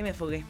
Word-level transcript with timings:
Y 0.00 0.02
me 0.02 0.14
fugué. 0.14 0.46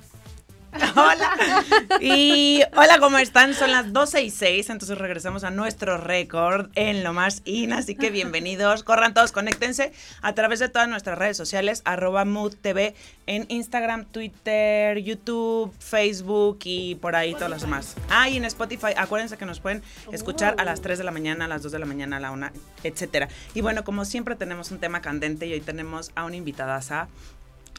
hola. 0.94 1.64
Y 2.00 2.62
hola, 2.76 3.00
¿cómo 3.00 3.18
están? 3.18 3.52
Son 3.52 3.72
las 3.72 3.92
12 3.92 4.22
y 4.22 4.30
6, 4.30 4.70
entonces 4.70 4.96
regresamos 4.96 5.42
a 5.42 5.50
nuestro 5.50 5.96
récord 5.98 6.68
en 6.76 7.02
lo 7.02 7.12
más 7.12 7.42
in, 7.44 7.72
así 7.72 7.96
que 7.96 8.10
bienvenidos. 8.10 8.84
Corran 8.84 9.12
todos, 9.12 9.32
conéctense 9.32 9.90
a 10.22 10.36
través 10.36 10.60
de 10.60 10.68
todas 10.68 10.88
nuestras 10.88 11.18
redes 11.18 11.36
sociales, 11.36 11.82
arroba 11.84 12.24
Mood 12.24 12.54
TV 12.54 12.94
en 13.26 13.46
Instagram, 13.48 14.04
Twitter, 14.04 14.98
YouTube, 14.98 15.74
Facebook 15.80 16.60
y 16.62 16.94
por 16.94 17.16
ahí 17.16 17.34
todas 17.34 17.50
las 17.50 17.62
demás. 17.62 17.96
Ah, 18.08 18.28
y 18.28 18.36
en 18.36 18.44
Spotify, 18.44 18.92
acuérdense 18.96 19.36
que 19.36 19.46
nos 19.46 19.58
pueden 19.58 19.82
escuchar 20.12 20.54
a 20.58 20.64
las 20.64 20.80
3 20.80 20.96
de 20.96 21.02
la 21.02 21.10
mañana, 21.10 21.46
a 21.46 21.48
las 21.48 21.64
2 21.64 21.72
de 21.72 21.78
la 21.80 21.86
mañana, 21.86 22.18
a 22.18 22.20
la 22.20 22.30
1, 22.30 22.50
etcétera. 22.84 23.28
Y 23.54 23.62
bueno, 23.62 23.82
como 23.82 24.04
siempre 24.04 24.36
tenemos 24.36 24.70
un 24.70 24.78
tema 24.78 25.02
candente 25.02 25.48
y 25.48 25.52
hoy 25.54 25.60
tenemos 25.60 26.12
a 26.14 26.24
una 26.24 26.36
invitada 26.36 26.80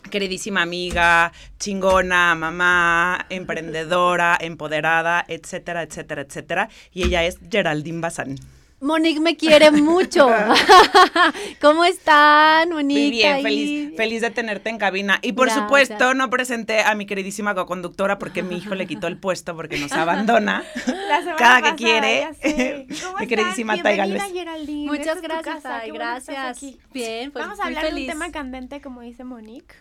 queridísima 0.09 0.61
amiga, 0.61 1.31
chingona, 1.59 2.35
mamá, 2.35 3.25
emprendedora, 3.29 4.37
empoderada, 4.39 5.23
etcétera, 5.27 5.83
etcétera, 5.83 6.21
etcétera. 6.21 6.69
Y 6.93 7.03
ella 7.03 7.23
es 7.23 7.39
Geraldine 7.49 8.01
Bazán. 8.01 8.35
Monique 8.81 9.19
me 9.19 9.37
quiere 9.37 9.69
mucho. 9.69 10.27
¿Cómo 11.61 11.85
están, 11.85 12.69
Monique? 12.69 12.99
Muy 12.99 13.11
bien, 13.11 13.43
feliz, 13.43 13.93
feliz 13.95 14.21
de 14.21 14.31
tenerte 14.31 14.71
en 14.71 14.79
cabina. 14.79 15.19
Y 15.21 15.33
por 15.33 15.51
supuesto, 15.51 16.15
no 16.15 16.31
presenté 16.31 16.81
a 16.81 16.95
mi 16.95 17.05
queridísima 17.05 17.53
co-conductora 17.53 18.17
porque 18.17 18.41
mi 18.41 18.57
hijo 18.57 18.73
le 18.73 18.87
quitó 18.87 19.05
el 19.05 19.17
puesto 19.17 19.55
porque 19.55 19.77
nos 19.77 19.91
abandona 19.91 20.63
cada 21.37 21.61
que 21.61 21.75
quiere. 21.75 22.27
mi 23.19 23.27
queridísima 23.27 23.81
Taiga 23.81 24.07
Muchas 24.07 25.21
gracias, 25.21 25.61
Tay, 25.61 25.91
gracias. 25.91 26.61
Bien, 26.91 27.31
pues 27.31 27.45
Vamos 27.45 27.59
a 27.59 27.65
hablar 27.65 27.93
de 27.93 28.01
un 28.01 28.07
tema 28.07 28.31
candente, 28.31 28.81
como 28.81 29.01
dice 29.01 29.23
Monique. 29.23 29.75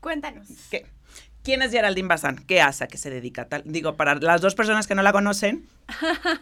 Cuéntanos. 0.00 0.48
¿Qué? 0.70 0.86
¿Quién 1.42 1.62
es 1.62 1.72
Geraldine 1.72 2.08
Bazán? 2.08 2.44
¿Qué 2.46 2.60
hace? 2.60 2.84
¿A 2.84 2.86
qué 2.86 2.98
se 2.98 3.10
dedica? 3.10 3.48
Tal? 3.48 3.62
Digo, 3.64 3.96
para 3.96 4.14
las 4.14 4.40
dos 4.40 4.54
personas 4.54 4.86
que 4.86 4.94
no 4.94 5.02
la 5.02 5.12
conocen, 5.12 5.66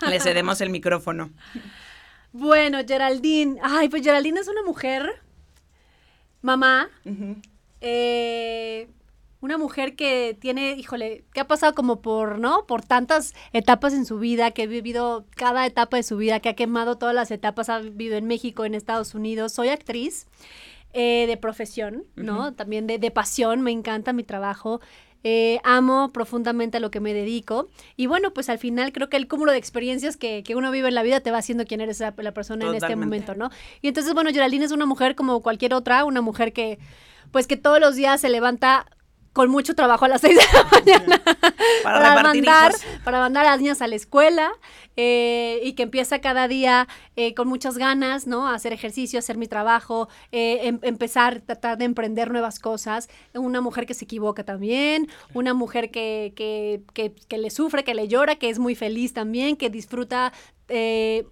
le 0.08 0.20
cedemos 0.20 0.60
el 0.60 0.70
micrófono. 0.70 1.30
Bueno, 2.32 2.78
Geraldine. 2.86 3.58
Ay, 3.62 3.88
pues 3.88 4.02
Geraldine 4.02 4.40
es 4.40 4.48
una 4.48 4.62
mujer, 4.62 5.22
mamá, 6.42 6.88
eh, 7.80 8.88
una 9.40 9.56
mujer 9.56 9.96
que 9.96 10.36
tiene, 10.38 10.72
híjole, 10.72 11.24
que 11.32 11.40
ha 11.40 11.48
pasado 11.48 11.74
como 11.74 12.02
por, 12.02 12.38
¿no? 12.38 12.66
Por 12.66 12.82
tantas 12.84 13.34
etapas 13.54 13.94
en 13.94 14.04
su 14.04 14.18
vida, 14.18 14.50
que 14.50 14.64
ha 14.64 14.66
vivido 14.66 15.24
cada 15.34 15.64
etapa 15.64 15.96
de 15.96 16.02
su 16.02 16.18
vida, 16.18 16.40
que 16.40 16.50
ha 16.50 16.56
quemado 16.56 16.98
todas 16.98 17.14
las 17.14 17.30
etapas, 17.30 17.70
ha 17.70 17.78
vivido 17.78 18.16
en 18.16 18.26
México, 18.26 18.66
en 18.66 18.74
Estados 18.74 19.14
Unidos. 19.14 19.52
Soy 19.52 19.70
actriz. 19.70 20.26
Eh, 20.92 21.26
de 21.28 21.36
profesión, 21.36 22.04
¿no? 22.16 22.52
También 22.52 22.88
de, 22.88 22.98
de, 22.98 23.10
pasión, 23.12 23.60
me 23.60 23.70
encanta 23.70 24.12
mi 24.12 24.24
trabajo. 24.24 24.80
Eh, 25.22 25.60
amo 25.64 26.12
profundamente 26.12 26.78
a 26.78 26.80
lo 26.80 26.90
que 26.90 26.98
me 26.98 27.12
dedico. 27.12 27.68
Y 27.96 28.06
bueno, 28.06 28.32
pues 28.32 28.48
al 28.48 28.58
final 28.58 28.92
creo 28.92 29.08
que 29.08 29.16
el 29.16 29.28
cúmulo 29.28 29.52
de 29.52 29.58
experiencias 29.58 30.16
que, 30.16 30.42
que 30.42 30.56
uno 30.56 30.70
vive 30.70 30.88
en 30.88 30.94
la 30.94 31.02
vida 31.02 31.20
te 31.20 31.30
va 31.30 31.38
haciendo 31.38 31.66
quién 31.66 31.80
eres 31.80 32.00
la, 32.00 32.12
persona 32.32 32.66
en 32.66 32.74
este 32.74 32.96
momento, 32.96 33.34
¿no? 33.34 33.50
Y 33.82 33.88
entonces, 33.88 34.14
bueno, 34.14 34.30
Geraldine 34.30 34.64
es 34.64 34.72
una 34.72 34.86
mujer 34.86 35.14
como 35.14 35.42
cualquier 35.42 35.74
otra, 35.74 36.04
una 36.04 36.22
mujer 36.22 36.52
que, 36.52 36.78
pues 37.30 37.46
que 37.46 37.56
todos 37.56 37.80
los 37.80 37.96
días 37.96 38.20
se 38.20 38.30
levanta 38.30 38.86
con 39.40 39.50
mucho 39.50 39.74
trabajo 39.74 40.04
a 40.04 40.08
las 40.08 40.20
6 40.28 40.36
de 40.36 40.44
la 40.52 40.64
mañana 40.64 41.22
para, 41.82 42.22
mandar 42.22 42.74
para 43.04 43.20
mandar 43.20 43.46
a 43.46 43.52
las 43.52 43.60
niñas 43.60 43.80
a 43.80 43.86
la 43.86 43.96
escuela 43.96 44.52
eh, 44.98 45.60
y 45.64 45.72
que 45.72 45.84
empieza 45.84 46.18
cada 46.18 46.46
día 46.46 46.86
eh, 47.16 47.32
con 47.32 47.48
muchas 47.48 47.78
ganas, 47.78 48.26
¿no? 48.26 48.46
A 48.46 48.54
hacer 48.54 48.74
ejercicio, 48.74 49.18
hacer 49.18 49.38
mi 49.38 49.46
trabajo, 49.46 50.10
eh, 50.30 50.58
em, 50.64 50.78
empezar, 50.82 51.40
tratar 51.40 51.78
de 51.78 51.86
emprender 51.86 52.30
nuevas 52.30 52.58
cosas. 52.58 53.08
Una 53.32 53.62
mujer 53.62 53.86
que 53.86 53.94
se 53.94 54.04
equivoca 54.04 54.44
también, 54.44 55.08
una 55.32 55.54
mujer 55.54 55.90
que, 55.90 56.34
que, 56.36 56.82
que, 56.92 57.14
que 57.14 57.38
le 57.38 57.48
sufre, 57.48 57.82
que 57.82 57.94
le 57.94 58.08
llora, 58.08 58.36
que 58.36 58.50
es 58.50 58.58
muy 58.58 58.74
feliz 58.74 59.14
también, 59.14 59.56
que 59.56 59.70
disfruta 59.70 60.34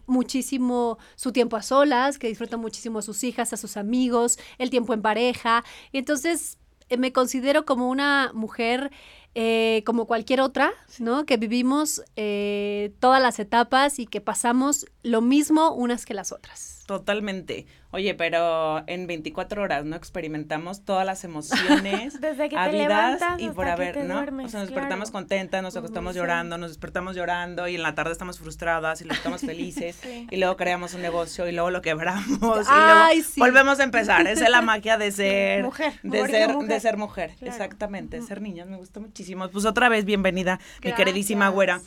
muchísimo 0.06 0.98
su 1.14 1.30
tiempo 1.30 1.56
a 1.56 1.62
solas, 1.62 2.18
que 2.18 2.26
disfruta 2.26 2.56
muchísimo 2.56 2.98
a 2.98 3.02
sus 3.02 3.22
hijas, 3.22 3.52
a 3.52 3.56
sus 3.56 3.76
amigos, 3.76 4.38
el 4.56 4.70
tiempo 4.70 4.94
en 4.94 5.02
pareja. 5.02 5.62
Y 5.92 5.98
entonces 5.98 6.58
eh, 6.58 6.67
me 6.96 7.12
considero 7.12 7.66
como 7.66 7.88
una 7.88 8.30
mujer 8.32 8.90
eh, 9.34 9.82
como 9.84 10.06
cualquier 10.06 10.40
otra, 10.40 10.72
¿no? 10.98 11.26
Que 11.26 11.36
vivimos 11.36 12.02
eh, 12.16 12.92
todas 12.98 13.20
las 13.20 13.38
etapas 13.38 13.98
y 13.98 14.06
que 14.06 14.20
pasamos 14.20 14.86
lo 15.02 15.20
mismo 15.20 15.72
unas 15.74 16.06
que 16.06 16.14
las 16.14 16.32
otras. 16.32 16.77
Totalmente. 16.88 17.66
Oye, 17.90 18.14
pero 18.14 18.82
en 18.86 19.06
24 19.06 19.62
horas, 19.62 19.84
¿no? 19.84 19.94
Experimentamos 19.94 20.86
todas 20.86 21.04
las 21.04 21.22
emociones 21.22 22.18
Desde 22.22 22.48
que 22.48 22.56
te 22.56 22.72
levantas 22.72 23.38
y 23.38 23.50
por 23.50 23.68
haber, 23.68 24.06
¿no? 24.06 24.20
o 24.20 24.48
sea, 24.48 24.60
nos 24.60 24.70
despertamos 24.70 25.10
contentas, 25.10 25.62
nos 25.62 25.76
acostamos 25.76 26.14
llorando, 26.14 26.56
nos 26.56 26.70
despertamos 26.70 27.14
llorando 27.14 27.68
y 27.68 27.74
en 27.74 27.82
la 27.82 27.94
tarde 27.94 28.12
estamos 28.12 28.38
frustradas 28.38 29.02
y 29.02 29.04
luego 29.04 29.18
estamos 29.18 29.42
felices 29.42 30.00
y 30.30 30.36
luego 30.38 30.56
creamos 30.56 30.94
un 30.94 31.02
negocio 31.02 31.46
y 31.46 31.52
luego 31.52 31.68
lo 31.68 31.82
quebramos 31.82 32.26
y 32.26 32.40
luego 32.40 33.26
volvemos 33.36 33.80
a 33.80 33.84
empezar. 33.84 34.26
Esa 34.26 34.44
es 34.46 34.50
la 34.50 34.62
magia 34.62 34.96
de 34.96 35.12
ser 35.12 35.64
mujer, 35.64 35.92
de 36.02 36.26
ser 36.26 36.56
de 36.56 36.80
ser 36.80 36.96
mujer, 36.96 37.32
exactamente, 37.42 38.18
de 38.18 38.26
ser 38.26 38.40
niñas, 38.40 38.66
me 38.66 38.78
gusta 38.78 38.98
muchísimo. 38.98 39.46
Pues 39.50 39.66
otra 39.66 39.90
vez 39.90 40.06
bienvenida, 40.06 40.58
mi 40.82 40.94
queridísima 40.94 41.50
güera. 41.50 41.82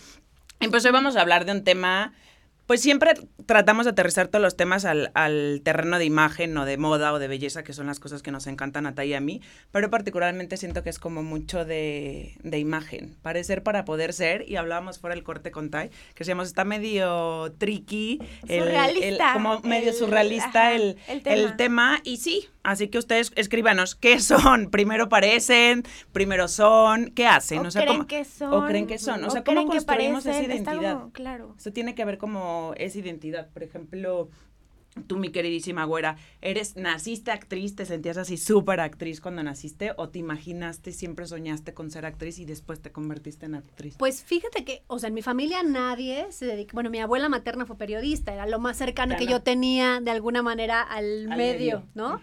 Y 0.59 0.67
pues 0.67 0.85
hoy 0.85 0.91
vamos 0.91 1.15
a 1.15 1.21
hablar 1.21 1.45
de 1.45 1.53
un 1.53 1.63
tema 1.63 2.13
pues 2.67 2.81
siempre 2.81 3.13
tratamos 3.45 3.85
de 3.85 3.91
aterrizar 3.91 4.27
todos 4.27 4.41
los 4.41 4.55
temas 4.55 4.85
al, 4.85 5.61
terreno 5.63 5.99
de 5.99 6.05
imagen 6.05 6.57
o 6.57 6.65
de 6.65 6.77
moda 6.77 7.11
o 7.11 7.19
de 7.19 7.27
belleza, 7.27 7.63
que 7.63 7.73
son 7.73 7.87
las 7.87 7.99
cosas 7.99 8.21
que 8.21 8.31
nos 8.31 8.47
encantan 8.47 8.85
a 8.85 8.95
Tai 8.95 9.09
y 9.09 9.13
a 9.13 9.19
mí, 9.19 9.41
pero 9.71 9.89
particularmente 9.89 10.57
siento 10.57 10.83
que 10.83 10.89
es 10.89 10.99
como 10.99 11.23
mucho 11.23 11.65
de, 11.65 12.37
imagen, 12.43 13.17
parecer 13.21 13.63
para 13.63 13.83
poder 13.83 14.13
ser, 14.13 14.47
y 14.47 14.55
hablábamos 14.55 14.99
fuera 14.99 15.15
del 15.15 15.23
corte 15.23 15.51
con 15.51 15.69
Tai, 15.69 15.89
que 15.89 16.19
decíamos, 16.19 16.47
está 16.47 16.63
medio 16.63 17.53
tricky, 17.57 18.19
el, 18.47 19.17
como 19.33 19.59
medio 19.61 19.93
surrealista 19.93 20.73
el, 20.73 20.97
el, 21.07 21.55
tema. 21.57 21.99
y 22.03 22.17
sí, 22.17 22.47
así 22.63 22.87
que 22.87 22.99
ustedes 22.99 23.31
escríbanos, 23.35 23.95
¿qué 23.95 24.19
son? 24.19 24.69
Primero 24.71 25.09
parecen, 25.09 25.83
primero 26.13 26.47
son, 26.47 27.11
¿qué 27.11 27.25
hacen? 27.27 27.65
O, 27.65 27.69
creen 27.69 28.05
que 28.05 28.23
son. 28.23 28.53
O 28.53 28.65
creen 28.65 28.87
que 28.87 28.97
son, 28.97 29.23
o, 29.25 29.29
sea, 29.29 29.43
¿cómo 29.43 29.65
construimos 29.65 30.25
esa 30.25 30.41
identidad? 30.41 30.99
claro. 31.11 31.55
Eso 31.57 31.71
tiene 31.71 31.95
que 31.95 32.05
ver 32.05 32.17
como 32.17 32.50
esa 32.77 32.99
identidad. 32.99 33.49
Por 33.49 33.63
ejemplo, 33.63 34.29
tú, 35.07 35.17
mi 35.17 35.29
queridísima 35.29 35.85
güera, 35.85 36.17
eres, 36.41 36.75
naciste 36.75 37.31
actriz, 37.31 37.75
te 37.75 37.85
sentías 37.85 38.17
así 38.17 38.37
súper 38.37 38.79
actriz 38.79 39.21
cuando 39.21 39.41
naciste 39.43 39.91
o 39.97 40.09
te 40.09 40.19
imaginaste, 40.19 40.91
siempre 40.91 41.25
soñaste 41.25 41.73
con 41.73 41.91
ser 41.91 42.05
actriz 42.05 42.39
y 42.39 42.45
después 42.45 42.81
te 42.81 42.91
convertiste 42.91 43.45
en 43.45 43.55
actriz? 43.55 43.95
Pues 43.97 44.23
fíjate 44.23 44.65
que, 44.65 44.83
o 44.87 44.99
sea, 44.99 45.07
en 45.07 45.13
mi 45.13 45.21
familia 45.21 45.63
nadie 45.63 46.27
se 46.31 46.45
dedica, 46.45 46.73
bueno, 46.73 46.89
mi 46.89 46.99
abuela 46.99 47.29
materna 47.29 47.65
fue 47.65 47.77
periodista, 47.77 48.33
era 48.33 48.45
lo 48.45 48.59
más 48.59 48.77
cercano 48.77 49.15
que 49.17 49.27
yo 49.27 49.41
tenía 49.41 50.01
de 50.01 50.11
alguna 50.11 50.41
manera 50.41 50.81
al, 50.81 51.27
medio, 51.29 51.83
¿no? 51.93 52.19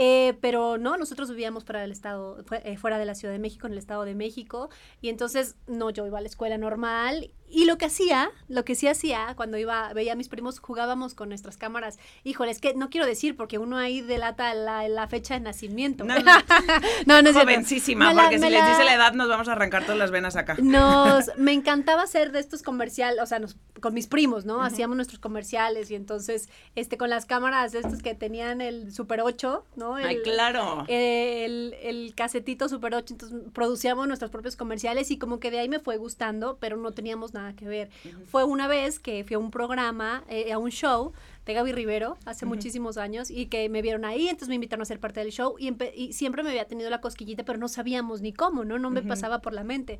Eh, 0.00 0.34
pero 0.40 0.78
no, 0.78 0.96
nosotros 0.96 1.28
vivíamos 1.28 1.64
fuera 1.64 1.80
del 1.80 1.90
estado, 1.90 2.44
eh, 2.62 2.76
fuera 2.76 2.98
de 2.98 3.04
la 3.04 3.16
Ciudad 3.16 3.34
de 3.34 3.40
México, 3.40 3.66
en 3.66 3.72
el 3.72 3.78
estado 3.78 4.04
de 4.04 4.14
México, 4.14 4.70
y 5.00 5.08
entonces 5.08 5.56
no, 5.66 5.90
yo 5.90 6.06
iba 6.06 6.18
a 6.18 6.20
la 6.20 6.28
escuela 6.28 6.56
normal 6.56 7.32
y 7.50 7.64
lo 7.64 7.78
que 7.78 7.86
hacía, 7.86 8.30
lo 8.48 8.64
que 8.64 8.74
sí 8.74 8.86
hacía 8.88 9.32
cuando 9.36 9.56
iba, 9.56 9.92
veía 9.94 10.12
a 10.12 10.16
mis 10.16 10.28
primos, 10.28 10.58
jugábamos 10.58 11.14
con 11.14 11.30
nuestras 11.30 11.56
cámaras. 11.56 11.98
Híjole, 12.24 12.50
es 12.50 12.60
que 12.60 12.74
no 12.74 12.90
quiero 12.90 13.06
decir 13.06 13.36
porque 13.36 13.58
uno 13.58 13.78
ahí 13.78 14.00
delata 14.02 14.54
la, 14.54 15.08
fecha 15.08 15.34
de 15.34 15.40
nacimiento. 15.40 16.04
No, 16.04 16.14
no, 16.18 16.22
no, 17.22 17.28
es 17.28 17.36
Jovencísima, 17.36 18.12
porque 18.12 18.38
si 18.38 18.50
les 18.50 18.66
dice 18.68 18.84
la 18.84 18.94
edad 18.94 19.12
nos 19.14 19.28
vamos 19.28 19.48
a 19.48 19.52
arrancar 19.52 19.84
todas 19.84 19.98
las 19.98 20.10
venas 20.10 20.36
acá. 20.36 20.56
Nos, 20.60 21.30
me 21.38 21.52
encantaba 21.52 22.02
hacer 22.02 22.32
de 22.32 22.40
estos 22.40 22.62
comerciales, 22.62 23.22
o 23.22 23.26
sea, 23.26 23.40
con 23.80 23.94
mis 23.94 24.06
primos, 24.06 24.44
¿no? 24.44 24.62
Hacíamos 24.62 24.96
nuestros 24.96 25.18
comerciales 25.18 25.90
y 25.90 25.94
entonces, 25.94 26.50
este, 26.74 26.98
con 26.98 27.08
las 27.08 27.24
cámaras 27.24 27.72
de 27.72 27.80
estos 27.80 28.02
que 28.02 28.14
tenían 28.14 28.60
el 28.60 28.92
Super 28.92 29.22
8, 29.22 29.64
¿no? 29.76 29.94
Ay, 29.94 30.18
claro. 30.22 30.84
El, 30.88 31.74
el 31.82 32.14
casetito 32.14 32.68
Super 32.68 32.94
8, 32.94 33.14
entonces 33.14 33.38
producíamos 33.54 34.06
nuestros 34.06 34.30
propios 34.30 34.56
comerciales 34.56 35.10
y 35.10 35.18
como 35.18 35.40
que 35.40 35.50
de 35.50 35.60
ahí 35.60 35.68
me 35.68 35.78
fue 35.78 35.96
gustando, 35.96 36.58
pero 36.60 36.76
no 36.76 36.92
teníamos 36.92 37.32
nada 37.32 37.37
nada 37.38 37.54
que 37.54 37.66
ver. 37.66 37.90
Fue 38.26 38.44
una 38.44 38.68
vez 38.68 38.98
que 38.98 39.24
fui 39.24 39.34
a 39.34 39.38
un 39.38 39.50
programa, 39.50 40.24
eh, 40.28 40.52
a 40.52 40.58
un 40.58 40.70
show 40.70 41.12
de 41.46 41.54
Gaby 41.54 41.72
Rivero, 41.72 42.18
hace 42.26 42.44
muchísimos 42.44 42.98
años, 42.98 43.30
y 43.30 43.46
que 43.46 43.68
me 43.68 43.80
vieron 43.80 44.04
ahí, 44.04 44.28
entonces 44.28 44.48
me 44.48 44.56
invitaron 44.56 44.82
a 44.82 44.84
ser 44.84 45.00
parte 45.00 45.20
del 45.20 45.32
show, 45.32 45.56
y, 45.58 45.72
y 45.94 46.12
siempre 46.12 46.42
me 46.42 46.50
había 46.50 46.66
tenido 46.66 46.90
la 46.90 47.00
cosquillita, 47.00 47.44
pero 47.44 47.58
no 47.58 47.68
sabíamos 47.68 48.20
ni 48.20 48.32
cómo, 48.32 48.64
¿no? 48.64 48.78
No 48.78 48.90
me 48.90 49.02
pasaba 49.02 49.40
por 49.40 49.54
la 49.54 49.64
mente. 49.64 49.98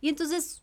Y 0.00 0.08
entonces 0.08 0.62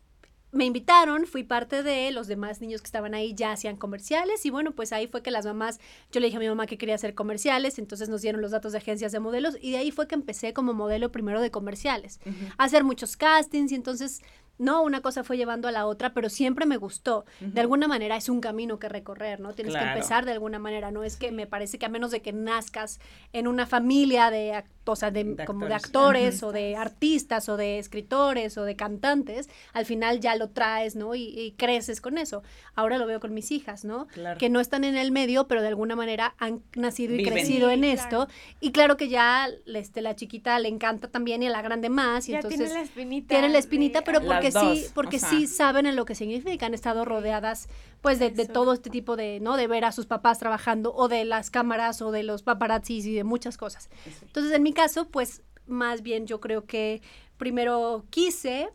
me 0.50 0.64
invitaron, 0.64 1.26
fui 1.26 1.42
parte 1.42 1.82
de 1.82 2.10
los 2.10 2.26
demás 2.26 2.60
niños 2.60 2.80
que 2.80 2.86
estaban 2.86 3.14
ahí 3.14 3.34
ya 3.34 3.52
hacían 3.52 3.76
comerciales 3.76 4.46
y 4.46 4.50
bueno, 4.50 4.72
pues 4.72 4.92
ahí 4.92 5.06
fue 5.06 5.22
que 5.22 5.30
las 5.30 5.44
mamás, 5.44 5.78
yo 6.10 6.20
le 6.20 6.26
dije 6.26 6.38
a 6.38 6.40
mi 6.40 6.48
mamá 6.48 6.66
que 6.66 6.78
quería 6.78 6.94
hacer 6.94 7.14
comerciales, 7.14 7.78
entonces 7.78 8.08
nos 8.08 8.22
dieron 8.22 8.40
los 8.40 8.50
datos 8.50 8.72
de 8.72 8.78
agencias 8.78 9.12
de 9.12 9.20
modelos 9.20 9.58
y 9.60 9.72
de 9.72 9.78
ahí 9.78 9.90
fue 9.90 10.08
que 10.08 10.14
empecé 10.14 10.54
como 10.54 10.72
modelo 10.72 11.12
primero 11.12 11.42
de 11.42 11.50
comerciales, 11.50 12.20
a 12.56 12.64
hacer 12.64 12.82
muchos 12.82 13.16
castings 13.16 13.72
y 13.72 13.74
entonces 13.74 14.22
no, 14.58 14.82
una 14.82 15.00
cosa 15.00 15.24
fue 15.24 15.36
llevando 15.36 15.68
a 15.68 15.72
la 15.72 15.86
otra, 15.86 16.12
pero 16.12 16.28
siempre 16.28 16.66
me 16.66 16.76
gustó. 16.76 17.24
De 17.40 17.60
alguna 17.60 17.86
manera 17.86 18.16
es 18.16 18.28
un 18.28 18.40
camino 18.40 18.78
que 18.78 18.88
recorrer, 18.88 19.40
¿no? 19.40 19.54
Tienes 19.54 19.74
que 19.74 19.82
empezar 19.82 20.24
de 20.24 20.32
alguna 20.32 20.58
manera, 20.58 20.90
¿no? 20.90 21.04
Es 21.04 21.16
que 21.16 21.30
me 21.30 21.46
parece 21.46 21.78
que 21.78 21.86
a 21.86 21.88
menos 21.88 22.10
de 22.10 22.22
que 22.22 22.32
nazcas 22.32 23.00
en 23.32 23.46
una 23.46 23.66
familia 23.66 24.30
de 24.30 24.64
o 24.92 24.96
sea, 24.96 25.10
de, 25.10 25.36
como 25.46 25.66
de 25.66 25.74
actores 25.74 26.42
o 26.42 26.52
de 26.52 26.76
artistas 26.76 27.48
o 27.48 27.56
de 27.56 27.78
escritores 27.78 28.56
o 28.58 28.64
de 28.64 28.76
cantantes, 28.76 29.48
al 29.72 29.86
final 29.86 30.20
ya 30.20 30.36
lo 30.36 30.50
traes, 30.50 30.96
¿no? 30.96 31.14
Y, 31.14 31.54
creces 31.56 32.00
con 32.00 32.18
eso. 32.18 32.42
Ahora 32.74 32.98
lo 32.98 33.06
veo 33.06 33.20
con 33.20 33.34
mis 33.34 33.50
hijas, 33.50 33.84
¿no? 33.84 34.06
Que 34.38 34.48
no 34.48 34.60
están 34.60 34.84
en 34.84 34.96
el 34.96 35.12
medio, 35.12 35.48
pero 35.48 35.62
de 35.62 35.68
alguna 35.68 35.96
manera 35.96 36.34
han 36.38 36.62
nacido 36.74 37.14
y 37.14 37.24
crecido 37.24 37.70
en 37.70 37.84
esto. 37.84 38.28
Y 38.60 38.72
claro 38.72 38.96
que 38.96 39.08
ya 39.08 39.48
este, 39.66 40.02
la 40.02 40.14
chiquita 40.14 40.58
le 40.58 40.68
encanta 40.68 41.08
también 41.08 41.42
y 41.42 41.46
a 41.46 41.50
la 41.50 41.62
grande 41.62 41.88
más. 41.88 42.28
Y 42.28 42.34
entonces 42.34 42.58
tienen 42.58 42.74
la 42.74 42.82
espinita. 42.82 43.28
Tienen 43.28 43.52
la 43.52 43.58
espinita, 43.58 44.02
pero 44.02 44.20
porque 44.20 44.52
sí, 44.52 44.86
porque 44.94 45.18
sí 45.18 45.46
saben 45.46 45.86
en 45.86 45.96
lo 45.96 46.04
que 46.04 46.14
significa. 46.14 46.66
Han 46.66 46.74
estado 46.74 47.04
rodeadas 47.04 47.68
pues 48.00 48.18
de, 48.18 48.30
de, 48.30 48.46
todo 48.46 48.72
este 48.72 48.90
tipo 48.90 49.16
de, 49.16 49.40
¿no? 49.40 49.56
De 49.56 49.66
ver 49.66 49.84
a 49.84 49.92
sus 49.92 50.06
papás 50.06 50.38
trabajando 50.38 50.94
o 50.94 51.08
de 51.08 51.24
las 51.24 51.50
cámaras 51.50 52.00
o 52.02 52.10
de 52.10 52.22
los 52.22 52.42
paparazzis 52.42 53.06
y 53.06 53.14
de 53.14 53.24
muchas 53.24 53.56
cosas. 53.56 53.88
Entonces, 54.22 54.52
en 54.52 54.62
mi 54.62 54.72
caso, 54.72 55.08
pues 55.08 55.42
más 55.66 56.02
bien 56.02 56.26
yo 56.26 56.40
creo 56.40 56.64
que 56.64 57.02
primero 57.36 58.04
quise, 58.10 58.68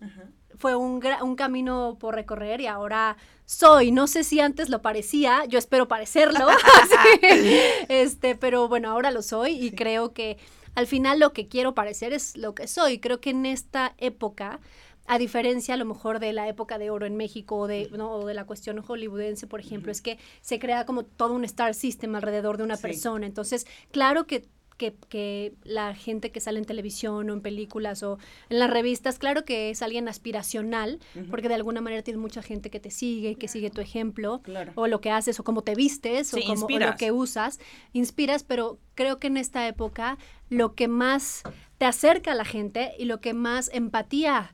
fue 0.57 0.75
un, 0.75 1.01
un 1.21 1.35
camino 1.35 1.97
por 1.99 2.15
recorrer 2.15 2.61
y 2.61 2.67
ahora 2.67 3.17
soy. 3.45 3.91
No 3.91 4.07
sé 4.07 4.23
si 4.23 4.39
antes 4.39 4.69
lo 4.69 4.81
parecía, 4.81 5.45
yo 5.45 5.59
espero 5.59 5.87
parecerlo, 5.87 6.47
este, 7.89 8.35
pero 8.35 8.67
bueno, 8.67 8.91
ahora 8.91 9.11
lo 9.11 9.21
soy 9.21 9.53
y 9.53 9.71
creo 9.71 10.13
que 10.13 10.37
al 10.75 10.87
final 10.87 11.19
lo 11.19 11.33
que 11.33 11.47
quiero 11.47 11.75
parecer 11.75 12.13
es 12.13 12.35
lo 12.37 12.55
que 12.55 12.67
soy. 12.67 12.99
Creo 12.99 13.19
que 13.19 13.29
en 13.29 13.45
esta 13.45 13.93
época 13.97 14.59
a 15.05 15.17
diferencia 15.17 15.73
a 15.73 15.77
lo 15.77 15.85
mejor 15.85 16.19
de 16.19 16.33
la 16.33 16.47
época 16.47 16.77
de 16.77 16.89
oro 16.89 17.05
en 17.05 17.15
México 17.15 17.57
o 17.57 17.67
de, 17.67 17.89
¿no? 17.91 18.11
o 18.11 18.25
de 18.25 18.33
la 18.33 18.45
cuestión 18.45 18.81
hollywoodense, 18.81 19.47
por 19.47 19.59
ejemplo, 19.59 19.91
es 19.91 20.01
que 20.01 20.17
se 20.41 20.59
crea 20.59 20.85
como 20.85 21.03
todo 21.03 21.33
un 21.33 21.43
star 21.43 21.73
system 21.73 22.15
alrededor 22.15 22.57
de 22.57 22.63
una 22.63 22.77
persona. 22.77 23.25
Entonces, 23.25 23.67
claro 23.91 24.25
que 24.25 24.47
que, 24.77 24.95
que, 25.09 25.53
la 25.63 25.93
gente 25.93 26.31
que 26.31 26.39
sale 26.39 26.57
en 26.57 26.65
televisión 26.65 27.29
o 27.29 27.33
en 27.33 27.41
películas 27.41 28.01
o 28.03 28.17
en 28.49 28.59
las 28.59 28.69
revistas, 28.69 29.19
claro 29.19 29.45
que 29.45 29.69
es 29.69 29.81
alguien 29.81 30.07
aspiracional, 30.07 30.99
porque 31.29 31.47
de 31.47 31.53
alguna 31.53 31.79
manera 31.79 32.01
tienes 32.01 32.19
mucha 32.19 32.41
gente 32.41 32.71
que 32.71 32.79
te 32.79 32.89
sigue, 32.89 33.35
que 33.35 33.47
sigue 33.47 33.69
tu 33.69 33.81
ejemplo, 33.81 34.41
o 34.75 34.87
lo 34.87 34.99
que 34.99 35.11
haces, 35.11 35.39
o 35.39 35.43
cómo 35.43 35.61
te 35.61 35.75
vistes, 35.75 36.33
o, 36.33 36.39
como, 36.41 36.65
o 36.65 36.79
lo 36.79 36.95
que 36.95 37.11
usas, 37.11 37.59
inspiras, 37.93 38.43
pero 38.43 38.79
creo 38.95 39.19
que 39.19 39.27
en 39.27 39.37
esta 39.37 39.67
época 39.67 40.17
lo 40.49 40.73
que 40.73 40.87
más 40.87 41.43
te 41.77 41.85
acerca 41.85 42.31
a 42.31 42.35
la 42.35 42.45
gente 42.45 42.93
y 42.97 43.05
lo 43.05 43.21
que 43.21 43.33
más 43.33 43.69
empatía 43.73 44.53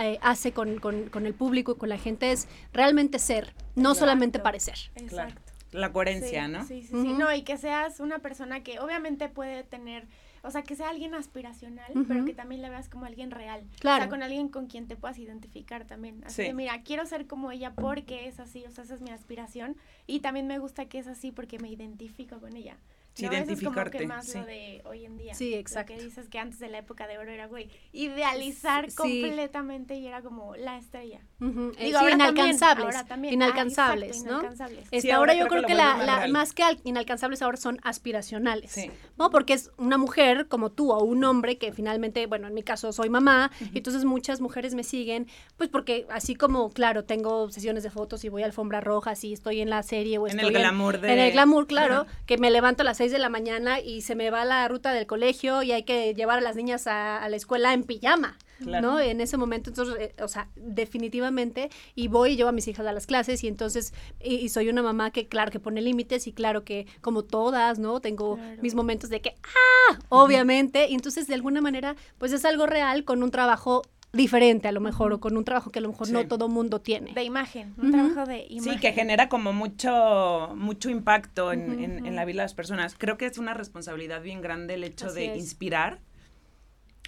eh, 0.00 0.18
hace 0.22 0.52
con, 0.52 0.78
con, 0.78 1.26
el 1.26 1.34
público 1.34 1.72
y 1.72 1.74
con 1.76 1.88
la 1.88 1.98
gente 1.98 2.32
es 2.32 2.48
realmente 2.72 3.18
ser, 3.18 3.52
no 3.74 3.94
solamente 3.94 4.38
parecer. 4.38 4.76
Exacto. 4.94 5.40
La 5.72 5.92
coherencia, 5.92 6.48
¿no? 6.48 6.64
Sí, 6.64 6.82
sí, 6.82 6.88
sí. 6.88 7.12
No, 7.12 7.32
y 7.34 7.42
que 7.42 7.58
seas 7.58 8.00
una 8.00 8.20
persona 8.20 8.62
que 8.62 8.78
obviamente 8.78 9.28
puede 9.28 9.64
tener, 9.64 10.06
o 10.42 10.50
sea, 10.50 10.62
que 10.62 10.76
sea 10.76 10.88
alguien 10.88 11.14
aspiracional, 11.14 11.92
pero 12.08 12.24
que 12.24 12.32
también 12.32 12.62
la 12.62 12.70
veas 12.70 12.88
como 12.88 13.04
alguien 13.04 13.30
real. 13.30 13.64
Claro. 13.80 13.96
O 13.96 14.00
sea, 14.02 14.08
con 14.08 14.22
alguien 14.22 14.48
con 14.48 14.68
quien 14.68 14.86
te 14.86 14.96
puedas 14.96 15.18
identificar 15.18 15.84
también. 15.84 16.22
Así 16.24 16.44
que, 16.44 16.54
mira, 16.54 16.80
quiero 16.82 17.04
ser 17.04 17.26
como 17.26 17.50
ella 17.50 17.74
porque 17.74 18.28
es 18.28 18.40
así, 18.40 18.64
o 18.64 18.70
sea, 18.70 18.84
esa 18.84 18.94
es 18.94 19.02
mi 19.02 19.10
aspiración. 19.10 19.76
Y 20.06 20.20
también 20.20 20.46
me 20.46 20.58
gusta 20.58 20.86
que 20.86 20.98
es 20.98 21.08
así 21.08 21.32
porque 21.32 21.58
me 21.58 21.68
identifico 21.68 22.38
con 22.40 22.56
ella 22.56 22.78
identificarte. 23.24 23.98
es 23.98 24.02
como 24.02 24.04
que 24.04 24.06
más 24.06 24.34
lo 24.34 24.44
de 24.44 24.82
hoy 24.84 25.04
en 25.04 25.16
día. 25.16 25.34
Sí, 25.34 25.54
exacto. 25.54 25.94
que 25.94 26.02
dices 26.02 26.28
que 26.28 26.38
antes 26.38 26.58
de 26.58 26.68
la 26.68 26.78
época 26.78 27.06
de 27.06 27.18
oro 27.18 27.30
era, 27.30 27.46
güey, 27.46 27.68
idealizar 27.92 28.92
completamente 28.94 29.94
y 29.96 30.06
era 30.06 30.22
como 30.22 30.56
la 30.56 30.78
estrella. 30.78 31.20
inalcanzables. 31.40 32.96
inalcanzables, 33.30 34.24
¿no? 34.24 34.42
Este, 34.90 35.12
ahora, 35.12 35.34
yo 35.34 35.48
creo 35.48 35.62
que, 35.64 35.74
la, 35.74 36.26
más 36.30 36.52
que 36.52 36.62
inalcanzables 36.84 37.42
ahora 37.42 37.56
son 37.56 37.78
aspiracionales, 37.82 38.76
¿no? 39.18 39.30
Porque 39.30 39.54
es 39.54 39.70
una 39.76 39.98
mujer 39.98 40.48
como 40.48 40.70
tú 40.70 40.92
o 40.92 41.02
un 41.04 41.24
hombre 41.24 41.58
que 41.58 41.72
finalmente, 41.72 42.26
bueno, 42.26 42.46
en 42.46 42.54
mi 42.54 42.62
caso 42.62 42.92
soy 42.92 43.08
mamá, 43.08 43.50
y 43.72 43.78
entonces 43.78 44.04
muchas 44.04 44.40
mujeres 44.40 44.74
me 44.74 44.84
siguen, 44.84 45.26
pues 45.56 45.68
porque 45.68 46.06
así 46.10 46.34
como, 46.34 46.70
claro, 46.70 47.04
tengo 47.04 47.50
sesiones 47.50 47.82
de 47.82 47.90
fotos 47.90 48.24
y 48.24 48.28
voy 48.28 48.42
a 48.42 48.46
alfombra 48.46 48.80
roja, 48.80 49.14
y 49.22 49.32
estoy 49.32 49.60
en 49.60 49.70
la 49.70 49.82
serie 49.82 50.18
o 50.18 50.26
en 50.26 50.38
estoy 50.38 50.54
el 50.54 50.60
glamour 50.60 51.00
de... 51.00 51.12
En 51.12 51.18
el 51.18 51.32
glamour, 51.32 51.66
claro, 51.66 52.06
que 52.26 52.38
me 52.38 52.50
levanto 52.50 52.82
a 52.82 52.84
las 52.84 53.00
de 53.12 53.18
la 53.18 53.28
mañana 53.28 53.80
y 53.80 54.02
se 54.02 54.14
me 54.14 54.30
va 54.30 54.44
la 54.44 54.66
ruta 54.68 54.92
del 54.92 55.06
colegio 55.06 55.62
y 55.62 55.72
hay 55.72 55.84
que 55.84 56.14
llevar 56.14 56.38
a 56.38 56.40
las 56.40 56.56
niñas 56.56 56.86
a, 56.86 57.26
la 57.28 57.36
escuela 57.36 57.72
en 57.72 57.84
pijama. 57.84 58.36
¿no? 58.58 58.98
En 58.98 59.20
ese 59.20 59.36
momento, 59.36 59.68
entonces, 59.68 59.96
eh, 59.98 60.22
o 60.22 60.28
sea, 60.28 60.48
definitivamente, 60.56 61.68
y 61.94 62.08
voy 62.08 62.30
y 62.30 62.36
llevo 62.36 62.48
a 62.48 62.52
mis 62.52 62.66
hijas 62.68 62.86
a 62.86 62.92
las 62.92 63.06
clases 63.06 63.44
y 63.44 63.48
entonces, 63.48 63.92
y, 64.18 64.48
soy 64.48 64.70
una 64.70 64.82
mamá 64.82 65.10
que, 65.10 65.28
claro, 65.28 65.50
que 65.50 65.60
pone 65.60 65.82
límites 65.82 66.26
y 66.26 66.32
claro 66.32 66.64
que, 66.64 66.86
como 67.02 67.22
todas, 67.22 67.78
¿no? 67.78 68.00
Tengo 68.00 68.38
mis 68.62 68.74
momentos 68.74 69.10
de 69.10 69.20
que, 69.20 69.34
¡ah! 69.44 69.98
Obviamente, 70.08 70.88
y 70.88 70.94
entonces, 70.94 71.26
de 71.26 71.34
alguna 71.34 71.60
manera, 71.60 71.96
pues 72.16 72.32
es 72.32 72.46
algo 72.46 72.64
real 72.64 73.04
con 73.04 73.22
un 73.22 73.30
trabajo 73.30 73.82
diferente 74.12 74.68
a 74.68 74.72
lo 74.72 74.80
mejor 74.80 75.12
o 75.12 75.20
con 75.20 75.36
un 75.36 75.44
trabajo 75.44 75.70
que 75.70 75.78
a 75.78 75.82
lo 75.82 75.88
mejor 75.88 76.10
no 76.10 76.26
todo 76.26 76.48
mundo 76.48 76.80
tiene. 76.80 77.12
De 77.12 77.22
imagen, 77.22 77.74
un 77.76 77.92
trabajo 77.92 78.26
de 78.26 78.46
imagen. 78.48 78.74
Sí, 78.74 78.80
que 78.80 78.92
genera 78.92 79.28
como 79.28 79.52
mucho, 79.52 80.52
mucho 80.56 80.90
impacto 80.90 81.52
en, 81.52 82.06
en, 82.06 82.16
la 82.16 82.24
vida 82.24 82.42
de 82.42 82.44
las 82.44 82.54
personas. 82.54 82.94
Creo 82.96 83.18
que 83.18 83.26
es 83.26 83.38
una 83.38 83.54
responsabilidad 83.54 84.22
bien 84.22 84.40
grande 84.40 84.74
el 84.74 84.84
hecho 84.84 85.12
de 85.12 85.36
inspirar 85.36 86.00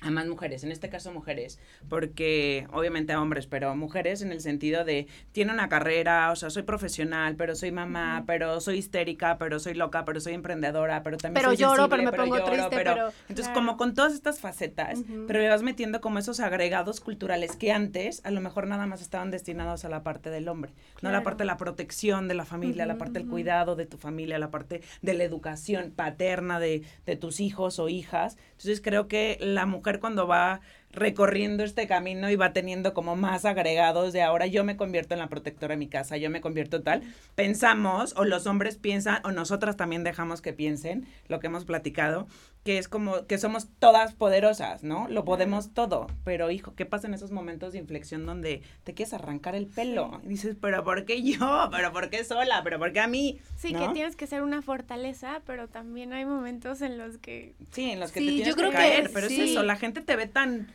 a 0.00 0.11
más 0.11 0.27
mujeres, 0.27 0.62
en 0.62 0.71
este 0.71 0.89
caso 0.89 1.12
mujeres, 1.12 1.59
porque 1.89 2.67
obviamente 2.73 3.12
a 3.12 3.21
hombres, 3.21 3.47
pero 3.47 3.75
mujeres 3.75 4.23
en 4.23 4.31
el 4.31 4.41
sentido 4.41 4.85
de, 4.85 5.09
tiene 5.33 5.53
una 5.53 5.69
carrera, 5.69 6.31
o 6.31 6.37
sea, 6.37 6.50
soy 6.50 6.62
profesional, 6.62 7.35
pero 7.35 7.56
soy 7.56 7.73
mamá, 7.73 8.23
pero 8.27 8.61
soy 8.61 8.79
histérica, 8.79 9.39
pero 9.39 9.59
soy 9.59 9.75
loca, 9.75 10.05
pero 10.05 10.21
soy 10.21 10.35
emprendedora, 10.35 11.03
pero 11.03 11.17
también 11.17 11.43
pero 11.43 11.49
soy 11.49 11.56
lloro, 11.56 11.89
pero 11.89 12.03
me 12.05 12.12
pongo 12.12 12.43
triste, 12.45 12.69
pero... 12.71 13.11
Entonces, 13.29 13.53
como 13.53 13.77
con 13.77 13.95
todas 13.95 14.15
estas 14.15 14.39
facetas, 14.39 15.00
pero 15.27 15.41
le 15.41 15.49
vas 15.49 15.62
metiendo 15.62 16.00
como 16.00 16.19
esos 16.19 16.39
agregados 16.41 17.00
culturales 17.00 17.56
que 17.56 17.73
antes 17.73 18.21
a 18.25 18.31
lo 18.31 18.41
mejor 18.41 18.67
nada 18.69 18.87
más 18.87 19.03
estaban 19.03 19.31
destinados 19.31 19.85
a 19.85 19.89
la 19.89 20.05
parte 20.05 20.31
del 20.31 20.49
hombre, 20.49 20.73
no 21.03 21.09
a 21.09 21.12
la 21.12 21.23
parte 21.23 21.43
de 21.43 21.47
la 21.47 21.56
protección 21.56 22.29
de 22.29 22.35
la 22.35 22.45
familia, 22.45 22.87
la 22.87 22.99
parte 22.99 23.19
del 23.19 23.29
cuidado 23.29 23.75
de 23.75 23.87
tu 23.87 23.99
familia, 23.99 24.39
la 24.39 24.50
parte 24.50 24.83
de 25.03 25.15
la 25.15 25.25
educación 25.25 25.93
paterna 25.95 26.61
de, 26.61 26.83
de 27.05 27.17
tus 27.17 27.41
hijos 27.41 27.79
o 27.81 27.89
hijas. 27.89 28.37
Entonces, 28.53 28.81
creo 28.81 29.09
que 29.09 29.39
la 29.41 29.67
mujer 29.67 29.88
cuando 30.00 30.26
va 30.26 30.61
recorriendo 30.99 31.65
este 31.65 31.87
camino 31.87 32.31
y 32.31 32.37
va 32.37 32.53
teniendo 32.53 32.95
como 32.95 33.17
más 33.17 33.45
agregados 33.45 34.12
de 34.12 34.23
ahora 34.23 34.47
yo 34.47 34.65
me 34.65 34.77
convierto 34.77 35.15
en 35.15 35.21
la 35.21 35.29
protectora 35.29 35.75
de 35.75 35.79
mi 35.79 35.89
casa, 35.89 36.17
yo 36.17 36.31
me 36.31 36.41
convierto 36.41 36.83
tal, 36.83 37.03
pensamos 37.35 38.15
o 38.17 38.25
los 38.25 38.47
hombres 38.47 38.77
piensan 38.77 39.21
o 39.25 39.33
nosotras 39.33 39.77
también 39.77 40.05
dejamos 40.05 40.41
que 40.41 40.53
piensen 40.53 41.06
lo 41.29 41.41
que 41.41 41.47
hemos 41.47 41.65
platicado, 41.65 42.27
que 42.65 42.79
es 42.79 42.89
como 42.89 43.27
que 43.27 43.39
somos 43.39 43.69
todas 43.79 44.15
poderosas, 44.15 44.83
¿no? 44.83 45.09
Lo 45.09 45.25
podemos 45.25 45.73
todo, 45.73 46.07
pero 46.25 46.50
hijo, 46.50 46.75
¿qué 46.75 46.85
pasa 46.85 47.07
en 47.07 47.14
esos 47.14 47.31
momentos 47.31 47.73
de 47.73 47.78
inflexión 47.78 48.26
donde 48.26 48.62
te 48.85 48.95
quieres 48.95 49.14
arrancar 49.14 49.55
el 49.55 49.67
pelo? 49.67 50.21
Y 50.25 50.28
dices, 50.28 50.57
pero 50.61 50.85
¿por 50.85 51.05
qué 51.05 51.23
yo? 51.23 51.69
¿Pero 51.71 51.93
por 51.93 52.11
qué 52.11 52.25
sola? 52.25 52.61
¿Pero 52.64 52.78
por 52.78 52.93
qué 52.93 53.00
a 53.00 53.07
mí? 53.07 53.38
Sí, 53.57 53.73
que 53.73 53.88
tienes 53.95 54.17
que 54.17 54.26
ser 54.26 54.43
una 54.43 54.61
fortaleza, 54.61 55.40
pero 55.47 55.69
también 55.69 56.12
hay 56.12 56.25
momentos 56.25 56.83
en 56.83 56.99
los 56.99 57.19
que... 57.19 57.55
Sí, 57.73 57.90
en 57.90 58.00
los 58.00 58.12
que 58.12 58.21
te 58.21 58.26
tienes 58.26 58.55
que 58.55 58.71
caer, 58.71 59.11
pero 59.14 59.28
es 59.28 59.38
eso, 59.38 59.62
la 59.62 59.76
gente 59.76 60.00
te 60.00 60.17
ve 60.17 60.26
tan 60.26 60.69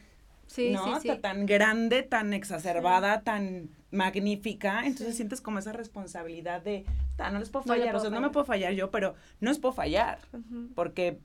Sí, 0.53 0.69
¿no? 0.69 1.00
Sí, 1.00 1.10
Tan 1.19 1.48
grande, 1.48 2.03
tan 2.03 2.31
exacerbada, 2.31 3.22
tan 3.22 3.69
magnífica, 3.89 4.86
entonces 4.86 5.15
sientes 5.15 5.41
como 5.41 5.57
esa 5.57 5.72
responsabilidad 5.72 6.62
de, 6.62 6.86
no 7.17 7.39
les 7.39 7.50
puedo 7.50 7.65
fallar, 7.65 7.95
o 7.95 8.00
sea, 8.00 8.12
no 8.12 8.22
me 8.22 8.29
puedo 8.29 8.45
fallar 8.45 8.74
yo, 8.74 8.91
pero 8.91 9.15
no 9.39 9.50
les 9.50 9.57
puedo 9.57 9.74
fallar, 9.74 10.19
porque 10.75 11.17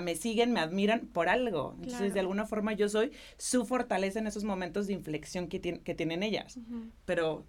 me 0.00 0.14
siguen, 0.14 0.52
me 0.52 0.60
admiran 0.60 1.08
por 1.08 1.28
algo. 1.28 1.74
Entonces, 1.82 2.14
de 2.14 2.20
alguna 2.20 2.46
forma 2.46 2.72
yo 2.72 2.88
soy 2.88 3.10
su 3.36 3.66
fortaleza 3.66 4.20
en 4.20 4.28
esos 4.28 4.44
momentos 4.44 4.86
de 4.86 4.92
inflexión 4.92 5.48
que, 5.48 5.60
que 5.60 5.94
tienen 5.96 6.22
ellas. 6.22 6.60
Pero... 7.04 7.44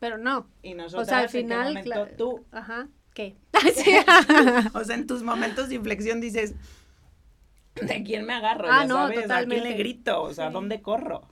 Pero 0.00 0.16
no. 0.16 0.46
Y 0.62 0.72
nosotros, 0.72 1.08
o 1.08 1.10
sea, 1.10 1.18
al 1.18 1.28
final, 1.28 1.84
tú... 2.16 2.42
Ajá, 2.52 2.88
¿qué? 3.12 3.36
o 4.74 4.84
sea, 4.84 4.96
en 4.96 5.06
tus 5.06 5.22
momentos 5.22 5.68
de 5.68 5.74
inflexión 5.74 6.22
dices, 6.22 6.54
¿de 7.80 8.02
quién 8.04 8.24
me 8.24 8.34
agarro? 8.34 8.68
Ah, 8.70 8.84
no, 8.84 9.08
Totalmente. 9.08 9.32
¿A 9.32 9.44
quién 9.46 9.62
le 9.64 9.72
grito? 9.74 10.22
O 10.22 10.32
sea, 10.32 10.50
¿dónde 10.50 10.80
corro? 10.80 11.22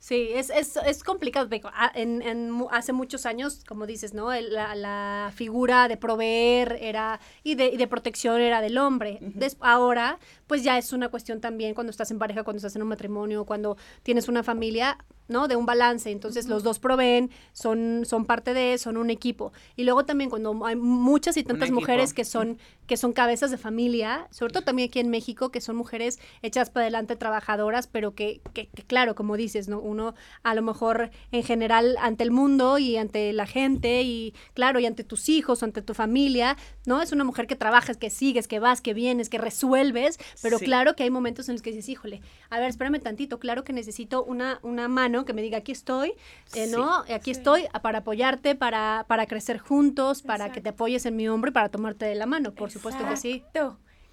Sí, 0.00 0.30
es, 0.32 0.50
es, 0.50 0.76
es 0.76 1.02
complicado. 1.02 1.48
Ah, 1.74 1.90
en, 1.92 2.22
en, 2.22 2.52
hace 2.70 2.92
muchos 2.92 3.26
años, 3.26 3.64
como 3.66 3.84
dices, 3.84 4.14
¿no? 4.14 4.32
La, 4.32 4.76
la 4.76 5.32
figura 5.34 5.88
de 5.88 5.96
proveer 5.96 6.78
era 6.80 7.18
y 7.42 7.56
de, 7.56 7.66
y 7.66 7.76
de 7.76 7.86
protección 7.88 8.40
era 8.40 8.60
del 8.60 8.78
hombre. 8.78 9.18
ahora, 9.60 10.18
pues 10.46 10.62
ya 10.62 10.78
es 10.78 10.92
una 10.92 11.08
cuestión 11.08 11.40
también 11.40 11.74
cuando 11.74 11.90
estás 11.90 12.12
en 12.12 12.18
pareja, 12.20 12.44
cuando 12.44 12.58
estás 12.58 12.76
en 12.76 12.82
un 12.82 12.88
matrimonio, 12.88 13.44
cuando 13.44 13.76
tienes 14.04 14.28
una 14.28 14.44
familia, 14.44 14.98
¿no? 15.28 15.46
De 15.46 15.56
un 15.56 15.66
balance. 15.66 16.10
Entonces 16.10 16.46
los 16.48 16.62
dos 16.62 16.78
proveen, 16.78 17.30
son, 17.52 18.04
son 18.04 18.24
parte 18.24 18.54
de, 18.54 18.78
son 18.78 18.96
un 18.96 19.10
equipo. 19.10 19.52
Y 19.76 19.84
luego 19.84 20.04
también 20.04 20.30
cuando 20.30 20.66
hay 20.66 20.76
muchas 20.76 21.36
y 21.36 21.44
tantas 21.44 21.70
mujeres 21.70 22.12
que 22.12 22.24
son, 22.24 22.58
que 22.86 22.96
son 22.96 23.12
cabezas 23.12 23.50
de 23.50 23.58
familia, 23.58 24.26
sobre 24.30 24.52
todo 24.52 24.64
también 24.64 24.88
aquí 24.88 24.98
en 24.98 25.10
México, 25.10 25.50
que 25.50 25.60
son 25.60 25.76
mujeres 25.76 26.18
hechas 26.42 26.70
para 26.70 26.84
adelante, 26.84 27.16
trabajadoras, 27.16 27.86
pero 27.86 28.14
que, 28.14 28.40
que, 28.54 28.68
claro, 28.86 29.14
como 29.14 29.36
dices, 29.36 29.68
¿no? 29.68 29.80
Uno 29.80 30.14
a 30.42 30.54
lo 30.54 30.62
mejor 30.62 31.10
en 31.30 31.42
general 31.42 31.96
ante 32.00 32.24
el 32.24 32.30
mundo 32.30 32.78
y 32.78 32.96
ante 32.96 33.32
la 33.32 33.46
gente 33.46 34.02
y 34.02 34.34
claro, 34.54 34.80
y 34.80 34.86
ante 34.86 35.04
tus 35.04 35.28
hijos, 35.28 35.62
ante 35.62 35.82
tu 35.82 35.94
familia, 35.94 36.56
¿no? 36.86 37.02
Es 37.02 37.12
una 37.12 37.24
mujer 37.24 37.46
que 37.46 37.56
trabajas, 37.56 37.96
que 37.96 38.10
sigues, 38.10 38.48
que 38.48 38.58
vas, 38.58 38.80
que 38.80 38.94
vienes, 38.94 39.28
que 39.28 39.38
resuelves, 39.38 40.18
pero 40.42 40.58
claro 40.58 40.96
que 40.96 41.02
hay 41.02 41.10
momentos 41.10 41.48
en 41.48 41.54
los 41.54 41.62
que 41.62 41.70
dices, 41.70 41.88
híjole, 41.88 42.22
a 42.50 42.58
ver, 42.58 42.70
espérame 42.70 43.00
tantito, 43.00 43.38
claro 43.38 43.64
que 43.64 43.72
necesito 43.72 44.24
una, 44.24 44.60
una 44.62 44.88
mano 44.88 45.17
que 45.24 45.32
me 45.32 45.42
diga, 45.42 45.58
aquí 45.58 45.72
estoy, 45.72 46.12
eh, 46.54 46.66
¿no? 46.68 47.04
Aquí 47.14 47.30
estoy 47.30 47.66
para 47.82 47.98
apoyarte, 47.98 48.54
para, 48.54 49.04
para 49.08 49.26
crecer 49.26 49.58
juntos, 49.58 50.22
para 50.22 50.50
que 50.52 50.60
te 50.60 50.70
apoyes 50.70 51.06
en 51.06 51.16
mi 51.16 51.28
hombro 51.28 51.50
y 51.50 51.52
para 51.52 51.68
tomarte 51.68 52.04
de 52.06 52.14
la 52.14 52.26
mano, 52.26 52.52
por 52.54 52.70
supuesto 52.70 53.06
que 53.08 53.16
sí. 53.16 53.44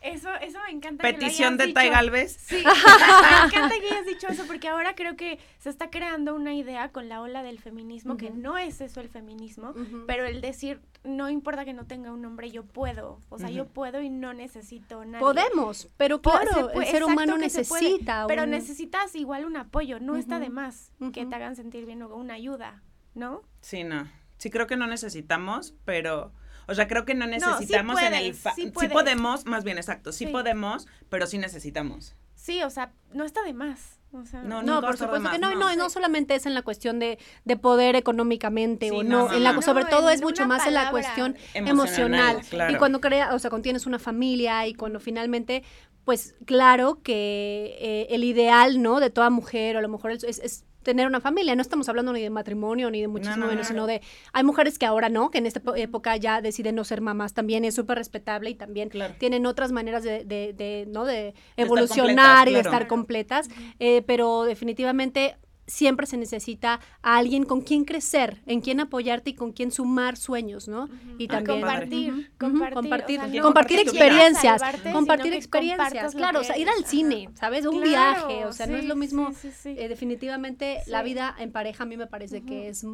Eso, 0.05 0.29
eso 0.35 0.59
me 0.67 0.71
encanta. 0.71 1.01
Petición 1.01 1.57
de 1.57 1.74
Tai 1.74 1.89
Galvez. 1.89 2.38
Sí, 2.39 2.63
me 2.63 3.45
encanta 3.47 3.75
que 3.79 3.88
hayas 3.88 4.05
dicho 4.05 4.27
eso 4.27 4.43
porque 4.45 4.67
ahora 4.67 4.93
creo 4.93 5.15
que 5.15 5.39
se 5.57 5.71
está 5.71 5.89
creando 5.89 6.35
una 6.35 6.53
idea 6.53 6.91
con 6.91 7.09
la 7.09 7.21
ola 7.21 7.41
del 7.41 7.59
feminismo, 7.59 8.15
que 8.15 8.29
no 8.29 8.57
es 8.59 8.81
eso 8.81 9.01
el 9.01 9.09
feminismo, 9.09 9.74
pero 10.05 10.25
el 10.25 10.41
decir, 10.41 10.79
no 11.03 11.29
importa 11.29 11.65
que 11.65 11.74
no 11.74 11.88
tenga 11.88 12.12
un 12.12 12.21
nombre, 12.21 12.51
yo 12.51 12.63
puedo. 12.63 13.19
O 13.29 13.39
sea, 13.39 13.50
yo 13.50 13.65
puedo 13.65 14.00
y 14.00 14.09
no 14.09 14.33
necesito 14.33 15.03
nada. 15.05 15.19
Podemos, 15.19 15.89
pero 15.97 16.21
claro, 16.21 16.69
el 16.69 16.85
ser 16.85 17.03
humano 17.03 17.38
necesita. 17.38 18.27
Pero 18.27 18.45
necesitas 18.45 19.15
igual 19.15 19.43
un 19.43 19.57
apoyo, 19.57 20.00
no 20.00 20.17
está 20.17 20.39
de 20.39 20.50
más 20.50 20.91
que 21.13 21.25
te 21.25 21.35
hagan 21.35 21.55
sentir 21.55 21.88
bien 21.88 22.03
o 22.03 22.15
una 22.15 22.35
ayuda, 22.35 22.83
¿no? 23.15 23.41
Sí, 23.62 23.83
no. 23.83 24.07
Sí 24.38 24.51
creo 24.51 24.67
que 24.67 24.75
no 24.75 24.85
necesitamos, 24.85 25.74
pero 25.85 26.31
o 26.67 26.75
sea, 26.75 26.88
creo 26.88 27.05
que 27.05 27.13
no 27.13 27.27
necesitamos 27.27 28.01
en 28.01 28.13
el... 28.13 28.36
sí, 28.36 28.72
podemos, 28.91 29.45
más 29.45 29.63
bien, 29.63 29.77
exacto, 29.77 30.12
sí, 30.12 30.27
podemos, 30.27 30.88
pero 31.10 31.27
sí 31.27 31.38
necesitamos. 31.38 32.15
Sí, 32.36 32.62
o 32.63 32.69
sea, 32.69 32.91
no 33.12 33.24
está 33.24 33.43
de 33.43 33.53
más. 33.53 34.00
O 34.12 34.25
sea, 34.25 34.43
no, 34.43 34.62
no 34.62 34.79
por 34.79 34.98
supuesto 34.98 35.29
que 35.29 35.39
no, 35.39 35.55
no, 35.55 35.75
no, 35.75 35.89
solamente 35.89 36.36
es 36.36 36.45
en 36.45 36.53
la 36.53 36.62
cuestión 36.62 37.00
de, 37.00 37.19
de 37.43 37.57
poder 37.57 37.98
económicamente 37.98 38.89
o 38.91 39.03
no, 39.03 39.34
en 39.34 39.43
la, 39.43 39.62
sobre 39.62 39.84
todo 39.86 40.10
es 40.10 40.22
mucho 40.22 40.48
más 40.48 40.65
en 40.67 40.74
la 40.74 40.89
cuestión 40.89 41.36
emocional. 41.53 42.41
Y 42.69 42.75
cuando 42.75 43.01
crea, 43.01 43.34
o 43.34 43.39
sea, 43.39 43.50
cuando 43.50 43.63
tienes 43.63 43.86
una 43.86 44.00
familia 44.00 44.67
y 44.67 44.74
cuando 44.74 45.00
finalmente 45.00 45.63
pues 46.05 46.36
claro 46.45 47.01
que 47.01 47.77
eh, 47.79 48.07
el 48.12 48.24
ideal, 48.24 48.81
¿no? 48.81 49.00
De 49.00 49.10
toda 49.10 49.31
mujer, 49.31 49.75
o 49.75 49.79
a 49.79 49.81
lo 49.81 49.89
mejor 49.89 50.12
es, 50.12 50.24
es 50.24 50.63
tener 50.86 51.08
una 51.08 51.20
familia. 51.20 51.56
No 51.56 51.63
estamos 51.63 51.89
hablando 51.89 52.13
ni 52.13 52.22
de 52.22 52.30
matrimonio 52.30 52.92
ni 52.92 53.01
de 53.01 53.08
muchísimo 53.08 53.48
menos, 53.48 53.68
sino 53.68 53.88
de 53.88 54.01
hay 54.32 54.44
mujeres 54.44 54.77
que 54.77 54.86
ahora 54.86 55.10
no, 55.10 55.32
que 55.32 55.39
en 55.39 55.48
esta 55.48 55.62
época 55.75 56.15
ya 56.15 56.42
deciden 56.42 56.75
no 56.75 56.84
ser 56.84 57.01
mamás. 57.01 57.34
También 57.34 57.65
es 57.65 57.74
súper 57.74 57.98
respetable 57.98 58.51
y 58.51 58.56
también 58.56 58.89
tienen 59.18 59.48
otras 59.48 59.72
maneras 59.72 60.04
de, 60.04 60.24
de, 60.24 60.54
de 60.54 60.86
¿no? 60.88 61.04
de 61.04 61.34
evolucionar 61.58 62.48
y 62.48 62.54
de 62.54 62.60
estar 62.60 62.88
completas. 62.88 63.50
Eh, 63.80 64.04
pero 64.06 64.44
definitivamente 64.44 65.38
siempre 65.67 66.05
se 66.05 66.17
necesita 66.17 66.79
a 67.01 67.17
alguien 67.17 67.43
con 67.43 67.62
quien 67.62 67.86
crecer, 67.86 68.41
en 68.45 68.62
quien 68.62 68.79
apoyarte 68.79 69.31
y 69.31 69.34
con 69.34 69.51
quien 69.51 69.72
sumar 69.72 70.17
sueños, 70.17 70.67
¿no? 70.67 70.89
Y 71.17 71.27
también 71.27 71.62
compartir, 71.62 72.31
compartir, 72.38 73.41
compartir, 73.41 73.79
experiencias, 73.79 74.62
compartir 74.91 75.34
experiencias, 75.34 76.15
claro, 76.15 76.41
o 76.41 76.43
sea, 76.43 76.57
ir 76.57 76.69
al 76.69 76.86
cine, 76.86 77.29
¿sabes? 77.34 77.65
Un 77.65 77.81
viaje, 77.81 78.45
o 78.45 78.53
sea, 78.53 78.67
no 78.67 78.77
es 78.77 78.86
lo 78.86 78.95
mismo. 78.95 79.31
Eh, 79.65 79.88
definitivamente 79.88 80.81
la 80.88 81.03
vida 81.03 81.36
en 81.38 81.51
pareja 81.51 81.84
a 81.84 81.86
mí 81.86 81.98
me 81.98 82.07
parece 82.07 82.43
que 82.43 82.69
es 82.69 82.86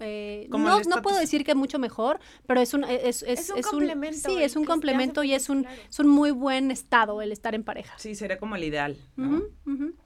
eh, 0.00 0.46
no, 0.50 0.80
no 0.80 1.02
puedo 1.02 1.18
decir 1.18 1.44
que 1.44 1.52
es 1.52 1.56
mucho 1.56 1.78
mejor, 1.78 2.20
pero 2.46 2.60
es 2.60 2.74
un 2.74 2.84
es, 2.84 3.22
es, 3.22 3.50
un, 3.50 3.62
complemento. 3.62 4.28
sí, 4.28 4.42
es 4.42 4.56
un 4.56 4.64
complemento 4.64 5.22
y 5.22 5.34
es 5.34 5.48
un, 5.48 5.66
es 5.88 5.98
un 5.98 6.08
muy 6.08 6.30
buen 6.30 6.70
estado 6.70 7.22
el 7.22 7.32
estar 7.32 7.54
en 7.54 7.62
pareja. 7.64 7.94
Sí, 7.98 8.14
sería 8.14 8.38
como 8.38 8.56
el 8.56 8.64
ideal, 8.64 8.96
¿no? 9.16 9.42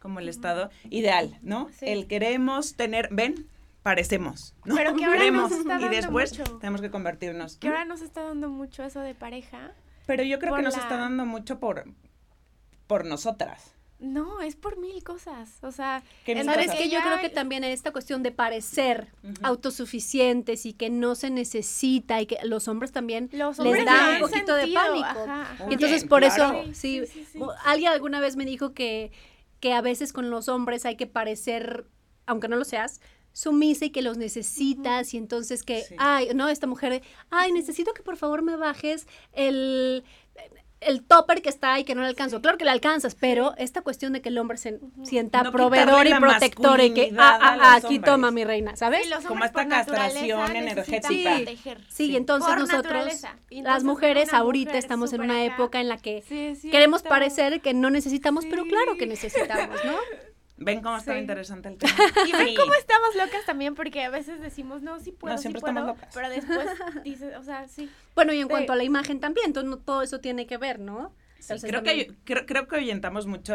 Como 0.00 0.18
el 0.18 0.28
estado 0.28 0.70
ideal, 0.90 1.38
¿no? 1.42 1.68
El 1.80 2.06
queremos 2.06 2.74
tener, 2.74 3.08
ven, 3.12 3.48
parecemos, 3.82 4.54
¿no? 4.64 4.74
Pero 4.74 4.94
que 4.94 5.04
ahora 5.04 5.18
queremos 5.18 5.50
nos 5.50 5.60
está 5.60 5.80
y 5.80 5.88
después 5.88 6.40
tenemos 6.60 6.80
que 6.80 6.90
convertirnos. 6.90 7.56
Que 7.56 7.68
ahora 7.68 7.84
nos 7.84 8.02
está 8.02 8.22
dando 8.22 8.48
mucho 8.48 8.82
eso 8.82 9.00
de 9.00 9.14
pareja. 9.14 9.72
Pero 10.06 10.22
yo 10.22 10.38
creo 10.38 10.56
que 10.56 10.62
nos 10.62 10.76
está 10.76 10.96
dando 10.96 11.24
mucho 11.24 11.58
por 11.60 11.84
por 12.86 13.04
nosotras. 13.04 13.73
No, 14.04 14.40
es 14.40 14.54
por 14.54 14.78
mil 14.78 15.02
cosas. 15.02 15.58
O 15.62 15.72
sea, 15.72 16.02
¿sabes 16.44 16.72
que 16.72 16.88
Yo 16.88 17.00
creo 17.00 17.20
que 17.20 17.30
también 17.30 17.64
en 17.64 17.70
esta 17.70 17.90
cuestión 17.90 18.22
de 18.22 18.30
parecer 18.30 19.08
autosuficientes 19.42 20.66
y 20.66 20.72
que 20.74 20.90
no 20.90 21.14
se 21.14 21.30
necesita 21.30 22.20
y 22.20 22.26
que 22.26 22.38
los 22.44 22.68
hombres 22.68 22.92
también 22.92 23.30
les 23.32 23.84
da 23.84 24.10
un 24.14 24.20
poquito 24.20 24.54
de 24.54 24.68
pánico. 24.68 25.26
Y 25.70 25.74
entonces 25.74 26.04
por 26.04 26.24
eso, 26.24 26.64
sí, 26.72 27.02
alguien 27.64 27.92
alguna 27.92 28.20
vez 28.20 28.36
me 28.36 28.44
dijo 28.44 28.74
que, 28.74 29.10
que 29.60 29.72
a 29.72 29.80
veces 29.80 30.12
con 30.12 30.30
los 30.30 30.48
hombres 30.48 30.84
hay 30.84 30.96
que 30.96 31.06
parecer, 31.06 31.86
aunque 32.26 32.48
no 32.48 32.56
lo 32.56 32.64
seas, 32.64 33.00
sumisa 33.32 33.86
y 33.86 33.90
que 33.90 34.00
los 34.00 34.16
necesitas 34.16 35.12
y 35.12 35.16
entonces 35.16 35.64
que, 35.64 35.84
ay, 35.98 36.28
no, 36.34 36.48
esta 36.48 36.66
mujer, 36.66 37.02
ay, 37.30 37.52
necesito 37.52 37.92
que 37.92 38.02
por 38.02 38.16
favor 38.16 38.42
me 38.42 38.56
bajes 38.56 39.06
el 39.32 40.04
el 40.86 41.02
topper 41.02 41.42
que 41.42 41.48
está 41.48 41.74
ahí 41.74 41.84
que 41.84 41.94
no 41.94 42.02
le 42.02 42.08
alcanzo. 42.08 42.40
Claro 42.40 42.58
que 42.58 42.64
le 42.64 42.70
alcanzas, 42.70 43.14
pero 43.14 43.54
esta 43.56 43.82
cuestión 43.82 44.12
de 44.12 44.20
que 44.20 44.28
el 44.28 44.38
hombre 44.38 44.56
se 44.56 44.80
sienta 45.02 45.50
proveedor 45.50 46.06
y 46.06 46.14
protector 46.14 46.80
y 46.80 46.94
que 46.94 47.12
ah, 47.18 47.38
ah, 47.40 47.58
ah 47.60 47.74
aquí 47.76 47.98
toma 47.98 48.30
mi 48.30 48.44
reina, 48.44 48.76
¿sabes? 48.76 49.08
Como 49.26 49.44
esta 49.44 49.66
castración 49.66 50.56
energética. 50.56 51.40
Sí, 51.88 52.16
entonces 52.16 52.56
nosotros, 52.56 53.22
las 53.50 53.84
mujeres 53.84 54.32
ahorita 54.32 54.78
estamos 54.78 55.12
en 55.12 55.22
una 55.22 55.44
época 55.44 55.80
en 55.80 55.88
la 55.88 55.98
que 55.98 56.22
queremos 56.70 57.02
parecer 57.02 57.60
que 57.60 57.74
no 57.74 57.90
necesitamos, 57.90 58.44
pero 58.46 58.64
claro 58.64 58.96
que 58.98 59.06
necesitamos, 59.06 59.84
¿no? 59.84 59.94
Ven 60.56 60.82
cómo 60.82 60.96
está 60.96 61.18
interesante 61.18 61.68
el 61.68 61.78
tema. 61.78 61.92
Y 62.26 62.32
ven 62.32 62.54
cómo 62.54 62.74
estamos 62.74 63.14
locas 63.16 63.44
también, 63.44 63.74
porque 63.74 64.04
a 64.04 64.10
veces 64.10 64.40
decimos, 64.40 64.82
no, 64.82 65.00
sí 65.00 65.10
puedo, 65.12 65.34
no, 65.34 65.40
sí 65.40 65.48
puedo, 65.48 65.96
pero 66.12 66.28
después 66.28 66.68
dices, 67.04 67.36
o 67.36 67.42
sea, 67.42 67.66
sí. 67.68 67.90
Bueno, 68.14 68.32
y 68.32 68.40
en 68.40 68.48
cuanto 68.48 68.72
a 68.72 68.76
la 68.76 68.84
imagen 68.84 69.20
también, 69.20 69.46
entonces 69.46 69.84
todo 69.84 70.02
eso 70.02 70.20
tiene 70.20 70.46
que 70.46 70.56
ver, 70.56 70.78
¿no? 70.78 71.12
creo, 71.60 71.82
que, 71.82 72.14
creo, 72.24 72.46
creo 72.46 72.68
que 72.68 72.76
ahuyentamos 72.76 73.26
mucho 73.26 73.54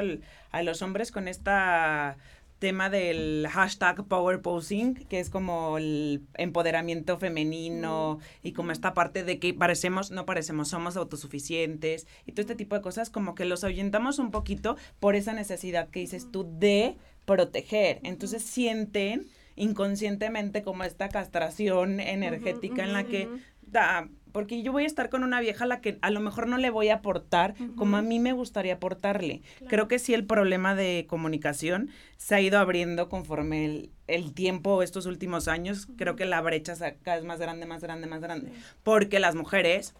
a 0.51 0.63
los 0.63 0.81
hombres 0.81 1.11
con 1.11 1.27
esta 1.27 2.17
tema 2.59 2.89
del 2.89 3.47
hashtag 3.49 4.05
power 4.05 4.41
posing, 4.41 4.93
que 4.93 5.19
es 5.19 5.29
como 5.29 5.77
el 5.77 6.21
empoderamiento 6.35 7.17
femenino 7.17 8.19
y 8.43 8.51
como 8.51 8.71
esta 8.71 8.93
parte 8.93 9.23
de 9.23 9.39
que 9.39 9.53
parecemos, 9.53 10.11
no 10.11 10.25
parecemos, 10.25 10.67
somos 10.67 10.97
autosuficientes 10.97 12.05
y 12.25 12.33
todo 12.33 12.41
este 12.41 12.55
tipo 12.55 12.75
de 12.75 12.81
cosas, 12.81 13.09
como 13.09 13.33
que 13.33 13.45
los 13.45 13.63
ahuyentamos 13.63 14.19
un 14.19 14.31
poquito 14.31 14.77
por 14.99 15.15
esa 15.15 15.33
necesidad 15.33 15.89
que 15.89 16.01
dices 16.01 16.31
tú 16.31 16.47
de 16.59 16.97
proteger. 17.25 17.99
Entonces 18.03 18.43
sienten 18.43 19.27
inconscientemente 19.55 20.61
como 20.61 20.83
esta 20.83 21.09
castración 21.09 21.99
energética 21.99 22.83
en 22.83 22.93
la 22.93 23.05
que 23.05 23.29
da, 23.61 24.09
porque 24.31 24.61
yo 24.61 24.71
voy 24.71 24.83
a 24.83 24.87
estar 24.87 25.09
con 25.09 25.23
una 25.23 25.39
vieja 25.41 25.63
a 25.63 25.67
la 25.67 25.81
que 25.81 25.97
a 26.01 26.09
lo 26.09 26.19
mejor 26.19 26.47
no 26.47 26.57
le 26.57 26.69
voy 26.69 26.89
a 26.89 26.95
aportar 26.95 27.55
como 27.75 27.97
a 27.97 28.01
mí 28.01 28.19
me 28.19 28.33
gustaría 28.33 28.75
aportarle. 28.75 29.41
Creo 29.67 29.87
que 29.87 29.99
sí 29.99 30.13
el 30.13 30.25
problema 30.25 30.75
de 30.75 31.05
comunicación 31.07 31.89
se 32.17 32.35
ha 32.35 32.41
ido 32.41 32.59
abriendo 32.59 33.09
conforme 33.09 33.89
el, 34.07 34.33
tiempo, 34.33 34.83
estos 34.83 35.05
últimos 35.05 35.47
años, 35.47 35.87
creo 35.97 36.15
que 36.15 36.25
la 36.25 36.41
brecha 36.41 36.73
es 36.73 36.79
cada 37.03 37.17
vez 37.17 37.25
más 37.25 37.39
grande, 37.39 37.65
más 37.65 37.81
grande, 37.81 38.07
más 38.07 38.21
grande, 38.21 38.51
porque 38.83 39.19
las 39.19 39.35
mujeres 39.35 39.93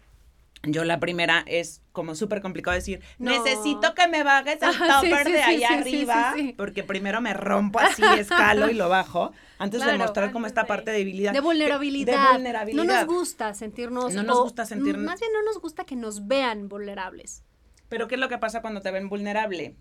yo 0.62 0.84
la 0.84 1.00
primera 1.00 1.42
es 1.46 1.82
como 1.92 2.14
súper 2.14 2.42
complicado 2.42 2.74
decir, 2.74 3.00
necesito 3.18 3.94
que 3.94 4.08
me 4.08 4.22
bajes 4.22 4.58
el 4.62 4.76
topper 4.76 5.26
de 5.26 5.42
ahí 5.42 5.64
arriba, 5.64 6.34
porque 6.56 6.84
primero 6.84 7.20
me 7.20 7.32
rompo 7.32 7.78
así, 7.78 8.02
escalo 8.18 8.68
y 8.68 8.74
lo 8.74 8.88
bajo, 8.88 9.32
antes 9.58 9.84
de 9.84 9.96
mostrar 9.96 10.32
como 10.32 10.46
esta 10.46 10.66
parte 10.66 10.90
de 10.90 10.98
debilidad. 10.98 11.32
De 11.32 11.40
vulnerabilidad. 11.40 12.38
No 12.74 12.84
nos 12.84 13.06
gusta 13.06 13.54
sentirnos... 13.54 14.14
No 14.14 14.22
nos 14.22 14.42
gusta 14.42 14.66
sentirnos... 14.66 15.04
Más 15.04 15.20
bien 15.20 15.32
no 15.32 15.42
nos 15.42 15.60
gusta 15.60 15.84
que 15.84 15.96
nos 15.96 16.26
vean 16.26 16.68
vulnerables. 16.68 17.42
Pero 17.88 18.06
¿qué 18.06 18.14
es 18.14 18.20
lo 18.20 18.28
que 18.28 18.38
pasa 18.38 18.60
cuando 18.60 18.82
te 18.82 18.90
ven 18.90 19.08
vulnerable? 19.08 19.76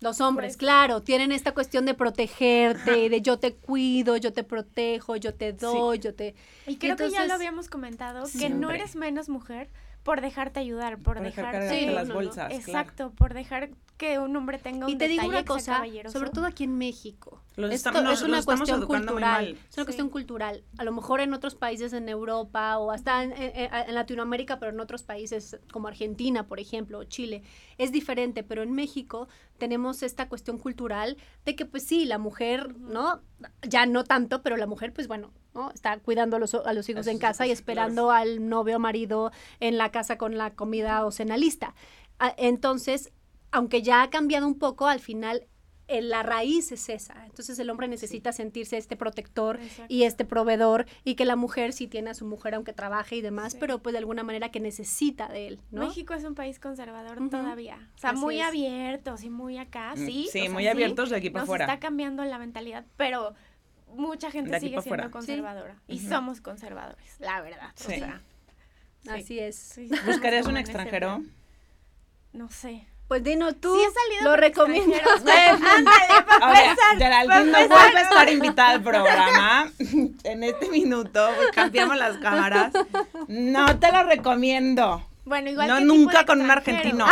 Los 0.00 0.20
hombres, 0.22 0.52
pues 0.52 0.56
claro, 0.56 1.02
tienen 1.02 1.30
esta 1.30 1.52
cuestión 1.52 1.84
de 1.84 1.92
protegerte, 1.92 3.10
de 3.10 3.20
yo 3.20 3.38
te 3.38 3.54
cuido, 3.54 4.16
yo 4.16 4.32
te 4.32 4.44
protejo, 4.44 5.16
yo 5.16 5.34
te 5.34 5.52
doy, 5.52 5.98
yo 5.98 6.14
te... 6.14 6.34
Y 6.66 6.76
creo 6.76 6.96
que 6.96 7.10
ya 7.10 7.26
lo 7.26 7.34
habíamos 7.34 7.68
comentado, 7.68 8.24
que 8.38 8.48
no 8.48 8.70
eres 8.70 8.96
menos 8.96 9.28
mujer 9.28 9.68
por 10.02 10.20
dejarte 10.20 10.60
ayudar, 10.60 10.98
por, 10.98 11.20
dejar... 11.20 11.68
sí, 11.68 11.86
las 11.86 12.08
bolsas. 12.08 12.52
Exacto, 12.52 13.12
por 13.12 13.34
dejar 13.34 13.70
que 13.98 14.18
un 14.18 14.34
hombre 14.34 14.58
tenga 14.58 14.86
un 14.86 14.92
Y 14.92 14.96
te 14.96 15.08
digo 15.08 15.26
una 15.26 15.44
cosa, 15.44 15.84
sobre 16.08 16.30
todo 16.30 16.46
aquí 16.46 16.64
en 16.64 16.78
México. 16.78 17.42
Esto 17.56 17.90
es 18.10 18.22
una 18.22 18.42
cuestión 18.42 18.86
cultural. 18.86 19.58
Es 19.68 19.76
una 19.76 19.84
cuestión 19.84 20.08
cultural. 20.08 20.64
A 20.78 20.84
lo 20.84 20.92
mejor 20.92 21.20
en 21.20 21.34
otros 21.34 21.54
países 21.54 21.92
en 21.92 22.08
Europa 22.08 22.78
o 22.78 22.92
hasta 22.92 23.22
en, 23.22 23.34
en, 23.36 23.94
Latinoamérica, 23.94 24.58
pero 24.58 24.72
en 24.72 24.80
otros 24.80 25.02
países 25.02 25.60
como 25.70 25.88
Argentina, 25.88 26.46
por 26.46 26.60
ejemplo, 26.60 26.98
o 26.98 27.04
Chile, 27.04 27.42
es 27.76 27.92
diferente. 27.92 28.42
Pero 28.42 28.62
en 28.62 28.72
México 28.72 29.28
tenemos 29.58 30.02
esta 30.02 30.30
cuestión 30.30 30.56
cultural 30.56 31.18
de 31.44 31.54
que, 31.54 31.66
pues 31.66 31.86
sí, 31.86 32.06
la 32.06 32.16
mujer, 32.16 32.74
¿no? 32.78 33.20
Ya 33.62 33.84
no 33.84 34.04
tanto, 34.04 34.42
pero 34.42 34.56
la 34.56 34.66
mujer, 34.66 34.94
pues 34.94 35.08
bueno, 35.08 35.30
¿no? 35.54 35.70
Está 35.70 35.98
cuidando 35.98 36.36
a 36.36 36.38
los, 36.38 36.54
a 36.54 36.72
los 36.72 36.88
hijos 36.88 37.06
en 37.06 37.18
casa 37.18 37.46
y 37.46 37.50
esperando 37.50 38.10
al 38.10 38.48
novio 38.48 38.76
o 38.76 38.80
marido 38.80 39.32
en 39.60 39.78
la 39.78 39.90
casa 39.90 40.18
con 40.18 40.38
la 40.38 40.54
comida 40.54 41.04
o 41.04 41.10
cena 41.10 41.36
lista. 41.36 41.74
Ah, 42.18 42.34
entonces, 42.36 43.12
aunque 43.50 43.82
ya 43.82 44.02
ha 44.02 44.10
cambiado 44.10 44.46
un 44.46 44.58
poco, 44.58 44.86
al 44.86 45.00
final 45.00 45.46
la 46.00 46.22
raíz 46.22 46.70
es 46.70 46.88
esa. 46.88 47.26
Entonces 47.26 47.58
el 47.58 47.68
hombre 47.68 47.88
necesita 47.88 48.32
sentirse 48.32 48.76
este 48.76 48.96
protector 48.96 49.58
y 49.88 50.04
este 50.04 50.24
proveedor 50.24 50.86
y 51.02 51.16
que 51.16 51.24
la 51.24 51.34
mujer 51.34 51.72
sí 51.72 51.88
tiene 51.88 52.10
a 52.10 52.14
su 52.14 52.24
mujer 52.24 52.54
aunque 52.54 52.72
trabaje 52.72 53.16
y 53.16 53.20
demás, 53.20 53.56
pero 53.56 53.80
pues 53.82 53.92
de 53.94 53.98
alguna 53.98 54.22
manera 54.22 54.50
que 54.50 54.60
necesita 54.60 55.28
de 55.28 55.48
él, 55.48 55.60
¿no? 55.70 55.88
México 55.88 56.14
es 56.14 56.22
un 56.24 56.36
país 56.36 56.60
conservador 56.60 57.28
todavía. 57.28 57.90
O 57.96 57.98
sea, 57.98 58.12
muy 58.12 58.40
abiertos 58.40 59.24
y 59.24 59.30
muy 59.30 59.58
acá, 59.58 59.94
mm, 59.96 60.06
sí. 60.06 60.28
Sí, 60.30 60.48
muy 60.48 60.68
abiertos 60.68 61.10
de 61.10 61.16
aquí 61.16 61.30
para 61.30 61.42
afuera. 61.42 61.64
está 61.64 61.80
cambiando 61.80 62.24
la 62.24 62.38
mentalidad, 62.38 62.84
pero 62.96 63.34
mucha 63.94 64.30
gente 64.30 64.58
sigue 64.60 64.80
siendo 64.82 65.10
conservadora 65.10 65.76
y 65.88 65.98
somos 66.00 66.40
conservadores, 66.40 67.16
la 67.18 67.40
verdad. 67.40 67.70
O 67.78 67.88
sea, 67.88 68.20
Así 69.08 69.38
es. 69.38 69.78
¿Buscarías 70.06 70.46
un 70.46 70.56
extranjero? 70.56 71.22
No 72.32 72.50
sé. 72.50 72.86
Pues 73.08 73.24
Dino, 73.24 73.52
tú 73.56 73.76
lo 74.22 74.36
recomiendas. 74.36 75.02
Ándale, 75.16 75.58
para 76.28 76.76
Geraldine 76.96 77.44
no 77.46 77.68
vuelve 77.68 77.98
a 77.98 78.02
estar 78.02 78.28
invitada 78.28 78.70
al 78.70 78.82
programa 78.84 79.68
en 80.22 80.44
este 80.44 80.68
minuto. 80.68 81.28
Cambiamos 81.52 81.96
las 81.96 82.18
cámaras. 82.18 82.72
No 83.26 83.80
te 83.80 83.90
lo 83.90 84.04
recomiendo. 84.04 85.04
Bueno, 85.24 85.50
igual 85.50 85.66
No, 85.66 85.80
nunca 85.80 86.24
con 86.24 86.40
un 86.40 86.52
argentino. 86.52 87.04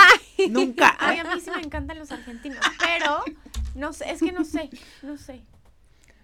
Nunca. 0.51 0.97
Ay, 1.01 1.19
a 1.19 1.25
mí 1.25 1.41
sí 1.41 1.51
me 1.51 1.63
encantan 1.63 1.99
los 1.99 2.13
argentinos, 2.13 2.65
pero 2.79 3.25
no 3.75 3.93
sé, 3.93 4.11
es 4.13 4.21
que 4.21 4.31
no 4.31 4.45
sé, 4.45 4.71
no 5.03 5.17
sé. 5.19 5.43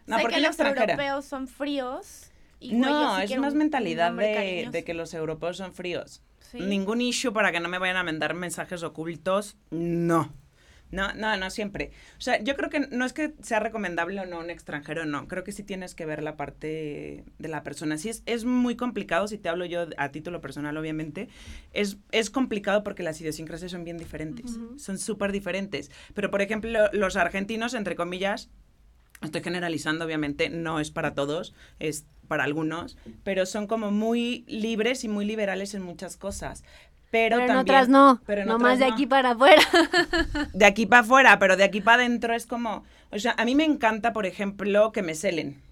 No, 0.06 0.18
sé 0.18 0.26
que 0.26 0.40
los 0.40 0.58
europeos 0.58 1.24
son 1.24 1.48
fríos. 1.48 2.30
Y 2.60 2.74
no, 2.74 3.18
es 3.18 3.36
más 3.38 3.54
mentalidad 3.54 4.12
de, 4.12 4.68
de 4.70 4.84
que 4.84 4.94
los 4.94 5.12
europeos 5.14 5.56
son 5.58 5.72
fríos. 5.74 6.22
Ningún 6.52 7.00
issue 7.00 7.32
para 7.32 7.50
que 7.52 7.60
no 7.60 7.68
me 7.68 7.78
vayan 7.78 7.96
a 7.96 8.04
mandar 8.04 8.34
mensajes 8.34 8.82
ocultos. 8.82 9.56
No. 9.70 10.32
No, 10.90 11.12
no, 11.14 11.36
no 11.36 11.50
siempre. 11.50 11.90
O 12.18 12.20
sea, 12.20 12.40
yo 12.40 12.54
creo 12.54 12.70
que 12.70 12.80
no 12.80 13.04
es 13.04 13.12
que 13.12 13.34
sea 13.42 13.58
recomendable 13.58 14.20
o 14.20 14.26
no 14.26 14.38
un 14.38 14.50
extranjero, 14.50 15.04
no. 15.04 15.26
Creo 15.26 15.42
que 15.42 15.50
sí 15.50 15.64
tienes 15.64 15.94
que 15.96 16.06
ver 16.06 16.22
la 16.22 16.36
parte 16.36 17.24
de 17.38 17.48
la 17.48 17.64
persona. 17.64 17.98
Sí, 17.98 18.10
es, 18.10 18.22
es 18.26 18.44
muy 18.44 18.76
complicado, 18.76 19.26
si 19.26 19.36
te 19.36 19.48
hablo 19.48 19.64
yo 19.64 19.88
a 19.96 20.08
título 20.10 20.40
personal, 20.40 20.76
obviamente. 20.76 21.28
Es, 21.72 21.98
es 22.12 22.30
complicado 22.30 22.84
porque 22.84 23.02
las 23.02 23.20
idiosincrasias 23.20 23.72
son 23.72 23.82
bien 23.82 23.98
diferentes. 23.98 24.56
Son 24.76 24.98
súper 24.98 25.32
diferentes. 25.32 25.90
Pero, 26.14 26.30
por 26.30 26.42
ejemplo, 26.42 26.88
los 26.92 27.16
argentinos, 27.16 27.74
entre 27.74 27.96
comillas, 27.96 28.48
estoy 29.24 29.42
generalizando, 29.42 30.04
obviamente, 30.04 30.50
no 30.50 30.80
es 30.80 30.90
para 30.90 31.14
todos, 31.14 31.54
es 31.78 32.06
para 32.28 32.44
algunos, 32.44 32.96
pero 33.22 33.46
son 33.46 33.66
como 33.66 33.90
muy 33.90 34.44
libres 34.48 35.04
y 35.04 35.08
muy 35.08 35.24
liberales 35.24 35.74
en 35.74 35.82
muchas 35.82 36.16
cosas. 36.16 36.64
Pero, 37.10 37.38
en 37.38 37.56
otras 37.56 37.88
no, 37.88 38.20
pero 38.26 38.44
no 38.44 38.58
más 38.58 38.80
de 38.80 38.86
aquí 38.86 39.06
para 39.06 39.32
afuera. 39.32 39.62
De 40.52 40.64
aquí 40.64 40.84
para 40.86 41.02
afuera, 41.02 41.38
pero 41.38 41.56
de 41.56 41.62
aquí 41.62 41.80
para 41.80 42.02
adentro 42.02 42.34
es 42.34 42.44
como, 42.44 42.82
o 43.12 43.18
sea, 43.20 43.36
a 43.38 43.44
mí 43.44 43.54
me 43.54 43.64
encanta, 43.64 44.12
por 44.12 44.26
ejemplo, 44.26 44.90
que 44.90 45.02
me 45.02 45.14
celen, 45.14 45.62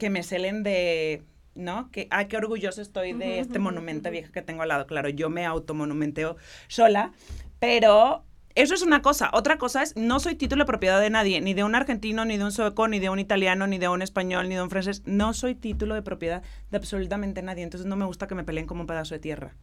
que 0.00 0.10
me 0.10 0.24
celen 0.24 0.64
de, 0.64 1.22
¿no? 1.54 1.90
Que, 1.92 2.08
ah, 2.10 2.24
qué 2.26 2.36
orgulloso 2.36 2.82
estoy 2.82 3.12
de 3.12 3.38
este 3.38 3.60
monumento 3.60 4.10
viejo 4.10 4.32
que 4.32 4.42
tengo 4.42 4.62
al 4.62 4.68
lado. 4.68 4.86
Claro, 4.86 5.08
yo 5.08 5.30
me 5.30 5.46
automonumenteo 5.46 6.36
sola, 6.66 7.12
pero 7.60 8.24
eso 8.54 8.74
es 8.74 8.82
una 8.82 9.02
cosa. 9.02 9.30
Otra 9.32 9.58
cosa 9.58 9.82
es, 9.82 9.96
no 9.96 10.20
soy 10.20 10.36
título 10.36 10.64
de 10.64 10.66
propiedad 10.66 11.00
de 11.00 11.10
nadie, 11.10 11.40
ni 11.40 11.54
de 11.54 11.64
un 11.64 11.74
argentino, 11.74 12.24
ni 12.24 12.36
de 12.36 12.44
un 12.44 12.52
sueco, 12.52 12.86
ni 12.88 13.00
de 13.00 13.10
un 13.10 13.18
italiano, 13.18 13.66
ni 13.66 13.78
de 13.78 13.88
un 13.88 14.02
español, 14.02 14.48
ni 14.48 14.54
de 14.54 14.62
un 14.62 14.70
francés. 14.70 15.02
No 15.06 15.34
soy 15.34 15.54
título 15.54 15.94
de 15.94 16.02
propiedad 16.02 16.42
de 16.70 16.76
absolutamente 16.76 17.42
nadie. 17.42 17.64
Entonces 17.64 17.86
no 17.86 17.96
me 17.96 18.04
gusta 18.04 18.26
que 18.26 18.34
me 18.34 18.44
peleen 18.44 18.66
como 18.66 18.82
un 18.82 18.86
pedazo 18.86 19.14
de 19.14 19.20
tierra. 19.20 19.54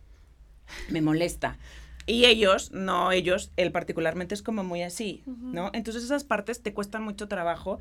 Me 0.90 1.02
molesta. 1.02 1.58
Y 2.06 2.26
ellos, 2.26 2.72
no 2.72 3.12
ellos, 3.12 3.52
él 3.58 3.72
particularmente 3.72 4.34
es 4.34 4.42
como 4.42 4.64
muy 4.64 4.82
así, 4.82 5.24
¿no? 5.26 5.70
Entonces 5.74 6.04
esas 6.04 6.24
partes 6.24 6.64
te 6.64 6.74
cuestan 6.74 7.04
mucho 7.04 7.28
trabajo. 7.28 7.80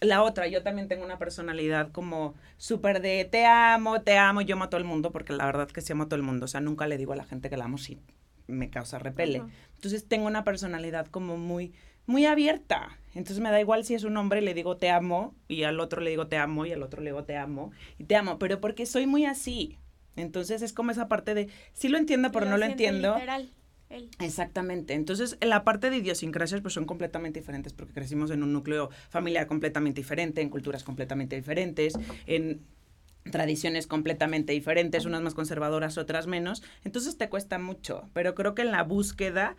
La 0.00 0.22
otra, 0.22 0.46
yo 0.48 0.62
también 0.62 0.86
tengo 0.86 1.04
una 1.04 1.18
personalidad 1.18 1.90
como 1.90 2.34
súper 2.58 3.00
de 3.00 3.24
te 3.24 3.46
amo, 3.46 4.02
te 4.02 4.18
amo, 4.18 4.42
yo 4.42 4.54
amo 4.56 4.64
a 4.64 4.70
todo 4.70 4.78
el 4.78 4.86
mundo, 4.86 5.12
porque 5.12 5.32
la 5.32 5.46
verdad 5.46 5.68
que 5.68 5.80
sí 5.80 5.92
amo 5.92 6.04
a 6.04 6.06
todo 6.06 6.16
el 6.16 6.22
mundo. 6.22 6.44
O 6.44 6.48
sea, 6.48 6.60
nunca 6.60 6.86
le 6.86 6.98
digo 6.98 7.14
a 7.14 7.16
la 7.16 7.24
gente 7.24 7.48
que 7.48 7.56
la 7.56 7.64
amo, 7.64 7.78
sí, 7.78 7.98
me 8.46 8.70
causa 8.70 8.98
repele. 8.98 9.42
Entonces 9.74 10.06
tengo 10.06 10.26
una 10.26 10.44
personalidad 10.44 11.06
como 11.06 11.36
muy, 11.36 11.72
muy 12.06 12.26
abierta. 12.26 12.98
Entonces 13.14 13.40
me 13.40 13.50
da 13.50 13.60
igual 13.60 13.84
si 13.84 13.94
es 13.94 14.04
un 14.04 14.16
hombre, 14.16 14.40
le 14.40 14.54
digo 14.54 14.76
te 14.76 14.90
amo, 14.90 15.34
y 15.48 15.62
al 15.62 15.80
otro 15.80 16.00
le 16.00 16.10
digo 16.10 16.26
te 16.26 16.36
amo, 16.36 16.66
y 16.66 16.72
al 16.72 16.82
otro 16.82 17.02
le 17.02 17.10
digo 17.10 17.24
te 17.24 17.36
amo, 17.36 17.70
y 17.98 18.04
te 18.04 18.16
amo, 18.16 18.38
pero 18.38 18.60
porque 18.60 18.86
soy 18.86 19.06
muy 19.06 19.24
así. 19.24 19.78
Entonces 20.16 20.62
es 20.62 20.72
como 20.72 20.90
esa 20.90 21.08
parte 21.08 21.34
de, 21.34 21.48
sí 21.72 21.88
lo 21.88 21.98
entiendo, 21.98 22.30
pero 22.32 22.46
no 22.46 22.56
lo 22.56 22.64
entiendo. 22.64 23.14
Literal. 23.14 23.50
Exactamente. 24.20 24.94
Entonces, 24.94 25.38
la 25.40 25.62
parte 25.64 25.90
de 25.90 25.98
idiosincrasias 25.98 26.60
pues 26.60 26.74
son 26.74 26.84
completamente 26.84 27.40
diferentes 27.40 27.72
porque 27.72 27.92
crecimos 27.92 28.30
en 28.30 28.42
un 28.42 28.52
núcleo 28.52 28.90
familiar 29.08 29.46
completamente 29.46 30.00
diferente, 30.00 30.40
en 30.40 30.48
culturas 30.48 30.82
completamente 30.82 31.36
diferentes, 31.36 31.94
en 32.26 32.60
tradiciones 33.30 33.86
completamente 33.86 34.52
diferentes, 34.52 35.06
unas 35.06 35.22
más 35.22 35.34
conservadoras, 35.34 35.98
otras 35.98 36.26
menos, 36.26 36.62
entonces 36.84 37.16
te 37.16 37.28
cuesta 37.28 37.58
mucho, 37.58 38.08
pero 38.12 38.34
creo 38.34 38.54
que 38.54 38.62
en 38.62 38.70
la 38.70 38.82
búsqueda 38.82 39.56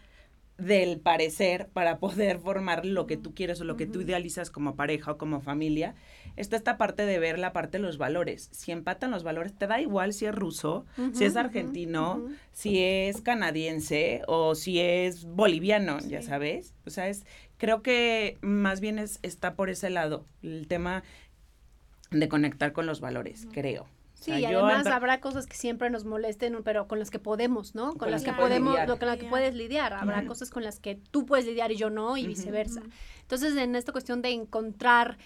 del 0.58 0.99
parecer 0.99 1.67
para 1.73 1.97
poder 1.99 2.39
formar 2.39 2.86
lo 2.86 3.08
que 3.08 3.17
tú 3.17 3.34
quieres 3.34 3.60
o 3.62 3.65
lo 3.65 3.75
que 3.75 3.88
tú 3.88 4.01
idealizas 4.01 4.49
como 4.49 4.75
pareja 4.75 5.12
o 5.12 5.17
como 5.17 5.41
familia, 5.41 5.95
está 6.38 6.56
esta 6.56 6.78
parte 6.78 7.06
de 7.06 7.19
ver 7.19 7.39
la 7.39 7.54
parte 7.54 7.78
de 7.78 7.84
los 7.84 7.97
valores. 7.97 8.49
Si 8.51 8.71
empatan 8.71 9.12
los 9.12 9.23
valores, 9.23 9.54
te 9.54 9.67
da 9.67 9.82
igual 9.82 10.13
si 10.13 10.25
es 10.25 10.36
ruso, 10.36 10.86
si 11.13 11.25
es 11.25 11.36
argentino, 11.36 12.28
si 12.51 12.80
es 12.80 13.21
canadiense 13.21 14.21
o 14.28 14.56
si 14.56 14.80
es 14.80 15.25
boliviano, 15.25 15.99
ya 15.99 16.21
sabes. 16.21 16.73
O 16.86 16.89
sea, 16.89 17.10
es, 17.10 17.25
creo 17.58 17.82
que 17.82 18.38
más 18.41 18.80
bien 18.80 18.99
es, 18.99 19.19
está 19.23 19.56
por 19.56 19.69
ese 19.69 19.89
lado. 19.89 20.25
El 20.41 20.67
tema 20.67 21.04
de 22.19 22.30
conectar 22.30 22.73
con 22.73 22.86
los 22.86 23.01
valores, 23.01 23.47
creo. 23.51 23.86
Sí, 24.15 24.32
y 24.32 24.45
además 24.45 24.88
habrá 24.88 25.19
cosas 25.19 25.45
que 25.45 25.56
siempre 25.56 25.89
nos 25.89 26.06
molesten, 26.06 26.58
pero 26.63 26.88
con 26.88 26.97
las 26.99 27.12
que 27.12 27.19
podemos, 27.19 27.75
¿no? 27.75 27.93
Con, 27.93 28.10
las 28.10 28.23
que 28.23 28.34
podemos, 28.34 28.75
lo 28.88 28.97
con 28.97 29.08
las 29.08 29.17
que 29.17 29.25
puedes 29.25 29.54
lidiar. 29.54 29.93
Habrá 29.93 30.25
cosas 30.25 30.49
con 30.49 30.63
las 30.63 30.80
que 30.80 30.95
tú 30.95 31.25
puedes 31.25 31.45
lidiar 31.45 31.71
y 31.71 31.75
yo 31.75 31.89
no, 31.89 32.17
y 32.17 32.25
viceversa. 32.25 32.82
Entonces, 33.21 33.56
en 33.58 33.75
esta 33.75 33.91
cuestión 33.91 34.21
de 34.21 34.32
encontrar 34.32 35.17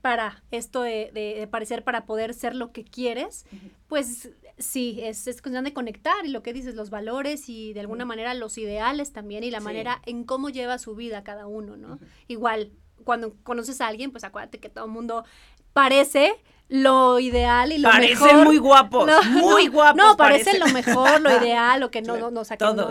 para 0.00 0.42
esto 0.50 0.82
de, 0.82 1.46
parecer 1.50 1.84
para 1.84 2.06
poder 2.06 2.34
ser 2.34 2.56
lo 2.56 2.72
que 2.72 2.84
quieres, 2.84 3.44
pues 3.88 4.30
sí, 4.58 4.98
es, 5.02 5.26
es, 5.26 5.42
cuestión 5.42 5.64
de 5.64 5.72
conectar 5.72 6.24
y 6.24 6.28
lo 6.28 6.42
que 6.42 6.52
dices, 6.52 6.74
los 6.74 6.90
valores 6.90 7.48
y 7.48 7.72
de 7.72 7.80
alguna 7.80 8.04
manera 8.04 8.34
los 8.34 8.56
ideales 8.58 9.12
también 9.12 9.44
y 9.44 9.50
la 9.50 9.60
manera 9.60 10.00
en 10.06 10.24
cómo 10.24 10.48
lleva 10.48 10.78
su 10.78 10.94
vida 10.94 11.22
cada 11.22 11.46
uno, 11.46 11.76
¿no? 11.76 11.98
Igual, 12.26 12.72
cuando 13.04 13.34
conoces 13.42 13.80
a 13.80 13.88
alguien, 13.88 14.10
pues 14.10 14.24
acuérdate 14.24 14.58
que 14.58 14.68
todo 14.68 14.84
el 14.84 14.90
mundo 14.90 15.24
parece 15.72 16.34
lo 16.70 17.18
ideal 17.18 17.72
y 17.72 17.78
lo 17.78 17.88
mejor. 17.92 18.00
Parecen 18.00 18.44
muy 18.44 18.58
guapos, 18.58 19.10
muy 19.28 19.66
guapos. 19.66 19.96
No, 19.96 20.16
parece 20.16 20.58
lo 20.58 20.68
mejor, 20.68 21.20
lo 21.20 21.36
ideal, 21.42 21.80
lo 21.80 21.90
que 21.90 22.00
no, 22.00 22.16
no, 22.16 22.30
no 22.30 22.42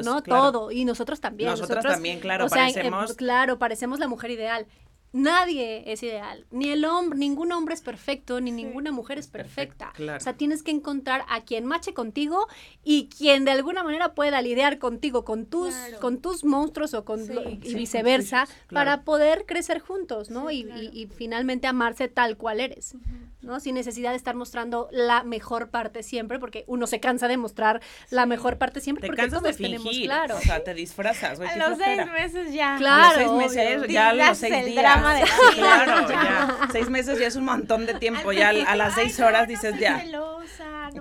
¿no? 0.02 0.22
Todo. 0.22 0.72
Y 0.72 0.84
nosotros 0.84 1.22
también. 1.22 1.52
Nosotros, 1.52 1.86
también, 1.86 2.20
claro, 2.20 2.48
parecemos. 2.48 3.14
claro, 3.14 3.58
parecemos 3.58 4.00
la 4.00 4.08
mujer 4.08 4.32
ideal. 4.32 4.68
Nadie 5.12 5.92
es 5.92 6.04
ideal, 6.04 6.46
ni 6.52 6.70
el 6.70 6.86
hombre, 6.86 7.18
ningún 7.18 7.52
hombre 7.52 7.74
es 7.74 7.82
perfecto, 7.82 8.40
ni 8.42 8.52
ninguna 8.52 8.92
mujer 8.92 9.18
es 9.18 9.28
perfecta. 9.28 9.92
O 9.98 10.20
sea, 10.20 10.34
tienes 10.34 10.62
que 10.62 10.70
encontrar 10.70 11.26
a 11.30 11.42
quien 11.42 11.66
mache 11.66 11.96
contigo 11.96 12.48
y 12.84 13.10
quien 13.10 13.44
de 13.44 13.52
alguna 13.52 13.84
manera 13.84 14.14
pueda 14.14 14.40
lidiar 14.42 14.78
contigo, 14.78 15.26
con 15.26 15.48
tus, 15.48 15.74
con 16.00 16.20
tus 16.20 16.44
monstruos 16.44 16.94
o 16.94 17.06
con 17.06 17.22
y 17.64 17.74
viceversa, 17.74 18.48
para 18.72 19.04
poder 19.04 19.46
crecer 19.48 19.80
juntos, 19.80 20.30
¿no? 20.30 20.52
Y, 20.52 20.68
y, 20.94 21.08
finalmente 21.08 21.66
amarse 21.66 22.08
tal 22.08 22.38
cual 22.38 22.60
eres. 22.60 22.96
¿No? 23.42 23.60
Sin 23.60 23.76
necesidad 23.76 24.12
de 24.12 24.18
estar 24.18 24.36
mostrando 24.36 24.90
la 24.92 25.24
mejor 25.24 25.70
parte 25.70 26.04
siempre, 26.04 26.40
porque 26.40 26.66
uno 26.68 26.88
se 26.88 27.00
cansa 27.00 27.28
de 27.28 27.38
mostrar 27.38 27.82
la 28.10 28.26
mejor 28.26 28.58
parte 28.58 28.82
siempre, 28.82 29.02
te 29.02 29.08
porque 29.08 29.22
cansas 29.22 29.44
de 29.44 29.54
fingir, 29.54 30.06
claro. 30.06 30.38
O 30.38 30.42
sea, 30.42 30.64
te 30.64 30.74
disfrazas. 30.74 31.40
a 31.40 31.56
los 31.56 31.78
seis 31.78 32.06
meses 32.12 32.54
ya. 32.54 32.76
Claro. 32.78 33.04
A 33.04 33.38
los 33.38 33.52
seis 33.52 33.56
meses, 33.56 33.88
ya 33.90 34.10
a 34.10 34.14
los 34.14 34.38
seis 34.38 34.54
el 34.54 34.66
días. 34.66 34.84
Drama 34.84 35.14
de 35.16 35.24
claro, 35.56 36.10
ya. 36.10 36.60
Seis 36.72 36.90
meses 36.90 37.20
ya 37.20 37.28
es 37.28 37.36
un 37.36 37.46
montón 37.46 37.86
de 37.86 37.94
tiempo, 37.94 38.32
ya 38.32 38.50
a 38.50 38.76
las 38.76 38.96
seis 38.96 39.20
horas 39.20 39.48
dices 39.48 39.80
ya. 39.80 40.04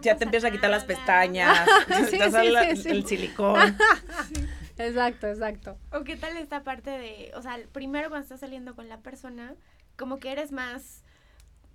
ya 0.00 0.16
te 0.16 0.24
empiezas 0.24 0.48
a 0.48 0.52
quitar 0.52 0.70
las 0.70 0.84
pestañas, 0.84 1.58
sí, 2.10 2.18
sí, 2.76 2.88
el 2.88 3.06
silicón. 3.06 3.76
Exacto, 4.78 5.26
exacto. 5.26 5.76
¿O 5.92 6.04
qué 6.04 6.16
tal 6.16 6.36
esta 6.36 6.62
parte 6.62 6.90
de, 6.90 7.32
o 7.34 7.42
sea, 7.42 7.58
primero 7.72 8.10
cuando 8.10 8.22
estás 8.22 8.40
saliendo 8.40 8.76
con 8.76 8.88
la 8.88 8.98
persona, 8.98 9.54
como 9.96 10.20
que 10.20 10.30
eres 10.30 10.52
más 10.52 11.02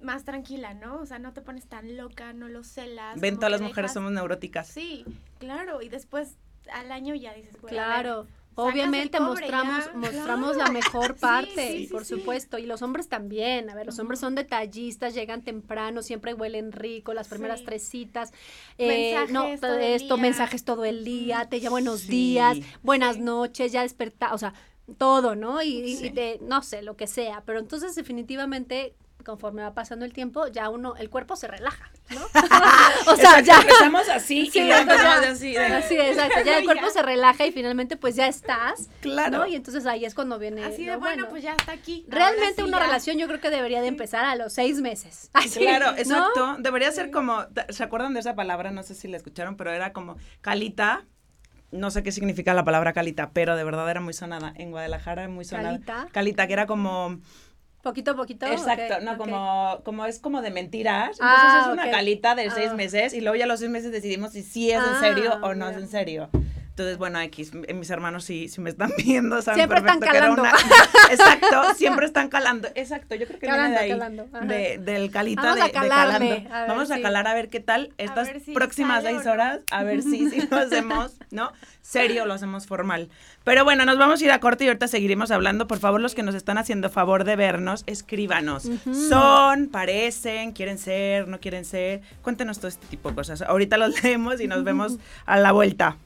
más 0.01 0.25
tranquila, 0.25 0.73
¿no? 0.73 0.99
O 0.99 1.05
sea, 1.05 1.19
no 1.19 1.33
te 1.33 1.41
pones 1.41 1.65
tan 1.65 1.97
loca, 1.97 2.33
no 2.33 2.47
lo 2.49 2.63
celas. 2.63 3.19
Ven, 3.19 3.35
todas 3.35 3.51
las 3.51 3.61
mujeres 3.61 3.93
somos 3.93 4.11
neuróticas. 4.11 4.67
Sí, 4.67 5.05
claro, 5.39 5.81
y 5.81 5.89
después 5.89 6.37
al 6.71 6.91
año 6.91 7.15
ya 7.15 7.33
dices, 7.33 7.55
claro. 7.65 8.27
Obviamente 8.55 9.19
mostramos, 9.19 9.95
mostramos 9.95 10.57
la 10.57 10.67
mejor 10.71 11.15
parte, 11.15 11.87
por 11.89 12.05
supuesto, 12.05 12.59
y 12.59 12.65
los 12.65 12.81
hombres 12.83 13.09
también. 13.09 13.69
A 13.69 13.75
ver, 13.75 13.87
los 13.87 13.97
hombres 13.97 14.19
son 14.19 14.35
detallistas, 14.35 15.15
llegan 15.15 15.41
temprano, 15.41 16.03
siempre 16.03 16.33
huelen 16.33 16.71
rico, 16.71 17.13
las 17.13 17.27
primeras 17.27 17.63
tres 17.63 17.83
citas. 17.83 18.31
Eh, 18.77 19.15
no, 19.31 19.47
todo 19.59 19.79
esto, 19.79 20.17
mensajes 20.17 20.63
todo 20.63 20.85
el 20.85 21.03
día, 21.03 21.47
te 21.49 21.57
llamo 21.59 21.71
buenos 21.71 22.05
días, 22.05 22.59
buenas 22.83 23.17
noches, 23.17 23.71
ya 23.71 23.81
desperta, 23.81 24.33
o 24.33 24.37
sea, 24.37 24.53
todo, 24.97 25.35
¿no? 25.35 25.63
Y, 25.63 25.79
y, 25.79 26.39
no 26.41 26.61
sé, 26.61 26.83
lo 26.83 26.95
que 26.95 27.07
sea. 27.07 27.41
Pero 27.45 27.57
entonces 27.57 27.95
definitivamente 27.95 28.93
conforme 29.23 29.61
va 29.61 29.73
pasando 29.73 30.05
el 30.05 30.13
tiempo, 30.13 30.47
ya 30.47 30.69
uno, 30.69 30.95
el 30.95 31.09
cuerpo 31.09 31.35
se 31.35 31.47
relaja, 31.47 31.91
¿no? 32.09 32.21
o 33.11 33.15
sea, 33.15 33.39
ya 33.41 33.61
empezamos 33.61 34.09
así 34.09 34.51
y 34.53 34.67
ya 34.67 34.81
empezamos 34.81 35.25
así. 35.27 35.55
Así, 35.57 35.95
exacto, 35.95 36.41
ya 36.45 36.59
el 36.59 36.65
cuerpo 36.65 36.89
se 36.89 37.01
relaja 37.01 37.45
y 37.45 37.51
finalmente 37.51 37.97
pues 37.97 38.15
ya 38.15 38.27
estás, 38.27 38.89
claro. 39.01 39.39
¿no? 39.39 39.47
Y 39.47 39.55
entonces 39.55 39.85
ahí 39.85 40.05
es 40.05 40.13
cuando 40.13 40.39
viene 40.39 40.63
Así 40.63 40.85
de 40.85 40.95
bueno, 40.97 41.27
pues 41.29 41.43
ya 41.43 41.53
está 41.53 41.71
aquí. 41.71 42.05
Realmente 42.07 42.63
una 42.63 42.79
relación 42.79 43.17
yo 43.17 43.27
creo 43.27 43.39
que 43.39 43.49
debería 43.49 43.81
de 43.81 43.87
empezar 43.87 44.25
a 44.25 44.35
los 44.35 44.53
seis 44.53 44.79
meses. 44.81 45.29
Así, 45.33 45.59
claro, 45.59 45.97
exacto. 45.97 46.57
Debería 46.59 46.91
ser 46.91 47.11
como, 47.11 47.45
¿se 47.69 47.83
acuerdan 47.83 48.13
de 48.13 48.19
esa 48.19 48.35
palabra? 48.35 48.71
No 48.71 48.83
sé 48.83 48.95
si 48.95 49.07
la 49.07 49.17
escucharon, 49.17 49.55
pero 49.55 49.71
era 49.71 49.93
como 49.93 50.17
calita, 50.41 51.05
no 51.73 51.89
sé 51.89 52.03
qué 52.03 52.11
significa 52.11 52.53
la 52.53 52.63
palabra 52.63 52.93
calita, 52.93 53.31
pero 53.33 53.55
de 53.55 53.63
verdad 53.63 53.89
era 53.89 53.99
muy 53.99 54.13
sonada. 54.13 54.53
En 54.55 54.71
Guadalajara 54.71 55.27
muy 55.27 55.43
sonada. 55.43 55.71
Calita. 55.71 56.07
Calita, 56.11 56.47
que 56.47 56.53
era 56.53 56.67
como 56.67 57.19
Poquito 57.83 58.11
a 58.11 58.15
poquito. 58.15 58.45
Exacto, 58.45 59.01
no, 59.01 59.17
como, 59.17 59.81
como 59.83 60.05
es 60.05 60.17
como 60.17 60.41
de 60.41 60.51
mentiras. 60.51 61.19
Entonces 61.19 61.21
ah, 61.21 61.65
es 61.67 61.73
una 61.73 61.91
calita 61.91 62.33
de 62.33 62.49
seis 62.49 62.69
ah. 62.71 62.75
meses 62.75 63.13
y 63.13 63.19
luego 63.19 63.35
ya 63.35 63.45
los 63.45 63.59
seis 63.59 63.69
meses 63.69 63.91
decidimos 63.91 64.31
si 64.31 64.41
sí 64.41 64.71
es 64.71 64.77
en 64.77 64.83
ah, 64.83 64.99
serio 65.01 65.39
o 65.41 65.53
no 65.53 65.67
es 65.67 65.75
en 65.75 65.89
serio. 65.89 66.29
Entonces, 66.73 66.97
bueno, 66.97 67.21
X, 67.21 67.51
mis 67.53 67.89
hermanos 67.91 68.23
sí, 68.23 68.47
si 68.49 68.59
me 68.59 68.71
están 68.71 68.91
viendo, 68.97 69.39
saben 69.43 69.59
siempre 69.59 69.79
perfecto 69.79 70.05
están 70.05 70.19
calando. 70.19 70.41
que 70.41 70.49
era 70.49 70.57
una... 70.57 71.11
Exacto, 71.11 71.73
siempre 71.75 72.05
están 72.07 72.29
calando. 72.29 72.67
Exacto, 72.73 73.13
yo 73.13 73.27
creo 73.27 73.39
que 73.39 73.45
viene 73.45 73.69
de 73.69 73.77
ahí, 73.77 73.99
de, 74.47 74.77
del 74.79 75.11
calita 75.11 75.43
Vamos 75.43 75.57
de, 75.57 75.61
a 75.61 75.69
calando. 75.71 76.49
Vamos 76.67 76.89
a 76.89 76.99
calar 76.99 77.27
a 77.27 77.35
ver 77.35 77.49
qué 77.49 77.59
tal 77.59 77.93
estas 77.99 78.27
próximas 78.55 79.03
seis 79.03 79.27
horas, 79.27 79.59
a 79.69 79.83
ver 79.83 80.01
si, 80.01 80.31
si 80.31 80.47
lo 80.49 80.57
hacemos, 80.57 81.13
¿no? 81.29 81.51
Serio, 81.83 82.25
lo 82.25 82.33
hacemos 82.33 82.65
formal. 82.65 83.09
Pero 83.43 83.63
bueno, 83.65 83.85
nos 83.85 83.99
vamos 83.99 84.19
a 84.19 84.25
ir 84.25 84.31
a 84.31 84.39
corte 84.39 84.63
y 84.63 84.67
ahorita 84.67 84.87
seguiremos 84.87 85.29
hablando. 85.29 85.67
Por 85.67 85.77
favor, 85.77 86.01
los 86.01 86.15
que 86.15 86.23
nos 86.23 86.33
están 86.33 86.57
haciendo 86.57 86.89
favor 86.89 87.23
de 87.23 87.35
vernos, 87.35 87.83
escríbanos. 87.85 88.67
Son, 89.09 89.67
parecen, 89.67 90.53
quieren 90.53 90.79
ser, 90.79 91.27
no 91.27 91.39
quieren 91.39 91.65
ser. 91.65 92.01
Cuéntenos 92.23 92.57
todo 92.57 92.69
este 92.69 92.87
tipo 92.87 93.09
de 93.09 93.15
cosas. 93.15 93.43
Ahorita 93.43 93.77
los 93.77 94.01
leemos 94.01 94.41
y 94.41 94.47
nos 94.47 94.63
vemos 94.63 94.97
a 95.27 95.37
la 95.37 95.51
vuelta 95.51 95.97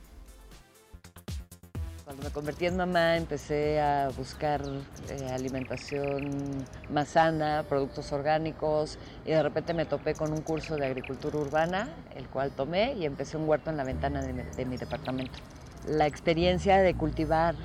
me 2.24 2.32
convertí 2.32 2.66
en 2.66 2.78
mamá 2.78 3.16
empecé 3.16 3.80
a 3.80 4.10
buscar 4.10 4.62
eh, 5.10 5.30
alimentación 5.32 6.66
más 6.92 7.10
sana, 7.10 7.64
productos 7.70 8.12
orgánicos 8.12 8.98
y 9.26 9.32
de 9.32 9.44
repente 9.44 9.74
me 9.74 9.86
topé 9.86 10.16
con 10.16 10.32
un 10.32 10.42
curso 10.42 10.78
de 10.78 10.86
agricultura 10.88 11.38
urbana, 11.38 11.90
el 12.16 12.28
cual 12.28 12.52
tomé 12.52 12.94
y 12.94 13.06
empecé 13.06 13.38
un 13.38 13.48
huerto 13.48 13.70
en 13.70 13.78
la 13.78 13.84
ventana 13.84 14.22
de 14.22 14.66
mi, 14.66 14.78
departamento. 14.78 15.40
La 15.86 16.08
experiencia 16.08 16.78
de 16.78 16.96
cultivar 16.96 17.56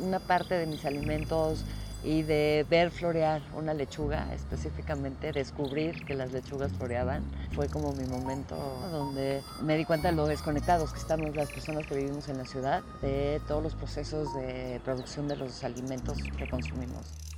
una 0.00 0.20
parte 0.20 0.54
de 0.54 0.66
mis 0.66 0.84
alimentos, 0.84 1.64
y 2.06 2.22
de 2.22 2.64
ver 2.70 2.92
florear 2.92 3.42
una 3.52 3.74
lechuga, 3.74 4.32
específicamente 4.32 5.32
descubrir 5.32 5.92
que 6.06 6.14
las 6.14 6.30
lechugas 6.30 6.70
floreaban, 6.72 7.24
fue 7.52 7.68
como 7.68 7.92
mi 7.92 8.04
momento 8.04 8.56
donde 8.92 9.42
me 9.62 9.76
di 9.76 9.84
cuenta 9.84 10.10
de 10.10 10.14
lo 10.14 10.26
desconectados 10.26 10.92
que 10.92 11.00
estamos 11.00 11.34
las 11.34 11.50
personas 11.50 11.84
que 11.86 11.96
vivimos 11.96 12.28
en 12.28 12.38
la 12.38 12.44
ciudad 12.44 12.84
de 13.02 13.40
todos 13.48 13.62
los 13.62 13.74
procesos 13.74 14.32
de 14.34 14.80
producción 14.84 15.26
de 15.26 15.36
los 15.36 15.64
alimentos 15.64 16.18
que 16.38 16.46
consumimos. 16.46 17.35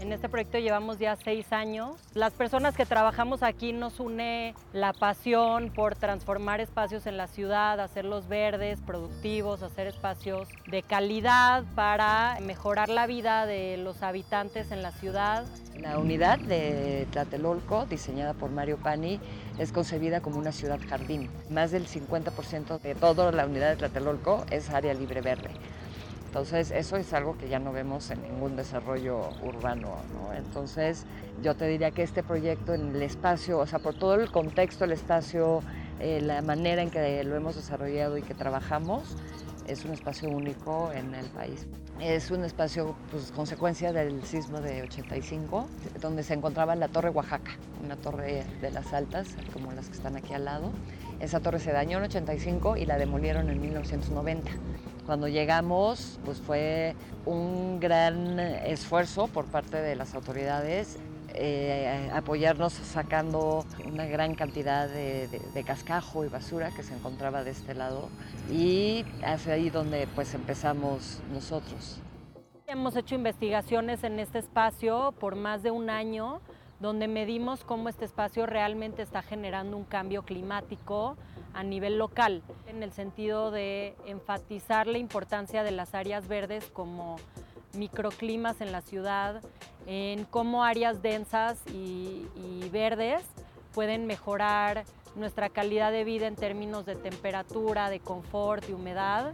En 0.00 0.14
este 0.14 0.28
proyecto 0.28 0.58
llevamos 0.58 0.98
ya 0.98 1.14
seis 1.14 1.52
años. 1.52 1.96
Las 2.14 2.32
personas 2.32 2.74
que 2.74 2.84
trabajamos 2.84 3.44
aquí 3.44 3.72
nos 3.72 4.00
une 4.00 4.54
la 4.72 4.92
pasión 4.92 5.70
por 5.70 5.94
transformar 5.94 6.60
espacios 6.60 7.06
en 7.06 7.16
la 7.16 7.28
ciudad, 7.28 7.78
hacerlos 7.78 8.26
verdes, 8.26 8.80
productivos, 8.80 9.62
hacer 9.62 9.86
espacios 9.86 10.48
de 10.66 10.82
calidad 10.82 11.62
para 11.76 12.38
mejorar 12.40 12.88
la 12.88 13.06
vida 13.06 13.46
de 13.46 13.76
los 13.76 14.02
habitantes 14.02 14.72
en 14.72 14.82
la 14.82 14.90
ciudad. 14.90 15.44
La 15.78 15.98
unidad 15.98 16.40
de 16.40 17.06
Tlatelolco, 17.12 17.86
diseñada 17.86 18.34
por 18.34 18.50
Mario 18.50 18.78
Pani, 18.78 19.20
es 19.58 19.70
concebida 19.70 20.20
como 20.20 20.38
una 20.38 20.50
ciudad 20.50 20.80
jardín. 20.88 21.30
Más 21.50 21.70
del 21.70 21.86
50% 21.86 22.80
de 22.80 22.94
toda 22.96 23.30
la 23.30 23.46
unidad 23.46 23.70
de 23.70 23.76
Tlatelolco 23.76 24.44
es 24.50 24.70
área 24.70 24.92
libre 24.92 25.20
verde. 25.20 25.50
Entonces, 26.30 26.70
eso 26.70 26.96
es 26.96 27.12
algo 27.12 27.36
que 27.36 27.48
ya 27.48 27.58
no 27.58 27.72
vemos 27.72 28.08
en 28.12 28.22
ningún 28.22 28.54
desarrollo 28.54 29.30
urbano. 29.42 29.96
¿no? 30.14 30.32
Entonces, 30.32 31.04
yo 31.42 31.56
te 31.56 31.66
diría 31.66 31.90
que 31.90 32.04
este 32.04 32.22
proyecto 32.22 32.72
en 32.72 32.94
el 32.94 33.02
espacio, 33.02 33.58
o 33.58 33.66
sea, 33.66 33.80
por 33.80 33.94
todo 33.94 34.14
el 34.14 34.30
contexto, 34.30 34.84
el 34.84 34.92
espacio, 34.92 35.60
eh, 35.98 36.20
la 36.20 36.40
manera 36.40 36.82
en 36.82 36.90
que 36.90 37.24
lo 37.24 37.34
hemos 37.34 37.56
desarrollado 37.56 38.16
y 38.16 38.22
que 38.22 38.34
trabajamos, 38.34 39.16
es 39.66 39.84
un 39.84 39.90
espacio 39.90 40.28
único 40.28 40.92
en 40.92 41.16
el 41.16 41.26
país. 41.26 41.66
Es 41.98 42.30
un 42.30 42.44
espacio, 42.44 42.94
pues, 43.10 43.32
consecuencia 43.32 43.92
del 43.92 44.22
sismo 44.22 44.60
de 44.60 44.82
85, 44.82 45.66
donde 46.00 46.22
se 46.22 46.34
encontraba 46.34 46.76
la 46.76 46.86
Torre 46.86 47.10
Oaxaca, 47.10 47.56
una 47.82 47.96
torre 47.96 48.44
de 48.60 48.70
las 48.70 48.92
altas, 48.92 49.36
como 49.52 49.72
las 49.72 49.88
que 49.88 49.96
están 49.96 50.14
aquí 50.14 50.32
al 50.32 50.44
lado. 50.44 50.70
Esa 51.20 51.40
torre 51.40 51.60
se 51.60 51.72
dañó 51.72 51.98
en 51.98 52.04
85 52.04 52.76
y 52.76 52.86
la 52.86 52.98
demolieron 52.98 53.50
en 53.50 53.60
1990. 53.60 54.50
Cuando 55.06 55.28
llegamos, 55.28 56.18
pues 56.24 56.40
fue 56.40 56.94
un 57.26 57.78
gran 57.80 58.38
esfuerzo 58.40 59.26
por 59.28 59.46
parte 59.46 59.80
de 59.80 59.96
las 59.96 60.14
autoridades 60.14 60.98
eh, 61.34 62.10
apoyarnos 62.12 62.72
sacando 62.72 63.64
una 63.86 64.04
gran 64.06 64.34
cantidad 64.34 64.88
de, 64.88 65.64
cascajo 65.64 66.24
y 66.24 66.28
basura 66.28 66.70
que 66.74 66.82
se 66.82 66.94
encontraba 66.94 67.44
de 67.44 67.50
este 67.50 67.74
lado 67.74 68.08
y 68.50 69.04
hacia 69.22 69.54
ahí 69.54 69.70
donde 69.70 70.08
pues 70.14 70.34
empezamos 70.34 71.20
nosotros. 71.32 72.00
Hemos 72.66 72.96
hecho 72.96 73.14
investigaciones 73.14 74.02
en 74.04 74.18
este 74.18 74.38
espacio 74.38 75.12
por 75.20 75.36
más 75.36 75.62
de 75.62 75.70
un 75.70 75.90
año 75.90 76.40
donde 76.80 77.08
medimos 77.08 77.62
cómo 77.62 77.88
este 77.88 78.06
espacio 78.06 78.46
realmente 78.46 79.02
está 79.02 79.22
generando 79.22 79.76
un 79.76 79.84
cambio 79.84 80.22
climático 80.22 81.16
a 81.52 81.62
nivel 81.62 81.98
local, 81.98 82.42
en 82.66 82.82
el 82.82 82.92
sentido 82.92 83.50
de 83.50 83.94
enfatizar 84.06 84.86
la 84.86 84.98
importancia 84.98 85.62
de 85.62 85.72
las 85.72 85.94
áreas 85.94 86.26
verdes 86.26 86.64
como 86.72 87.16
microclimas 87.76 88.60
en 88.60 88.72
la 88.72 88.80
ciudad, 88.80 89.42
en 89.86 90.24
cómo 90.24 90.64
áreas 90.64 91.02
densas 91.02 91.60
y, 91.72 92.26
verdes 92.72 93.24
pueden 93.74 94.06
mejorar 94.06 94.84
nuestra 95.16 95.48
calidad 95.48 95.90
de 95.90 96.04
vida 96.04 96.28
en 96.28 96.36
términos 96.36 96.86
de 96.86 96.94
temperatura, 96.94 97.90
de 97.90 97.98
confort 97.98 98.68
y 98.68 98.72
humedad. 98.72 99.32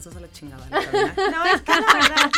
Sí. 0.00 0.10
la 0.20 0.30
chingada. 0.32 0.66
no, 0.70 1.44
es 1.44 1.62
que 1.62 1.72
la 1.72 1.92
verdad. 1.92 2.30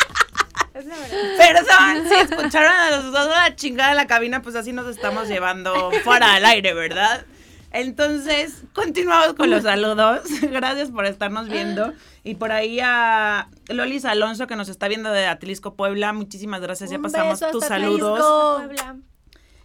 Perdón, 1.37 2.07
si 2.07 2.15
escucharon 2.15 2.71
a 2.71 2.91
los 2.91 3.11
dos 3.11 3.27
a 3.27 3.49
la 3.49 3.55
chingada 3.55 3.89
de 3.89 3.95
la 3.95 4.07
cabina, 4.07 4.41
pues 4.41 4.55
así 4.55 4.71
nos 4.71 4.87
estamos 4.87 5.27
llevando 5.27 5.91
fuera 6.03 6.35
al 6.35 6.45
aire, 6.45 6.73
¿verdad? 6.73 7.25
Entonces, 7.73 8.63
continuamos 8.73 9.33
con 9.33 9.49
los 9.49 9.63
saludos. 9.63 10.23
Gracias 10.41 10.91
por 10.91 11.05
estarnos 11.05 11.47
viendo. 11.47 11.93
Y 12.23 12.35
por 12.35 12.51
ahí 12.51 12.79
a 12.81 13.49
Lolis 13.69 14.05
Alonso, 14.05 14.45
que 14.47 14.55
nos 14.55 14.69
está 14.69 14.87
viendo 14.87 15.11
de 15.11 15.25
Atlisco, 15.25 15.75
Puebla. 15.75 16.11
Muchísimas 16.13 16.61
gracias. 16.61 16.89
ya 16.89 16.99
pasamos 16.99 17.39
tus 17.51 17.65
saludos. 17.65 18.61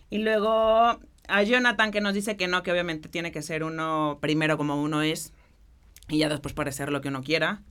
Y 0.08 0.18
luego 0.18 1.00
a 1.28 1.42
Jonathan, 1.42 1.90
que 1.90 2.00
nos 2.00 2.14
dice 2.14 2.36
que 2.36 2.46
no, 2.46 2.62
que 2.62 2.70
obviamente 2.70 3.08
tiene 3.08 3.32
que 3.32 3.42
ser 3.42 3.64
uno 3.64 4.18
primero 4.20 4.56
como 4.56 4.80
uno 4.80 5.02
es. 5.02 5.32
Y 6.08 6.18
ya 6.18 6.28
después 6.28 6.54
parecer 6.54 6.92
lo 6.92 7.00
que 7.00 7.08
uno 7.08 7.22
quiera. 7.22 7.62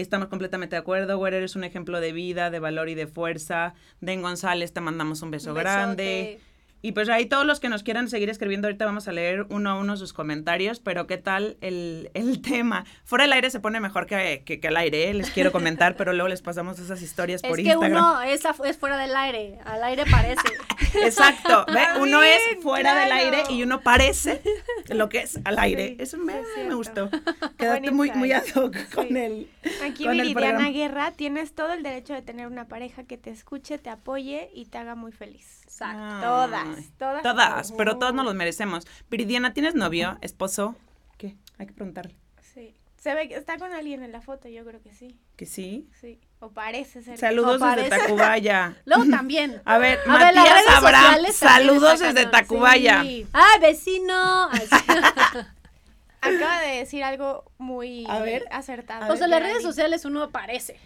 Estamos 0.00 0.28
completamente 0.28 0.76
de 0.76 0.80
acuerdo. 0.80 1.18
Güer, 1.18 1.34
eres 1.34 1.56
un 1.56 1.64
ejemplo 1.64 2.00
de 2.00 2.12
vida, 2.12 2.50
de 2.50 2.60
valor 2.60 2.88
y 2.88 2.94
de 2.94 3.08
fuerza. 3.08 3.74
Den 4.00 4.22
González, 4.22 4.72
te 4.72 4.80
mandamos 4.80 5.22
un 5.22 5.32
beso 5.32 5.54
grande. 5.54 6.38
Y 6.80 6.92
pues 6.92 7.08
ahí 7.08 7.26
todos 7.26 7.44
los 7.44 7.58
que 7.58 7.68
nos 7.68 7.82
quieran 7.82 8.08
seguir 8.08 8.30
escribiendo, 8.30 8.68
ahorita 8.68 8.84
vamos 8.84 9.08
a 9.08 9.12
leer 9.12 9.46
uno 9.50 9.70
a 9.70 9.74
uno 9.74 9.96
sus 9.96 10.12
comentarios, 10.12 10.78
pero 10.78 11.06
¿qué 11.06 11.18
tal 11.18 11.56
el, 11.60 12.10
tema? 12.42 12.84
Fuera 13.04 13.24
del 13.24 13.32
aire 13.32 13.50
se 13.50 13.58
pone 13.58 13.80
mejor 13.80 14.06
que, 14.06 14.42
que, 14.44 14.68
al 14.68 14.76
aire, 14.76 15.10
¿eh? 15.10 15.14
les 15.14 15.30
quiero 15.30 15.50
comentar, 15.50 15.96
pero 15.96 16.12
luego 16.12 16.28
les 16.28 16.40
pasamos 16.40 16.78
esas 16.78 17.02
historias 17.02 17.42
por 17.42 17.58
Instagram. 17.58 17.82
Es 17.82 17.88
que 17.88 17.98
uno 17.98 18.22
es, 18.22 18.44
es, 18.64 18.76
fuera 18.76 18.96
del 18.96 19.16
aire, 19.16 19.58
al 19.64 19.82
aire 19.82 20.04
parece. 20.08 20.48
Exacto, 21.02 21.66
uno 22.00 22.22
es 22.22 22.40
fuera 22.62 22.94
del 22.94 23.12
aire 23.12 23.42
y 23.50 23.62
uno 23.62 23.80
parece 23.80 24.40
lo 24.88 25.08
que 25.08 25.18
es 25.18 25.40
al 25.44 25.58
aire. 25.58 25.96
Eso 25.98 26.16
me, 26.16 26.34
me 26.66 26.74
gustó. 26.74 27.10
Quedaste 27.58 27.90
muy, 27.90 28.10
muy 28.12 28.32
ad 28.32 28.44
hoc 28.54 28.76
con 28.94 29.16
el 29.16 29.50
Aquí 29.84 30.06
Viridiana 30.06 30.70
Guerra, 30.70 31.12
tienes 31.12 31.54
todo 31.54 31.72
el 31.72 31.82
derecho 31.82 32.14
de 32.14 32.22
tener 32.22 32.46
una 32.46 32.68
pareja 32.68 33.04
que 33.04 33.18
te 33.18 33.30
escuche, 33.30 33.78
te 33.78 33.90
apoye 33.90 34.50
y 34.54 34.66
te 34.66 34.78
haga 34.78 34.94
muy 34.94 35.12
feliz. 35.12 35.57
Exacto. 35.78 36.26
todas, 36.26 36.66
todas. 36.98 37.22
Todas, 37.22 37.72
pero 37.72 37.98
todos 37.98 38.12
nos 38.12 38.24
los 38.24 38.34
merecemos. 38.34 38.84
Viridiana, 39.10 39.52
¿tienes 39.54 39.76
novio, 39.76 40.18
esposo? 40.22 40.74
¿Qué? 41.16 41.36
Hay 41.56 41.66
que 41.66 41.72
preguntarle. 41.72 42.16
Sí. 42.54 42.74
Se 42.96 43.14
ve 43.14 43.28
que 43.28 43.36
está 43.36 43.58
con 43.58 43.72
alguien 43.72 44.02
en 44.02 44.10
la 44.10 44.20
foto, 44.20 44.48
yo 44.48 44.64
creo 44.64 44.82
que 44.82 44.92
sí. 44.92 45.16
¿Que 45.36 45.46
sí? 45.46 45.88
Sí. 46.00 46.18
O 46.40 46.50
parece 46.50 47.02
ser. 47.02 47.16
Saludos 47.16 47.60
desde 47.60 47.88
Tacubaya. 47.88 48.76
Luego 48.86 49.04
también. 49.08 49.62
A 49.64 49.78
ver, 49.78 50.00
Matías 50.06 50.64
Abraham, 50.68 51.26
saludos 51.32 52.00
desde 52.00 52.26
Tacubaya. 52.26 53.04
¡Ah, 53.32 53.58
vecino! 53.60 54.48
Acaba 56.20 56.60
de 56.60 56.78
decir 56.78 57.04
algo 57.04 57.44
muy 57.58 58.04
acertado. 58.50 59.12
O 59.12 59.16
sea, 59.16 59.26
en 59.26 59.30
las 59.30 59.42
redes 59.42 59.62
sociales 59.62 60.04
uno 60.04 60.24
aparece. 60.24 60.76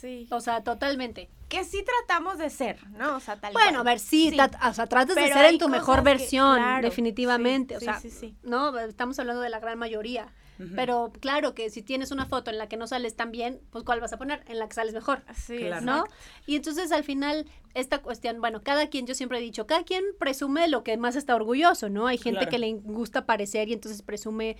Sí. 0.00 0.28
O 0.30 0.40
sea, 0.40 0.62
totalmente. 0.62 1.28
Que 1.48 1.64
sí 1.64 1.82
tratamos 1.82 2.38
de 2.38 2.50
ser, 2.50 2.86
¿no? 2.90 3.16
O 3.16 3.20
sea, 3.20 3.36
tal 3.36 3.52
Bueno, 3.52 3.80
a 3.80 3.82
ver, 3.82 3.98
sí, 3.98 4.36
o 4.38 4.74
sea, 4.74 4.86
tratas 4.86 5.16
de 5.16 5.32
ser 5.32 5.46
en 5.46 5.58
tu 5.58 5.68
mejor 5.68 6.02
versión, 6.02 6.60
definitivamente. 6.82 7.76
o 7.76 7.80
sea, 7.80 8.00
¿no? 8.42 8.78
Estamos 8.78 9.18
hablando 9.18 9.42
de 9.42 9.48
la 9.48 9.58
gran 9.58 9.78
mayoría. 9.78 10.32
Pero 10.74 11.12
claro 11.20 11.54
que 11.54 11.70
si 11.70 11.82
tienes 11.82 12.10
una 12.10 12.26
foto 12.26 12.50
en 12.50 12.58
la 12.58 12.68
que 12.68 12.76
no 12.76 12.88
sales 12.88 13.14
tan 13.14 13.30
bien, 13.30 13.60
pues 13.70 13.84
¿cuál 13.84 14.00
vas 14.00 14.12
a 14.12 14.18
poner? 14.18 14.42
En 14.48 14.58
la 14.58 14.66
que 14.68 14.74
sales 14.74 14.92
mejor. 14.92 15.22
Sí, 15.34 15.66
¿no? 15.82 16.04
Y 16.46 16.56
entonces 16.56 16.90
al 16.90 17.04
final 17.04 17.46
esta 17.74 17.98
cuestión, 17.98 18.40
bueno, 18.40 18.62
cada 18.62 18.88
quien, 18.88 19.06
yo 19.06 19.14
siempre 19.14 19.38
he 19.38 19.40
dicho, 19.40 19.66
cada 19.66 19.84
quien 19.84 20.02
presume 20.18 20.66
lo 20.68 20.82
que 20.82 20.96
más 20.96 21.14
está 21.14 21.36
orgulloso, 21.36 21.88
¿no? 21.88 22.08
Hay 22.08 22.18
gente 22.18 22.46
que 22.48 22.58
le 22.58 22.72
gusta 22.72 23.24
parecer 23.24 23.68
y 23.68 23.74
entonces 23.74 24.02
presume 24.02 24.56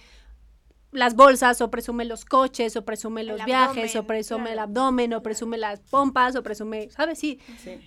las 0.90 1.14
bolsas 1.14 1.60
o 1.60 1.70
presume 1.70 2.04
los 2.04 2.24
coches 2.24 2.76
o 2.76 2.84
presume 2.84 3.22
los 3.24 3.44
viajes 3.44 3.94
o 3.96 4.04
presume 4.04 4.52
el 4.52 4.58
abdomen 4.58 5.12
o 5.12 5.22
presume 5.22 5.58
las 5.58 5.80
pompas 5.80 6.34
o 6.36 6.42
presume, 6.42 6.90
¿sabes? 6.90 7.18
Sí. 7.18 7.38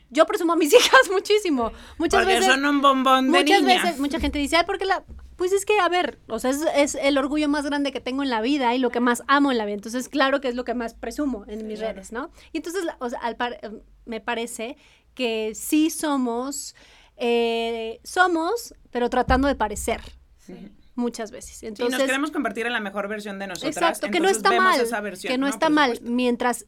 Yo 0.09 0.25
presumo 0.25 0.53
a 0.53 0.55
mis 0.55 0.73
hijas 0.73 1.09
muchísimo. 1.11 1.71
Muchas 1.97 2.21
Porque 2.21 2.35
veces 2.35 2.53
son 2.53 2.65
un 2.65 2.81
bombón 2.81 3.31
de 3.31 3.39
Muchas 3.39 3.63
veces 3.63 3.99
mucha 3.99 4.19
gente 4.19 4.39
dice, 4.39 4.57
"Ay, 4.57 4.63
porque 4.65 4.85
la 4.85 5.03
pues 5.41 5.53
es 5.53 5.65
que, 5.65 5.79
a 5.79 5.89
ver, 5.89 6.19
o 6.27 6.37
sea, 6.37 6.51
es, 6.51 6.93
el 6.93 7.17
orgullo 7.17 7.49
más 7.49 7.65
grande 7.65 7.91
que 7.91 7.99
tengo 7.99 8.21
en 8.21 8.29
la 8.29 8.41
vida 8.41 8.75
y 8.75 8.77
lo 8.77 8.91
que 8.91 8.99
más 8.99 9.23
amo 9.25 9.51
en 9.51 9.57
la 9.57 9.65
vida. 9.65 9.73
Entonces, 9.73 10.07
claro 10.07 10.39
que 10.39 10.47
es 10.47 10.53
lo 10.53 10.65
que 10.65 10.75
más 10.75 10.93
presumo 10.93 11.45
en 11.47 11.65
mis 11.65 11.79
redes, 11.79 12.11
¿no? 12.11 12.29
Y 12.53 12.57
entonces, 12.57 12.83
o 12.99 13.09
sea, 13.09 13.17
al 13.21 13.35
em, 13.63 13.81
me 14.05 14.21
parece 14.21 14.77
que 15.15 15.53
sí 15.55 15.89
somos, 15.89 16.75
eh, 17.17 17.99
somos, 18.03 18.75
pero 18.91 19.09
tratando 19.09 19.47
de 19.47 19.55
parecer. 19.55 20.01
Muchas 20.95 21.31
veces. 21.31 21.63
Entonces, 21.63 21.97
nos 21.97 22.05
queremos 22.05 22.31
convertir 22.31 22.65
en 22.65 22.73
la 22.73 22.79
mejor 22.79 23.07
versión 23.07 23.39
de 23.39 23.47
nosotras. 23.47 23.77
Exacto, 23.77 24.11
que 24.11 24.19
no 24.19 24.29
está 24.29 24.51
mal. 24.51 24.81
que 25.21 25.37
no, 25.37 25.47
está 25.47 25.69
mal 25.69 25.99
mientras 26.01 26.65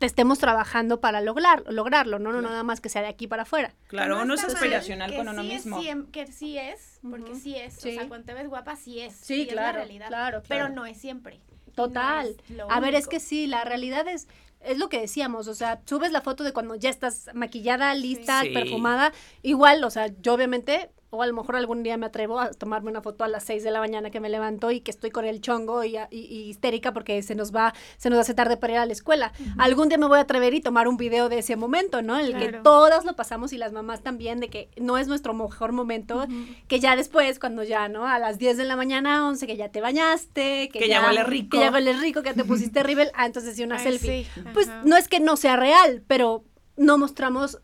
estemos 0.00 0.38
trabajando 0.38 1.00
para 1.00 1.20
lograr, 1.20 1.64
lograrlo, 1.68 2.18
¿no? 2.18 2.32
No 2.32 2.42
nada 2.42 2.62
más 2.62 2.80
que 2.80 2.88
sea 2.88 3.02
de 3.02 3.08
aquí 3.08 3.26
para 3.26 3.42
afuera. 3.42 3.74
Claro, 3.88 4.22
uno 4.22 4.34
es 4.34 4.44
aspiracional 4.44 5.14
con 5.14 5.28
uno 5.28 5.42
mismo. 5.42 5.80
que 6.12 6.26
sí 6.26 6.58
es, 6.58 7.00
porque 7.08 7.34
sí 7.34 7.56
es. 7.56 7.76
O 7.78 7.80
sea, 7.80 8.08
cuando 8.08 8.26
te 8.26 8.34
ves 8.34 8.48
guapa, 8.48 8.76
sí 8.76 9.00
es. 9.00 9.14
Sí, 9.14 9.46
claro, 9.46 9.82
claro, 10.08 10.42
Pero 10.48 10.68
no 10.68 10.86
es 10.86 10.98
siempre. 10.98 11.40
Total. 11.74 12.36
a 12.70 12.80
ver, 12.80 12.94
es 12.94 13.06
que 13.06 13.20
sí, 13.20 13.46
la 13.46 13.64
realidad 13.64 14.08
es 14.08 14.26
es 14.60 14.78
lo 14.78 14.88
que 14.88 15.00
decíamos, 15.00 15.46
o 15.48 15.54
sea, 15.54 15.80
subes 15.84 16.10
la 16.10 16.22
foto 16.22 16.42
de 16.42 16.52
cuando 16.52 16.74
ya 16.74 16.90
estás 16.90 17.30
maquillada, 17.34 17.94
lista, 17.94 18.42
perfumada, 18.52 19.12
igual, 19.42 19.84
o 19.84 19.90
sea, 19.90 20.08
yo 20.20 20.34
obviamente 20.34 20.90
o 21.10 21.22
a 21.22 21.26
lo 21.26 21.32
mejor 21.32 21.56
algún 21.56 21.82
día 21.82 21.96
me 21.96 22.06
atrevo 22.06 22.40
a 22.40 22.50
tomarme 22.50 22.90
una 22.90 23.00
foto 23.00 23.24
a 23.24 23.28
las 23.28 23.44
6 23.44 23.62
de 23.62 23.70
la 23.70 23.80
mañana 23.80 24.10
que 24.10 24.20
me 24.20 24.28
levanto 24.28 24.70
y 24.70 24.80
que 24.80 24.90
estoy 24.90 25.10
con 25.10 25.24
el 25.24 25.40
chongo 25.40 25.84
y, 25.84 25.96
histérica 26.10 26.92
porque 26.92 27.22
se 27.22 27.34
nos 27.34 27.54
va, 27.54 27.74
se 27.96 28.10
nos 28.10 28.18
hace 28.18 28.34
tarde 28.34 28.56
para 28.56 28.72
ir 28.74 28.78
a 28.80 28.86
la 28.86 28.92
escuela. 28.92 29.32
Algún 29.58 29.88
día 29.88 29.98
me 29.98 30.06
voy 30.06 30.18
a 30.18 30.22
atrever 30.22 30.54
y 30.54 30.60
tomar 30.60 30.88
un 30.88 30.96
video 30.96 31.28
de 31.28 31.38
ese 31.38 31.56
momento, 31.56 32.02
¿no? 32.02 32.18
El 32.18 32.36
que 32.36 32.52
todas 32.52 33.04
lo 33.04 33.14
pasamos 33.14 33.52
y 33.52 33.58
las 33.58 33.72
mamás 33.72 34.02
también, 34.02 34.40
de 34.40 34.48
que 34.48 34.68
no 34.76 34.98
es 34.98 35.08
nuestro 35.08 35.34
mejor 35.34 35.72
momento, 35.72 36.26
que 36.68 36.80
ya 36.80 36.96
después, 36.96 37.38
cuando 37.38 37.62
ya, 37.62 37.88
¿no? 37.88 38.06
A 38.06 38.18
las 38.18 38.38
10 38.38 38.56
de 38.56 38.64
la 38.64 38.76
mañana, 38.76 39.26
11, 39.26 39.46
que 39.46 39.56
ya 39.56 39.70
te 39.70 39.80
bañaste, 39.80 40.68
que, 40.72 40.88
ya, 40.88 41.06
huele 41.06 41.24
rico. 41.24 41.56
Que 41.56 41.64
ya 41.64 41.70
huele 41.70 41.92
rico, 41.94 42.22
que 42.22 42.34
te 42.34 42.44
pusiste 42.44 42.82
rebel, 42.82 43.10
ah, 43.14 43.26
entonces 43.26 43.56
sí, 43.56 43.62
una 43.62 43.78
selfie. 43.78 44.26
Pues 44.52 44.68
no 44.84 44.96
es 44.96 45.08
que 45.08 45.20
no 45.20 45.36
sea 45.36 45.56
real, 45.56 46.02
pero 46.06 46.44
no 46.76 46.98
mostramos 46.98 47.60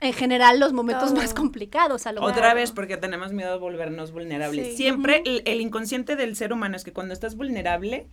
en 0.00 0.12
general 0.12 0.58
los 0.58 0.72
momentos 0.72 1.12
más 1.12 1.34
complicados 1.34 2.06
a 2.06 2.12
lo 2.12 2.22
Otra 2.22 2.54
vez 2.54 2.72
porque 2.72 2.96
tenemos 2.96 3.32
miedo 3.32 3.52
de 3.52 3.58
volvernos 3.58 4.12
vulnerables. 4.12 4.76
Siempre 4.76 5.22
el, 5.24 5.60
inconsciente 5.60 6.16
del 6.16 6.36
ser 6.36 6.52
humano 6.52 6.76
es 6.76 6.84
que 6.84 6.92
cuando 6.92 7.14
estás 7.14 7.36
vulnerable 7.36 8.08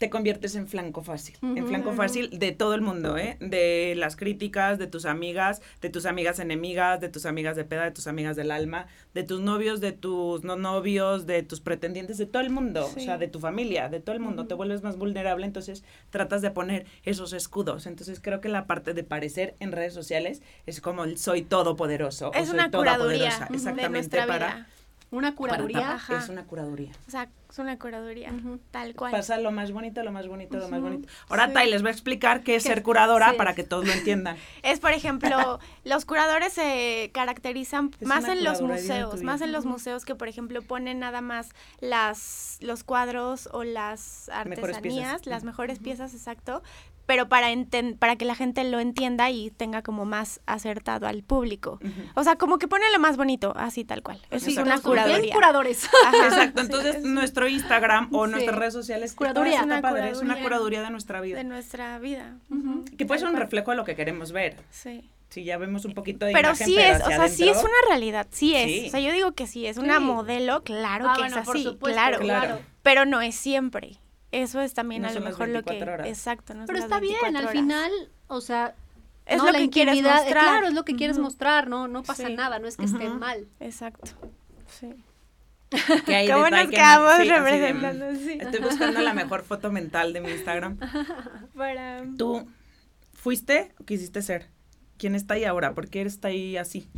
te 0.00 0.08
conviertes 0.08 0.54
en 0.54 0.66
flanco 0.66 1.02
fácil, 1.02 1.36
en 1.42 1.66
flanco 1.66 1.92
fácil 1.92 2.30
de 2.38 2.52
todo 2.52 2.74
el 2.74 2.80
mundo, 2.80 3.18
¿eh? 3.18 3.36
De 3.38 3.92
las 3.98 4.16
críticas, 4.16 4.78
de 4.78 4.86
tus 4.86 5.04
amigas, 5.04 5.60
de 5.82 5.90
tus 5.90 6.06
amigas 6.06 6.38
enemigas, 6.38 7.02
de 7.02 7.10
tus 7.10 7.26
amigas 7.26 7.54
de 7.54 7.64
peda, 7.66 7.84
de 7.84 7.90
tus 7.90 8.06
amigas 8.06 8.34
del 8.34 8.50
alma, 8.50 8.86
de 9.12 9.24
tus 9.24 9.40
novios, 9.40 9.82
de 9.82 9.92
tus 9.92 10.42
no 10.42 10.56
novios, 10.56 11.26
de 11.26 11.42
tus 11.42 11.60
pretendientes, 11.60 12.16
de 12.16 12.24
todo 12.24 12.40
el 12.40 12.48
mundo, 12.48 12.86
o 12.86 12.98
sea, 12.98 13.18
de 13.18 13.28
tu 13.28 13.40
familia, 13.40 13.90
de 13.90 14.00
todo 14.00 14.16
el 14.16 14.22
mundo. 14.22 14.46
Te 14.46 14.54
vuelves 14.54 14.82
más 14.82 14.96
vulnerable, 14.96 15.44
entonces 15.44 15.84
tratas 16.08 16.40
de 16.40 16.50
poner 16.50 16.86
esos 17.04 17.34
escudos. 17.34 17.86
Entonces 17.86 18.20
creo 18.22 18.40
que 18.40 18.48
la 18.48 18.66
parte 18.66 18.94
de 18.94 19.04
parecer 19.04 19.54
en 19.60 19.70
redes 19.70 19.92
sociales 19.92 20.40
es 20.64 20.80
como 20.80 21.04
el 21.04 21.18
soy 21.18 21.42
todopoderoso. 21.42 22.32
Es 22.32 22.48
una 22.48 22.70
curaduría 22.70 23.28
exactamente 23.50 24.26
para 24.26 24.66
una 25.10 25.34
curaduría. 25.34 25.98
Es 26.08 26.28
una 26.28 26.44
curaduría. 26.44 26.92
O 27.08 27.10
sea, 27.10 27.28
es 27.50 27.58
una 27.58 27.78
curaduría, 27.78 28.32
tal 28.70 28.94
cual. 28.94 29.10
Pasa 29.10 29.38
lo 29.38 29.50
más 29.50 29.72
bonito, 29.72 30.04
lo 30.04 30.12
más 30.12 30.28
bonito, 30.28 30.56
lo 30.58 30.68
más 30.68 30.80
bonito. 30.80 31.08
Ahora 31.28 31.52
Tai 31.52 31.68
les 31.68 31.82
voy 31.82 31.88
a 31.88 31.92
explicar 31.92 32.42
qué 32.42 32.54
es 32.54 32.62
ser 32.62 32.84
curadora 32.84 33.32
para 33.36 33.54
que 33.54 33.64
todos 33.64 33.86
lo 33.86 33.92
entiendan. 33.92 34.36
Es, 34.62 34.78
por 34.78 34.92
ejemplo, 34.92 35.58
los 35.84 36.04
curadores 36.04 36.52
se 36.52 37.10
caracterizan 37.12 37.90
más 38.02 38.24
en 38.28 38.44
los 38.44 38.60
museos, 38.60 39.22
más 39.22 39.40
en 39.40 39.52
los 39.52 39.64
museos 39.64 40.04
que, 40.04 40.14
por 40.14 40.28
ejemplo, 40.28 40.62
ponen 40.62 41.00
nada 41.00 41.20
más 41.20 41.50
las 41.80 42.58
los 42.60 42.84
cuadros 42.84 43.48
o 43.52 43.64
las 43.64 44.28
artesanías, 44.28 45.26
las 45.26 45.44
mejores 45.44 45.78
piezas, 45.78 46.14
exacto, 46.14 46.62
pero 47.10 47.28
para, 47.28 47.48
para 47.98 48.14
que 48.14 48.24
la 48.24 48.36
gente 48.36 48.62
lo 48.62 48.78
entienda 48.78 49.30
y 49.30 49.50
tenga 49.50 49.82
como 49.82 50.04
más 50.04 50.40
acertado 50.46 51.08
al 51.08 51.24
público. 51.24 51.80
O 52.14 52.22
sea, 52.22 52.36
como 52.36 52.60
que 52.60 52.68
pone 52.68 52.84
lo 52.92 53.00
más 53.00 53.16
bonito, 53.16 53.52
así 53.56 53.84
tal 53.84 54.04
cual. 54.04 54.20
Es 54.30 54.46
una 54.56 54.80
curaduría. 54.80 55.34
curadores. 55.34 55.90
Exacto, 56.22 56.60
entonces 56.60 57.02
nuestro 57.02 57.48
Instagram 57.48 58.14
o 58.14 58.28
nuestras 58.28 58.56
redes 58.56 58.74
sociales 58.74 59.12
curaduría. 59.14 59.58
Es 59.58 59.64
una, 59.64 59.82
padre, 59.82 60.10
es 60.10 60.20
una 60.20 60.40
curaduría 60.40 60.82
de 60.82 60.90
nuestra 60.90 61.20
vida. 61.20 61.38
De 61.38 61.42
nuestra 61.42 61.98
vida. 61.98 62.36
Que 62.96 63.04
puede 63.06 63.18
ser 63.18 63.28
un 63.28 63.34
reflejo 63.36 63.72
de 63.72 63.78
lo 63.78 63.84
que 63.84 63.96
queremos 63.96 64.30
ver. 64.30 64.58
Sí. 64.70 65.10
Sí, 65.30 65.42
ya 65.42 65.58
vemos 65.58 65.84
un 65.84 65.94
poquito 65.94 66.26
de 66.26 66.32
pero 66.32 66.54
sí 66.54 66.78
es, 66.78 67.02
o 67.02 67.06
sea, 67.06 67.28
sí 67.28 67.48
es 67.48 67.56
una 67.56 67.88
realidad, 67.88 68.28
sí 68.30 68.54
es. 68.54 68.86
O 68.86 68.90
sea, 68.90 69.00
yo 69.00 69.12
digo 69.12 69.32
que 69.32 69.48
sí, 69.48 69.66
es 69.66 69.78
una 69.78 69.98
modelo, 69.98 70.62
claro 70.62 71.06
ah, 71.08 71.16
que 71.16 71.26
es 71.26 71.36
así, 71.36 71.76
claro, 71.80 72.20
claro, 72.20 72.60
pero 72.84 73.04
no 73.04 73.20
es 73.20 73.34
siempre. 73.34 73.98
Eso 74.32 74.60
es 74.60 74.74
también 74.74 75.04
a 75.04 75.12
lo 75.12 75.20
mejor 75.20 75.48
lo 75.48 75.62
que... 75.62 75.78
Exacto. 76.04 76.54
No 76.54 76.66
Pero 76.66 76.78
está 76.78 77.00
bien, 77.00 77.36
al 77.36 77.48
final, 77.48 77.90
o 78.28 78.40
sea... 78.40 78.74
Es 79.26 79.42
lo 79.42 79.52
que 79.52 79.70
quieres 79.70 80.02
mostrar. 80.02 80.26
Claro, 80.26 80.66
es 80.66 80.74
lo 80.74 80.84
que 80.84 80.96
quieres 80.96 81.18
mostrar, 81.18 81.68
no, 81.68 81.86
no 81.86 82.02
pasa 82.02 82.28
nada, 82.28 82.58
no 82.58 82.66
es 82.66 82.76
que 82.76 82.84
esté 82.84 83.08
mal. 83.08 83.46
Exacto, 83.60 84.10
sí. 84.66 85.04
¿Cómo 86.32 86.50
nos 86.50 86.68
quedamos 86.68 87.18
representando? 87.18 88.06
Estoy 88.06 88.60
buscando 88.60 89.00
la 89.00 89.14
mejor 89.14 89.44
foto 89.44 89.70
mental 89.70 90.12
de 90.12 90.20
mi 90.20 90.30
Instagram. 90.30 90.78
Para... 91.56 92.04
¿Tú 92.18 92.44
fuiste 93.12 93.72
o 93.78 93.84
quisiste 93.84 94.20
ser? 94.22 94.48
¿Quién 94.98 95.14
está 95.14 95.34
ahí 95.34 95.44
ahora? 95.44 95.74
¿Por 95.74 95.88
qué 95.88 96.02
está 96.02 96.28
ahí 96.28 96.56
así? 96.56 96.88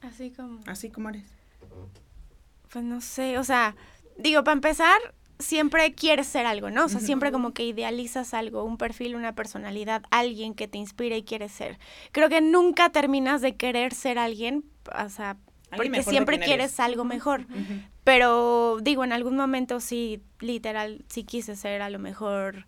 Así 0.00 0.30
como... 0.30 0.60
Así 0.66 0.90
como 0.90 1.08
eres. 1.08 1.26
Pues 2.72 2.84
no 2.84 3.00
sé, 3.00 3.38
o 3.38 3.44
sea, 3.44 3.74
digo, 4.16 4.44
para 4.44 4.54
empezar, 4.54 4.98
siempre 5.38 5.94
quieres 5.94 6.26
ser 6.26 6.46
algo, 6.46 6.70
¿no? 6.70 6.84
O 6.84 6.88
sea, 6.88 7.00
siempre 7.00 7.32
como 7.32 7.52
que 7.52 7.64
idealizas 7.64 8.34
algo, 8.34 8.64
un 8.64 8.76
perfil, 8.76 9.16
una 9.16 9.34
personalidad, 9.34 10.02
alguien 10.10 10.54
que 10.54 10.68
te 10.68 10.78
inspire 10.78 11.16
y 11.16 11.22
quieres 11.24 11.52
ser. 11.52 11.78
Creo 12.12 12.28
que 12.28 12.40
nunca 12.40 12.90
terminas 12.90 13.40
de 13.40 13.56
querer 13.56 13.94
ser 13.94 14.18
alguien, 14.18 14.64
o 14.96 15.08
sea, 15.08 15.36
porque 15.76 16.02
siempre 16.02 16.38
quieres 16.38 16.78
algo 16.80 17.04
mejor. 17.04 17.46
Pero 18.04 18.78
digo, 18.82 19.02
en 19.04 19.12
algún 19.12 19.36
momento 19.36 19.80
sí, 19.80 20.22
literal, 20.40 21.04
sí 21.08 21.24
quise 21.24 21.56
ser 21.56 21.82
a 21.82 21.90
lo 21.90 21.98
mejor 21.98 22.66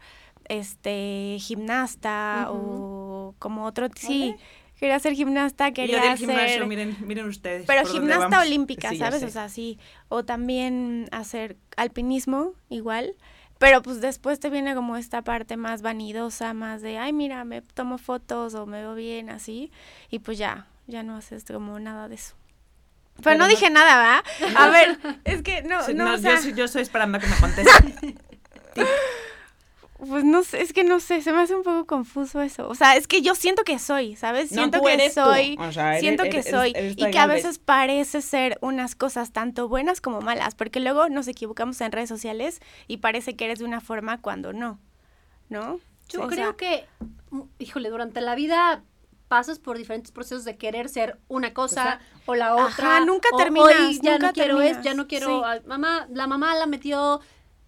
este 0.49 1.37
gimnasta 1.41 2.49
o 2.51 3.35
como 3.39 3.65
otro, 3.65 3.89
sí. 3.95 4.35
Quería 4.79 4.99
ser 4.99 5.15
gimnasta, 5.15 5.73
quería 5.73 5.99
y 5.99 6.09
del 6.09 6.19
gimnasio, 6.19 6.67
miren, 6.67 6.97
miren 7.01 7.27
ustedes. 7.27 7.65
Pero 7.67 7.87
gimnasta 7.87 8.41
olímpica, 8.41 8.95
¿sabes? 8.95 9.23
O 9.23 9.31
sea, 9.31 9.49
sí. 9.49 9.79
O 10.09 10.25
también 10.25 11.09
hacer 11.13 11.57
alpinismo, 11.77 12.53
igual. 12.69 13.15
Pero 13.59 13.81
pues 13.81 14.03
después 14.03 14.39
te 14.39 14.51
viene 14.51 14.75
como 14.75 14.99
esta 14.99 15.23
parte 15.23 15.57
más 15.57 15.81
vanidosa, 15.81 16.53
más 16.53 16.83
de, 16.83 16.99
ay, 16.99 17.15
mira, 17.15 17.45
me 17.45 17.63
tomo 17.63 17.97
fotos 17.97 18.55
o 18.55 18.67
me 18.67 18.81
veo 18.81 18.95
bien, 18.95 19.31
así. 19.31 19.73
Y 20.11 20.19
pues 20.19 20.37
ya, 20.37 20.67
ya 20.87 21.03
no 21.03 21.17
haces 21.17 21.45
como 21.45 21.79
nada 21.81 22.09
de 22.09 22.17
eso. 22.17 22.35
Pero, 23.23 23.39
no, 23.39 23.49
dije 23.49 23.71
nada, 23.71 23.97
¿va? 23.97 24.25
A 24.57 24.69
ver, 24.69 24.99
es 25.25 25.41
que 25.41 25.63
no, 25.63 25.89
no, 25.89 26.15
o 26.15 26.19
sea... 26.19 26.39
yo, 26.39 26.51
yo, 26.51 26.65
estoy 26.67 26.83
esperando 26.83 27.19
que 27.19 27.27
me 27.27 27.37
conteste. 27.37 28.15
Pues 29.99 30.25
no 30.25 30.43
sé, 30.43 30.61
es 30.61 30.73
que 30.73 30.85
no 30.85 31.01
sé, 31.01 31.23
se 31.23 31.33
me 31.33 31.41
hace 31.41 31.55
un 31.55 31.63
poco 31.63 31.87
confuso 31.87 32.43
eso. 32.43 32.69
O 32.69 32.75
sea, 32.75 32.97
es 32.97 33.09
que 33.09 33.23
yo 33.23 33.35
siento 33.35 33.65
que 33.65 33.79
soy, 33.79 34.15
¿sabes? 34.17 34.51
Siento 34.51 34.83
que 34.83 35.11
soy, 35.11 35.59
siento 36.01 36.25
que 36.25 36.43
soy 36.43 36.75
y 36.77 37.11
que 37.11 37.19
a 37.19 37.27
veces 37.27 37.59
parece 37.59 38.21
ser 38.21 38.59
unas 38.61 38.95
cosas 38.95 39.33
tanto 39.33 39.69
buenas 39.69 40.01
como 40.03 40.21
malas, 40.21 40.55
porque 40.55 40.81
luego 40.81 41.09
nos 41.09 41.29
equivocamos 41.29 41.81
en 41.81 41.93
redes 41.93 42.11
sociales 42.11 42.61
y 42.87 42.99
parece 42.99 43.37
que 43.37 43.47
eres 43.47 43.59
de 43.61 43.65
una 43.65 43.81
forma 43.81 44.21
cuando 44.21 44.53
no, 44.53 44.79
¿no? 45.49 45.81
Yo 46.09 46.29
creo 46.29 46.57
que, 46.57 46.87
mm, 47.31 47.41
híjole, 47.59 47.89
durante 47.89 48.21
la 48.21 48.35
vida 48.35 48.83
pasas 49.29 49.59
por 49.59 49.77
diferentes 49.77 50.13
procesos 50.13 50.45
de 50.45 50.57
querer 50.57 50.89
ser 50.89 51.19
una 51.29 51.53
cosa 51.53 52.01
o, 52.27 52.35
la 52.35 52.55
otra. 52.55 53.01
nunca 53.01 53.29
terminas. 53.37 54.01
ya 54.01 54.19
no 54.19 54.33
quiero 54.33 54.61
es, 54.61 54.81
ya 54.83 54.95
no 54.95 55.07
quiero. 55.09 55.43
Mamá, 55.67 56.07
la 56.11 56.27
mamá 56.27 56.55
la 56.55 56.67
metió 56.67 57.21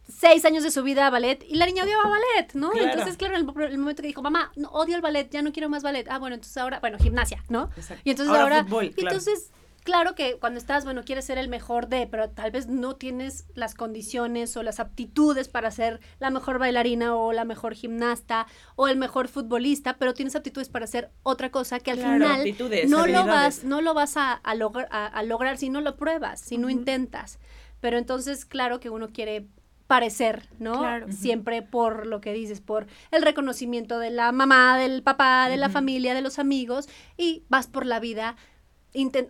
seis 0.09 0.45
años 0.45 0.65
de 0.65 0.71
su 0.71 0.83
vida 0.83 1.07
a 1.07 1.11
ballet 1.11 1.45
y 1.49 1.57
la 1.57 1.67
niña 1.67 1.85
odiaba 1.85 2.05
ballet, 2.09 2.55
¿no? 2.55 2.73
Entonces, 2.75 3.17
claro, 3.17 3.37
en 3.37 3.47
el, 3.47 3.79
momento 3.79 4.03
que 4.03 4.09
dijo, 4.09 4.23
mamá, 4.23 4.53
no, 4.57 4.69
odio 4.71 4.97
el 4.97 5.03
ballet, 5.03 5.29
ya 5.31 5.43
no 5.43 5.53
quiero 5.53 5.69
más 5.69 5.83
ballet. 5.83 6.07
Ah, 6.09 6.19
bueno, 6.19 6.35
entonces 6.35 6.57
ahora, 6.57 6.81
bueno, 6.81 6.99
gimnasia, 6.99 7.45
¿no? 7.49 7.71
Exacto. 7.77 8.03
Y 8.05 8.11
entonces 8.11 8.35
ahora, 8.35 8.67
entonces, 8.97 9.53
claro 9.85 10.15
que 10.15 10.39
cuando 10.39 10.59
estás, 10.59 10.85
bueno, 10.85 11.03
quieres 11.05 11.27
ser 11.27 11.37
el 11.39 11.49
mejor 11.49 11.89
de, 11.89 12.07
pero 12.07 12.31
tal 12.31 12.51
vez 12.51 12.69
no 12.69 12.97
tienes 12.97 13.45
las 13.55 13.75
condiciones 13.75 14.57
o 14.57 14.63
las 14.63 14.81
aptitudes 14.81 15.49
para 15.49 15.71
ser 15.71 16.01
la 16.21 16.31
mejor 16.31 16.59
bailarina 16.59 17.15
o 17.15 17.33
la 17.33 17.45
mejor 17.45 17.75
gimnasta 17.75 18.47
o 18.77 18.89
el 18.89 18.97
mejor 18.97 19.29
futbolista, 19.29 19.99
pero 19.99 20.15
tienes 20.15 20.37
aptitudes 20.37 20.71
para 20.71 20.85
hacer 20.87 21.11
otra 21.23 21.51
cosa 21.51 21.81
que 21.81 21.91
al 21.91 21.99
final 21.99 22.45
no 22.87 23.07
lo 23.07 23.27
vas, 23.27 23.65
no 23.65 23.83
lo 23.83 23.93
vas 23.95 24.17
a, 24.17 24.41
a, 24.43 25.07
a, 25.07 25.23
lograr 25.23 25.59
si 25.59 25.69
no 25.69 25.81
lo 25.81 25.97
pruebas, 25.97 26.41
si 26.41 26.57
no 26.57 26.71
intentas. 26.71 27.39
Pero 27.81 27.97
entonces, 27.97 28.45
claro 28.45 28.81
que 28.81 28.91
uno 28.91 29.09
quiere 29.13 29.47
parecer, 29.89 30.49
¿no? 30.59 30.85
Siempre 31.11 31.63
por 31.63 32.07
lo 32.07 32.21
que 32.21 32.33
dices, 32.33 32.61
por 32.61 32.87
el 33.11 33.23
reconocimiento 33.23 33.99
de 33.99 34.11
la 34.11 34.31
mamá, 34.31 34.79
del 34.79 35.03
papá, 35.03 35.49
de 35.49 35.57
la 35.57 35.71
familia, 35.71 36.15
de 36.15 36.21
los 36.21 36.39
amigos, 36.39 36.89
y 37.17 37.43
vas 37.49 37.67
por 37.67 37.87
la 37.87 37.99
vida, 37.99 38.37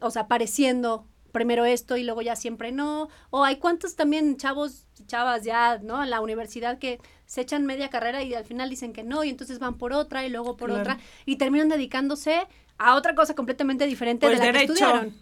o 0.01 0.11
sea, 0.11 0.29
pareciendo 0.29 1.07
primero 1.31 1.65
esto 1.65 1.97
y 1.97 2.03
luego 2.03 2.23
ya 2.23 2.35
siempre 2.35 2.73
no. 2.73 3.09
O 3.31 3.45
hay 3.45 3.57
cuantos 3.57 3.95
también 3.95 4.37
chavos 4.37 4.87
chavas 5.07 5.45
ya, 5.45 5.79
¿no? 5.79 6.03
En 6.03 6.11
la 6.11 6.21
universidad 6.21 6.79
que 6.79 7.01
se 7.27 7.43
echan 7.43 7.65
media 7.65 7.89
carrera 7.89 8.25
y 8.25 8.35
al 8.35 8.45
final 8.45 8.69
dicen 8.69 8.93
que 8.93 9.05
no, 9.05 9.23
y 9.23 9.29
entonces 9.29 9.61
van 9.61 9.79
por 9.79 9.93
otra 9.93 10.27
y 10.27 10.29
luego 10.29 10.57
por 10.57 10.73
otra, 10.73 10.99
y 11.25 11.37
terminan 11.37 11.69
dedicándose 11.69 12.49
a 12.79 12.97
otra 12.97 13.15
cosa 13.15 13.35
completamente 13.35 13.87
diferente 13.87 14.29
de 14.29 14.37
la 14.37 14.53
que 14.53 14.63
estudiaron. 14.65 15.15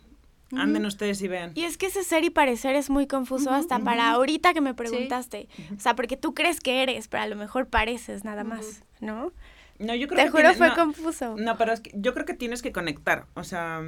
Anden 0.52 0.86
ustedes 0.86 1.20
y 1.22 1.28
vean. 1.28 1.52
Y 1.54 1.64
es 1.64 1.76
que 1.76 1.86
ese 1.86 2.04
ser 2.04 2.24
y 2.24 2.30
parecer 2.30 2.76
es 2.76 2.88
muy 2.88 3.06
confuso 3.06 3.50
hasta 3.50 3.80
para 3.80 4.10
ahorita 4.10 4.54
que 4.54 4.60
me 4.60 4.74
preguntaste. 4.74 5.48
O 5.76 5.80
sea, 5.80 5.96
porque 5.96 6.16
tú 6.16 6.34
crees 6.34 6.60
que 6.60 6.82
eres, 6.82 7.08
pero 7.08 7.24
a 7.24 7.26
lo 7.26 7.36
mejor 7.36 7.68
pareces 7.68 8.24
nada 8.24 8.44
más, 8.44 8.84
¿no? 9.00 9.32
No, 9.78 9.94
yo 9.94 10.08
creo 10.08 10.24
Te 10.24 10.30
juro 10.30 10.54
fue 10.54 10.74
confuso. 10.74 11.36
No, 11.36 11.58
pero 11.58 11.72
es 11.72 11.80
que 11.80 11.90
yo 11.94 12.14
creo 12.14 12.24
que 12.24 12.34
tienes 12.34 12.62
que 12.62 12.72
conectar, 12.72 13.26
o 13.34 13.44
sea, 13.44 13.82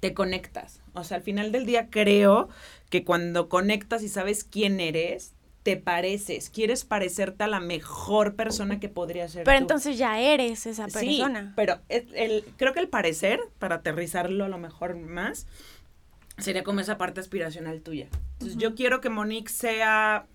te 0.00 0.14
conectas. 0.14 0.80
O 0.94 1.04
sea, 1.04 1.18
al 1.18 1.22
final 1.22 1.52
del 1.52 1.66
día 1.66 1.88
creo 1.90 2.48
que 2.88 3.04
cuando 3.04 3.48
conectas 3.48 4.02
y 4.02 4.08
sabes 4.08 4.44
quién 4.44 4.80
eres, 4.80 5.34
te 5.62 5.76
pareces, 5.76 6.50
quieres 6.50 6.84
parecerte 6.84 7.44
a 7.44 7.46
la 7.46 7.60
mejor 7.60 8.34
persona 8.34 8.80
que 8.80 8.88
podría 8.88 9.28
ser. 9.28 9.44
Pero 9.44 9.58
entonces 9.58 9.96
ya 9.96 10.20
eres 10.20 10.66
esa 10.66 10.88
persona. 10.88 11.42
Sí, 11.42 11.52
pero 11.54 11.78
el, 11.88 12.44
creo 12.56 12.72
que 12.72 12.80
el 12.80 12.88
parecer, 12.88 13.40
para 13.58 13.76
aterrizarlo 13.76 14.44
a 14.44 14.48
lo 14.48 14.58
mejor 14.58 14.96
más, 14.96 15.46
sería 16.38 16.64
como 16.64 16.80
esa 16.80 16.98
parte 16.98 17.20
aspiracional 17.20 17.80
tuya. 17.80 18.08
Entonces 18.34 18.58
yo 18.58 18.74
quiero 18.74 19.00
que 19.00 19.08
Monique 19.08 19.52
sea 19.52 20.26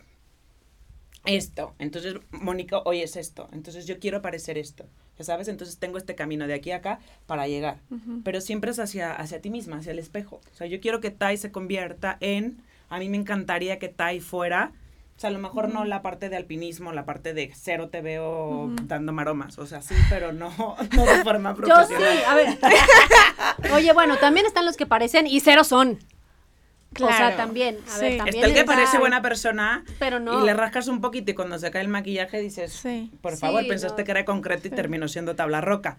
esto. 1.26 1.76
Entonces 1.78 2.16
Mónica 2.32 2.80
hoy 2.86 3.02
es 3.02 3.18
esto. 3.18 3.50
Entonces 3.52 3.86
yo 3.86 4.00
quiero 4.00 4.22
parecer 4.22 4.58
esto. 4.58 4.86
Ya 5.18 5.26
sabes, 5.26 5.48
entonces 5.50 5.78
tengo 5.78 5.98
este 5.98 6.16
camino 6.16 6.48
de 6.48 6.54
aquí 6.54 6.72
a 6.72 6.78
acá 6.78 7.00
para 7.26 7.48
llegar. 7.48 7.82
Pero 8.24 8.40
siempre 8.40 8.72
es 8.72 8.80
hacia, 8.80 9.14
hacia 9.14 9.42
ti 9.42 9.50
misma, 9.50 9.78
hacia 9.78 9.92
el 9.92 10.00
espejo. 10.00 10.40
O 10.54 10.56
sea, 10.56 10.68
yo 10.68 10.80
quiero 10.80 11.02
que 11.02 11.12
Tai 11.12 11.36
se 11.36 11.52
convierta 11.52 12.18
en, 12.22 12.62
a 12.88 13.00
mí 13.00 13.10
me 13.10 13.18
encantaría 13.18 13.80
que 13.80 13.90
Tai 13.90 14.20
fuera 14.22 14.72
o 15.18 15.20
sea, 15.20 15.32
a 15.32 15.34
lo 15.34 15.40
mejor 15.40 15.74
no 15.74 15.84
la 15.84 16.04
parte 16.04 16.30
de 16.30 16.38
alpinismo, 16.38 16.92
la 16.92 17.04
parte 17.04 17.34
de 17.34 17.52
cero 17.56 17.90
te 17.90 18.02
veo 18.02 18.70
dando 18.84 19.14
maromas. 19.14 19.58
O 19.58 19.66
sea, 19.66 19.82
sí, 19.82 19.96
pero 20.12 20.32
no, 20.32 20.54
no 20.96 21.06
de 21.06 21.24
forma 21.24 21.56
profesional. 21.56 21.90
Yo 21.90 21.98
sí, 21.98 22.24
a 22.24 22.36
ver. 22.36 22.60
Oye, 23.74 23.94
bueno, 23.94 24.18
también 24.18 24.46
están 24.46 24.68
los 24.68 24.78
que 24.78 24.86
parecen 24.86 25.26
y 25.26 25.40
cero 25.40 25.64
son. 25.64 25.98
O 27.06 27.12
sea, 27.12 27.36
también, 27.36 27.78
a 27.94 27.98
ver, 28.00 28.18
también 28.18 28.36
Está 28.36 28.48
el 28.48 28.54
que 28.54 28.64
parece 28.64 28.98
buena 28.98 29.22
persona 29.22 29.84
pero 30.00 30.20
no. 30.20 30.42
y 30.42 30.46
le 30.46 30.54
rascas 30.54 30.88
un 30.88 31.02
poquito 31.02 31.32
y 31.32 31.34
cuando 31.34 31.58
se 31.60 31.72
cae 31.72 31.82
el 31.82 31.88
maquillaje 31.88 32.40
dices, 32.40 32.84
por 33.22 33.38
favor, 33.38 33.66
pensaste 33.68 34.04
que 34.04 34.12
era 34.12 34.26
concreto 34.26 34.68
y 34.68 34.72
terminó 34.72 35.08
siendo 35.08 35.36
tabla 35.36 35.62
roca. 35.62 35.98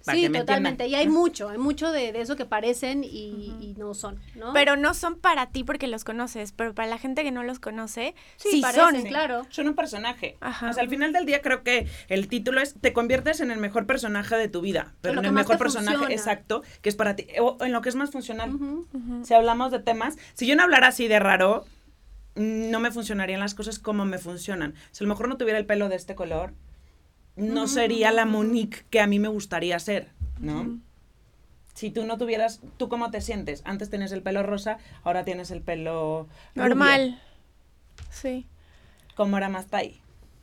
Sí, 0.00 0.28
totalmente. 0.28 0.86
Y 0.86 0.94
hay 0.94 1.08
mucho, 1.08 1.48
hay 1.48 1.58
mucho 1.58 1.90
de, 1.92 2.20
eso 2.20 2.36
que 2.36 2.44
parecen 2.44 3.04
y, 3.04 3.74
no 3.78 3.94
son, 3.94 4.20
¿no? 4.34 4.52
Pero 4.52 4.76
no 4.76 4.94
son 4.94 5.18
para 5.18 5.46
ti 5.46 5.64
porque 5.64 5.86
los 5.86 6.04
conoces, 6.04 6.52
pero 6.52 6.74
para 6.74 6.88
la 6.88 6.98
gente 6.98 7.22
que 7.24 7.30
no 7.30 7.42
los 7.42 7.58
conoce, 7.58 8.14
sí, 8.36 8.62
son. 8.74 9.02
claro. 9.02 9.46
Son 9.48 9.68
un 9.68 9.74
personaje. 9.74 10.36
O 10.40 10.72
sea, 10.72 10.82
al 10.82 10.88
final 10.88 11.12
del 11.12 11.26
día 11.26 11.42
creo 11.42 11.62
que 11.62 11.86
el 12.08 12.28
título 12.28 12.60
es, 12.60 12.74
te 12.74 12.92
conviertes 12.92 13.40
en 13.40 13.50
el 13.50 13.58
mejor 13.58 13.86
personaje 13.86 14.36
de 14.36 14.48
tu 14.48 14.60
vida, 14.60 14.94
pero 15.00 15.20
en 15.20 15.26
el 15.26 15.32
mejor 15.32 15.58
personaje 15.58 16.12
exacto, 16.12 16.62
que 16.80 16.88
es 16.88 16.96
para 16.96 17.16
ti, 17.16 17.26
o 17.40 17.56
en 17.60 17.72
lo 17.72 17.82
que 17.82 17.88
es 17.88 17.94
más 17.94 18.10
funcional. 18.10 18.52
Si 19.22 19.34
hablamos 19.34 19.72
de 19.72 19.78
temas 19.78 20.16
si 20.34 20.46
yo 20.46 20.56
no 20.56 20.62
hablara 20.62 20.88
así 20.88 21.08
de 21.08 21.18
raro, 21.18 21.64
no 22.34 22.80
me 22.80 22.90
funcionarían 22.90 23.40
las 23.40 23.54
cosas 23.54 23.78
como 23.78 24.04
me 24.04 24.18
funcionan. 24.18 24.74
Si 24.90 25.04
a 25.04 25.06
lo 25.06 25.12
mejor 25.12 25.28
no 25.28 25.36
tuviera 25.36 25.58
el 25.58 25.66
pelo 25.66 25.88
de 25.88 25.96
este 25.96 26.14
color, 26.14 26.54
no 27.36 27.66
sería 27.68 28.12
la 28.12 28.26
Monique 28.26 28.84
que 28.90 29.00
a 29.00 29.06
mí 29.06 29.18
me 29.18 29.28
gustaría 29.28 29.78
ser, 29.78 30.08
¿no? 30.38 30.78
Si 31.74 31.90
tú 31.90 32.04
no 32.04 32.18
tuvieras, 32.18 32.60
¿tú 32.76 32.88
cómo 32.88 33.10
te 33.10 33.20
sientes? 33.20 33.62
Antes 33.64 33.88
tenías 33.88 34.12
el 34.12 34.22
pelo 34.22 34.42
rosa, 34.42 34.78
ahora 35.04 35.24
tienes 35.24 35.50
el 35.50 35.62
pelo 35.62 36.28
normal. 36.54 37.20
Sí. 38.10 38.46
¿Cómo 39.14 39.38
era 39.38 39.48
más 39.48 39.68
tai? 39.68 40.00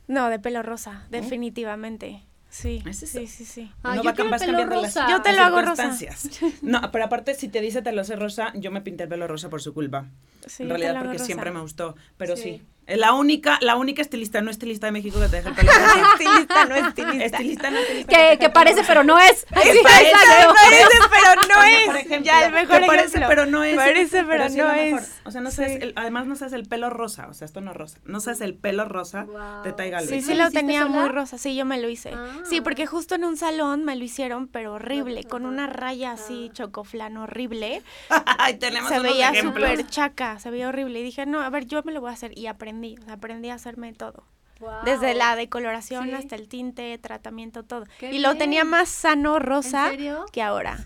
No, 0.08 0.28
de 0.28 0.40
pelo 0.40 0.62
rosa, 0.62 1.06
definitivamente. 1.10 2.24
Sí, 2.50 2.82
sí, 2.92 3.06
sí, 3.06 3.44
sí. 3.44 3.72
Ah, 3.84 3.94
no 3.94 4.02
va, 4.02 4.12
vas 4.12 4.42
cambiando 4.42 4.76
rosa. 4.82 5.06
Yo 5.08 5.22
te 5.22 5.32
lo 5.32 5.42
hago 5.42 5.62
rosa. 5.62 5.96
No, 6.62 6.90
pero 6.90 7.04
aparte, 7.04 7.34
si 7.34 7.48
te 7.48 7.60
dice 7.60 7.80
te 7.80 7.92
lo 7.92 8.02
sé 8.04 8.16
rosa, 8.16 8.52
yo 8.54 8.70
me 8.72 8.80
pinté 8.80 9.04
el 9.04 9.08
pelo 9.08 9.28
rosa 9.28 9.48
por 9.48 9.62
su 9.62 9.72
culpa. 9.72 10.06
Sí, 10.46 10.64
en 10.64 10.70
realidad, 10.70 10.98
porque 10.98 11.18
siempre 11.20 11.50
me 11.52 11.60
gustó. 11.60 11.94
Pero 12.16 12.36
sí. 12.36 12.62
La 12.96 13.12
única, 13.12 13.58
la 13.60 13.76
única 13.76 14.02
estilista, 14.02 14.40
no 14.40 14.50
estilista 14.50 14.86
de 14.86 14.92
México 14.92 15.20
que 15.20 15.28
te 15.28 15.36
deja 15.36 15.50
el 15.50 15.54
pelo 15.54 15.70
estilista, 16.12 16.64
no 16.64 16.74
estilista. 16.74 17.24
Estilista, 17.24 17.70
no 17.70 17.78
estilista. 17.78 18.16
Que, 18.16 18.38
que 18.38 18.50
parece, 18.50 18.82
pero 18.86 19.04
no 19.04 19.18
es. 19.18 19.46
Parece, 19.46 19.80
pero 19.82 21.40
no 21.48 21.62
es. 21.62 21.86
Por 21.86 21.96
ejemplo, 21.96 22.24
ya, 22.24 22.46
el 22.46 22.52
mejor 22.52 22.86
parece, 22.86 23.20
pero 23.28 23.46
no 23.46 23.62
es. 23.62 23.76
Parece, 23.76 24.24
pero, 24.24 24.48
no 24.48 24.72
es. 24.72 25.20
O 25.24 25.30
sea, 25.30 25.40
no 25.40 25.50
sabes, 25.50 25.82
el, 25.82 25.92
además 25.96 26.26
no 26.26 26.36
sabes 26.36 26.52
el 26.54 26.66
pelo 26.66 26.90
rosa. 26.90 27.28
O 27.28 27.34
sea, 27.34 27.44
esto 27.44 27.60
no 27.60 27.70
es 27.70 27.76
rosa. 27.76 27.98
No 28.04 28.20
sabes 28.20 28.40
el 28.40 28.54
pelo 28.54 28.86
rosa 28.86 29.26
de 29.64 29.72
Tai 29.72 29.90
Galvez. 29.90 30.10
Sí, 30.10 30.22
sí 30.22 30.34
lo 30.34 30.50
tenía 30.50 30.86
muy 30.86 31.08
rosa. 31.08 31.38
Sí, 31.38 31.54
yo 31.54 31.64
me 31.64 31.80
lo 31.80 31.88
hice. 31.88 32.10
Sí, 32.44 32.58
ah. 32.58 32.62
porque 32.64 32.86
justo 32.86 33.14
en 33.14 33.24
un 33.24 33.36
salón 33.36 33.84
me 33.84 33.94
lo 33.96 34.04
hicieron, 34.04 34.48
pero 34.48 34.74
horrible. 34.74 35.24
Con 35.24 35.46
una 35.46 35.66
raya 35.66 36.12
así, 36.12 36.48
ah. 36.50 36.52
chocoflano 36.54 37.22
horrible. 37.22 37.82
Ay, 38.38 38.54
tenemos 38.54 38.88
Se 38.88 38.98
veía 38.98 39.32
súper 39.40 39.86
chaca. 39.86 40.38
Se 40.38 40.50
veía 40.50 40.68
horrible. 40.68 41.00
Y 41.00 41.02
dije, 41.04 41.26
no, 41.26 41.40
a 41.40 41.50
ver, 41.50 41.66
yo 41.66 41.82
me 41.84 41.92
lo 41.92 42.00
voy 42.00 42.10
a 42.10 42.14
hacer. 42.14 42.36
Y 42.36 42.46
aprendí. 42.46 42.79
O 43.00 43.04
sea, 43.04 43.14
aprendí 43.14 43.50
a 43.50 43.54
hacerme 43.54 43.92
todo. 43.92 44.24
Desde 44.84 45.14
la 45.14 45.36
decoloración 45.36 46.14
hasta 46.14 46.36
el 46.36 46.48
tinte, 46.48 46.98
tratamiento, 46.98 47.62
todo. 47.62 47.84
y 48.00 48.18
lo 48.18 48.36
tenía 48.36 48.64
más 48.64 48.88
sano 48.88 49.38
rosa 49.38 49.90
que 50.32 50.42
ahora. 50.42 50.78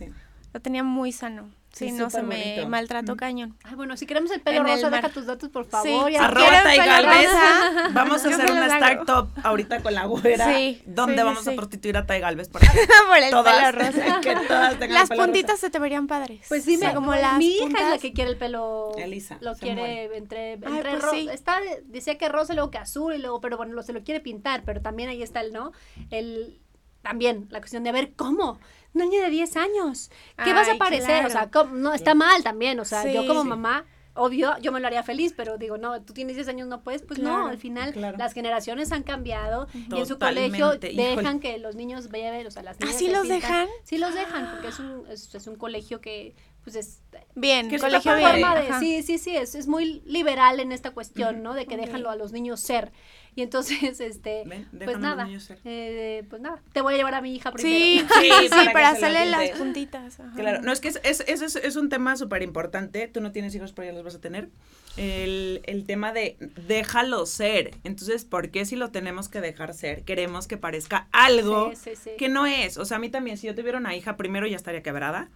Lo 0.52 0.60
tenía 0.60 0.84
muy 0.84 1.10
sano. 1.10 1.50
Sí, 1.74 1.90
no 1.90 2.08
se 2.08 2.22
me 2.22 2.64
maltrato 2.66 3.16
cañón. 3.16 3.56
Ay, 3.64 3.74
bueno, 3.74 3.96
si 3.96 4.06
queremos 4.06 4.30
el 4.30 4.40
pelo 4.40 4.62
rosa, 4.62 4.90
deja 4.90 5.08
tus 5.08 5.26
datos, 5.26 5.48
por 5.48 5.64
favor. 5.64 6.08
Sí. 6.08 6.16
Arroba 6.16 6.62
Galvez. 6.62 7.28
Vamos 7.92 8.24
a 8.24 8.28
hacer 8.28 8.50
una 8.50 8.66
startup 8.66 9.28
ahorita 9.42 9.82
con 9.82 9.94
la 9.94 10.04
güera. 10.06 10.54
Sí. 10.54 10.82
¿Dónde 10.86 11.22
vamos 11.22 11.46
a 11.48 11.52
prostituir 11.52 11.96
a 11.96 12.06
Tai 12.06 12.20
Galvez? 12.20 12.48
Por, 12.48 12.60
por 13.08 13.18
el 13.18 13.30
pelo 13.30 13.72
rosa. 13.72 14.20
que 14.22 14.36
todas 14.46 14.78
tengan 14.78 14.98
Las 14.98 15.08
puntitas 15.08 15.58
se 15.58 15.70
te 15.70 15.78
verían 15.78 16.06
padres. 16.06 16.46
Pues 16.48 16.64
sí, 16.64 16.78
como 16.94 17.14
las 17.14 17.38
Mi 17.38 17.56
hija 17.56 17.78
es 17.78 17.90
la 17.90 17.98
que 17.98 18.12
quiere 18.12 18.30
el 18.30 18.36
pelo. 18.36 18.92
Elisa. 18.96 19.38
Lo 19.40 19.54
quiere 19.54 20.16
entre, 20.16 20.52
entre 20.52 20.98
pues 20.98 21.28
Está, 21.32 21.58
decía 21.84 22.18
que 22.18 22.28
rosa, 22.28 22.54
luego 22.54 22.70
que 22.70 22.78
azul, 22.78 23.14
y 23.14 23.18
luego, 23.18 23.40
pero 23.40 23.56
bueno, 23.56 23.74
lo, 23.74 23.82
se 23.82 23.92
lo 23.92 24.02
quiere 24.02 24.20
pintar, 24.20 24.62
pero 24.64 24.80
también 24.80 25.08
ahí 25.08 25.22
está 25.22 25.40
el, 25.40 25.52
¿no? 25.52 25.72
El 26.10 26.60
también 27.02 27.46
la 27.50 27.60
cuestión 27.60 27.84
de 27.84 27.92
ver 27.92 28.14
cómo 28.14 28.58
niña 28.94 29.22
de 29.24 29.30
10 29.30 29.56
años, 29.56 30.10
¿qué 30.42 30.52
vas 30.52 30.68
a 30.68 30.76
parecer? 30.76 31.26
O 31.26 31.30
sea, 31.30 31.50
no, 31.72 31.92
está 31.92 32.14
mal 32.14 32.42
también, 32.42 32.78
o 32.80 32.84
sea, 32.84 33.10
yo 33.10 33.26
como 33.26 33.44
mamá 33.44 33.84
obvio, 34.14 34.56
yo 34.58 34.72
me 34.72 34.80
lo 34.80 34.86
haría 34.86 35.02
feliz, 35.02 35.34
pero 35.36 35.58
digo, 35.58 35.76
no, 35.76 36.00
tú 36.02 36.12
tienes 36.12 36.36
10 36.36 36.48
años, 36.48 36.68
no 36.68 36.82
puedes, 36.82 37.02
pues 37.02 37.18
no, 37.18 37.48
al 37.48 37.58
final 37.58 37.92
las 38.16 38.32
generaciones 38.32 38.92
han 38.92 39.02
cambiado 39.02 39.66
y 39.74 39.98
en 39.98 40.06
su 40.06 40.18
colegio 40.18 40.76
dejan 40.78 41.40
que 41.40 41.58
los 41.58 41.74
niños 41.74 42.10
vayan, 42.10 42.46
o 42.46 42.50
sea, 42.50 42.62
las 42.62 42.78
niñas. 42.78 42.94
¿Ah, 42.94 42.98
sí 42.98 43.08
los 43.08 43.28
dejan? 43.28 43.68
Sí 43.82 43.98
los 43.98 44.14
dejan, 44.14 44.50
porque 44.52 44.68
es 44.68 44.78
un, 44.78 45.06
es, 45.08 45.46
un 45.46 45.56
colegio 45.56 46.00
que, 46.00 46.34
pues 46.62 46.76
es... 46.76 47.00
Bien, 47.34 47.68
que 47.68 47.78
colegio 47.78 48.14
bien. 48.14 48.44
sí, 48.78 49.02
sí, 49.02 49.18
sí, 49.18 49.36
es, 49.36 49.54
es 49.54 49.66
muy 49.66 50.00
liberal 50.06 50.60
en 50.60 50.72
esta 50.72 50.92
cuestión, 50.92 51.42
¿no? 51.42 51.54
De 51.54 51.66
que 51.66 51.76
déjanlo 51.76 52.10
a 52.10 52.16
los 52.16 52.32
niños 52.32 52.60
ser. 52.60 52.92
Y 53.36 53.42
entonces, 53.42 54.00
este, 54.00 54.44
pues 54.84 54.98
nada, 54.98 55.28
eh, 55.64 56.24
pues 56.28 56.40
nada, 56.40 56.62
te 56.72 56.80
voy 56.80 56.94
a 56.94 56.96
llevar 56.96 57.14
a 57.14 57.20
mi 57.20 57.34
hija 57.34 57.52
primero. 57.52 57.74
Sí, 57.74 58.06
sí, 58.20 58.30
sí 58.30 58.68
para, 58.72 58.90
hacerle 58.90 59.26
las 59.26 59.50
puntitas. 59.50 60.18
Claro, 60.36 60.62
no, 60.62 60.72
es 60.72 60.80
que 60.80 60.88
es, 60.88 61.00
es, 61.04 61.20
es, 61.26 61.56
es 61.56 61.76
un 61.76 61.88
tema 61.88 62.16
súper 62.16 62.42
importante, 62.42 63.08
tú 63.08 63.20
no 63.20 63.32
tienes 63.32 63.54
hijos, 63.54 63.72
pero 63.72 63.86
ya 63.86 63.92
los 63.92 64.04
vas 64.04 64.14
a 64.14 64.20
tener. 64.20 64.48
El, 64.96 65.60
el 65.64 65.86
tema 65.86 66.12
de 66.12 66.36
déjalo 66.68 67.26
ser. 67.26 67.74
Entonces, 67.82 68.24
¿por 68.24 68.50
qué 68.50 68.64
si 68.64 68.76
lo 68.76 68.90
tenemos 68.90 69.28
que 69.28 69.40
dejar 69.40 69.74
ser? 69.74 70.04
Queremos 70.04 70.46
que 70.46 70.56
parezca 70.56 71.08
algo 71.10 71.72
que 72.16 72.28
no 72.28 72.46
es. 72.46 72.78
O 72.78 72.84
sea, 72.84 72.98
a 72.98 73.00
mí 73.00 73.08
también, 73.08 73.36
si 73.36 73.48
yo 73.48 73.54
tuviera 73.54 73.78
una 73.78 73.96
hija, 73.96 74.16
primero 74.16 74.46
ya 74.46 74.56
estaría 74.56 74.82
quebrada. 74.82 75.28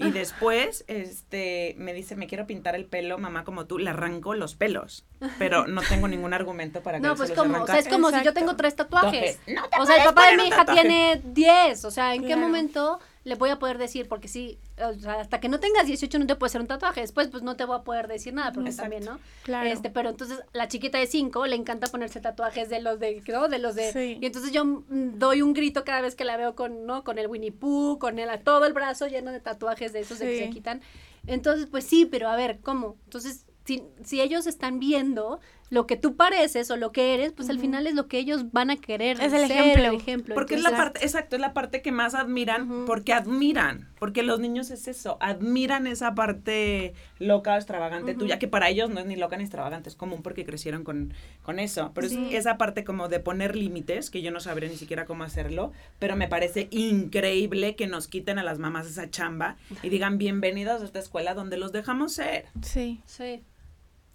Y 0.00 0.10
después, 0.12 0.84
este, 0.88 1.74
me 1.78 1.92
dice, 1.92 2.16
me 2.16 2.26
quiero 2.26 2.46
pintar 2.46 2.74
el 2.74 2.86
pelo, 2.86 3.18
mamá, 3.18 3.44
como 3.44 3.66
tú, 3.66 3.78
le 3.78 3.90
arranco 3.90 4.34
los 4.34 4.54
pelos. 4.54 5.04
Pero 5.38 5.66
no 5.66 5.82
tengo 5.82 6.08
ningún 6.08 6.32
argumento 6.32 6.82
para 6.82 6.98
que 6.98 7.06
No, 7.06 7.14
pues 7.14 7.32
como, 7.32 7.62
o 7.62 7.66
sea, 7.66 7.78
es 7.78 7.88
como 7.88 8.10
si 8.10 8.22
yo 8.24 8.32
tengo 8.32 8.56
tres 8.56 8.74
tatuajes. 8.74 9.38
o 9.78 9.86
sea, 9.86 9.96
el 9.96 10.04
papá 10.04 10.30
de 10.30 10.36
mi 10.38 10.48
hija 10.48 10.64
tiene 10.64 11.20
diez. 11.24 11.84
O 11.84 11.90
sea, 11.90 12.14
¿en 12.14 12.24
qué 12.24 12.36
momento 12.36 13.00
le 13.24 13.34
voy 13.34 13.50
a 13.50 13.58
poder 13.58 13.76
decir, 13.76 14.08
porque 14.08 14.28
sí, 14.28 14.58
o 14.82 14.94
sea, 14.94 15.20
hasta 15.20 15.40
que 15.40 15.48
no 15.48 15.60
tengas 15.60 15.86
18 15.86 16.18
no 16.18 16.26
te 16.26 16.36
puede 16.36 16.48
hacer 16.48 16.60
un 16.60 16.66
tatuaje, 16.66 17.02
después 17.02 17.28
pues 17.28 17.42
no 17.42 17.54
te 17.54 17.64
voy 17.64 17.76
a 17.76 17.82
poder 17.82 18.08
decir 18.08 18.32
nada, 18.32 18.52
porque 18.52 18.72
también, 18.72 19.04
¿no? 19.04 19.18
Claro. 19.42 19.68
Este, 19.68 19.90
pero 19.90 20.08
entonces 20.08 20.40
la 20.52 20.68
chiquita 20.68 20.96
de 20.96 21.06
5 21.06 21.46
le 21.46 21.56
encanta 21.56 21.88
ponerse 21.88 22.20
tatuajes 22.20 22.70
de 22.70 22.80
los 22.80 22.98
de, 22.98 23.22
¿no? 23.28 23.48
De 23.48 23.58
los 23.58 23.74
de, 23.74 24.18
y 24.20 24.24
entonces 24.24 24.52
yo 24.52 24.64
mm, 24.64 25.18
doy 25.18 25.42
un 25.42 25.52
grito 25.52 25.84
cada 25.84 26.00
vez 26.00 26.14
que 26.14 26.24
la 26.24 26.38
veo 26.38 26.54
con, 26.54 26.86
¿no? 26.86 27.04
Con 27.04 27.18
el 27.18 27.26
Winnie 27.26 27.52
Pooh, 27.52 27.98
con 27.98 28.18
el, 28.18 28.30
todo 28.42 28.64
el 28.64 28.72
brazo 28.72 29.06
lleno 29.06 29.32
de 29.32 29.40
tatuajes 29.40 29.92
de 29.92 30.00
esos 30.00 30.18
de 30.18 30.26
que 30.26 30.38
se 30.46 30.50
quitan. 30.50 30.80
Entonces, 31.26 31.66
pues 31.70 31.84
sí, 31.84 32.06
pero 32.06 32.28
a 32.28 32.36
ver, 32.36 32.60
¿cómo? 32.60 32.96
Entonces, 33.04 33.44
si, 33.66 33.82
si 34.02 34.22
ellos 34.22 34.46
están 34.46 34.78
viendo 34.78 35.40
lo 35.70 35.86
que 35.86 35.96
tú 35.96 36.16
pareces 36.16 36.68
o 36.72 36.76
lo 36.76 36.90
que 36.90 37.14
eres, 37.14 37.32
pues 37.32 37.48
al 37.48 37.60
final 37.60 37.86
es 37.86 37.94
lo 37.94 38.08
que 38.08 38.18
ellos 38.18 38.50
van 38.50 38.70
a 38.70 38.76
querer. 38.76 39.20
Es 39.20 39.32
el 39.32 39.48
ejemplo. 39.48 39.92
ejemplo. 39.92 40.34
Porque 40.34 40.56
es 40.56 40.62
la 40.62 40.70
parte, 40.70 41.04
exacto, 41.04 41.36
es 41.36 41.40
la 41.40 41.54
parte 41.54 41.80
que 41.80 41.92
más 41.92 42.16
admiran, 42.16 42.86
porque 42.86 43.12
admiran, 43.12 43.88
porque 44.00 44.24
los 44.24 44.40
niños 44.40 44.72
es 44.72 44.88
eso, 44.88 45.16
admiran 45.20 45.86
esa 45.86 46.16
parte 46.16 46.92
loca 47.20 47.54
o 47.54 47.56
extravagante 47.56 48.14
tuya, 48.14 48.40
que 48.40 48.48
para 48.48 48.68
ellos 48.68 48.90
no 48.90 48.98
es 48.98 49.06
ni 49.06 49.14
loca 49.14 49.36
ni 49.36 49.44
extravagante, 49.44 49.88
es 49.88 49.94
común 49.94 50.22
porque 50.22 50.44
crecieron 50.44 50.82
con, 50.82 51.14
con 51.44 51.60
eso. 51.60 51.92
Pero 51.94 52.08
es 52.08 52.16
esa 52.32 52.58
parte 52.58 52.82
como 52.82 53.08
de 53.08 53.20
poner 53.20 53.54
límites, 53.54 54.10
que 54.10 54.22
yo 54.22 54.32
no 54.32 54.40
sabré 54.40 54.68
ni 54.68 54.76
siquiera 54.76 55.04
cómo 55.04 55.22
hacerlo, 55.22 55.70
pero 56.00 56.16
me 56.16 56.26
parece 56.26 56.66
increíble 56.72 57.76
que 57.76 57.86
nos 57.86 58.08
quiten 58.08 58.40
a 58.40 58.42
las 58.42 58.58
mamás 58.58 58.88
esa 58.88 59.08
chamba 59.08 59.56
y 59.84 59.88
digan 59.88 60.18
bienvenidos 60.18 60.82
a 60.82 60.84
esta 60.84 60.98
escuela 60.98 61.34
donde 61.34 61.58
los 61.58 61.70
dejamos 61.70 62.12
ser. 62.14 62.46
Sí. 62.60 63.00
Sí. 63.06 63.44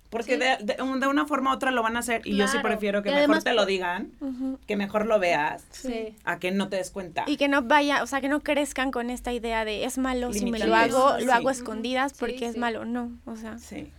Porque 0.10 0.38
de, 0.38 0.58
de, 0.62 0.82
una 0.82 1.26
forma 1.26 1.52
u 1.52 1.54
otra 1.56 1.72
lo 1.72 1.84
van 1.84 1.98
a 1.98 2.00
hacer 2.00 2.22
y 2.26 2.38
yo 2.38 2.48
sí 2.48 2.58
prefiero 2.60 3.04
que 3.04 3.12
mejor 3.12 3.44
te 3.44 3.54
lo 3.54 3.66
digan, 3.66 4.12
que 4.68 4.76
mejor 4.76 5.06
lo 5.06 5.20
veas, 5.20 5.64
a 6.24 6.40
que 6.40 6.52
no 6.52 6.70
te 6.70 6.78
des 6.78 6.92
cuenta. 6.92 7.24
Y 7.28 7.38
que 7.38 7.48
no 7.48 7.64
vaya, 7.64 8.04
o 8.04 8.08
sea, 8.08 8.22
que 8.22 8.30
no 8.30 8.42
crezcan 8.42 8.92
con 8.92 9.10
esta 9.10 9.34
idea 9.34 9.66
de 9.66 9.86
es 9.86 9.98
malo 9.98 10.32
si 10.32 10.50
me 10.50 10.60
lo 10.60 10.76
hago, 10.76 11.18
lo 11.20 11.34
hago 11.34 11.50
escondidas 11.50 12.14
porque 12.14 12.46
es 12.46 12.58
malo, 12.58 12.86
no, 12.86 13.12
o 13.26 13.36
sea. 13.36 13.58
Sí. 13.58 13.92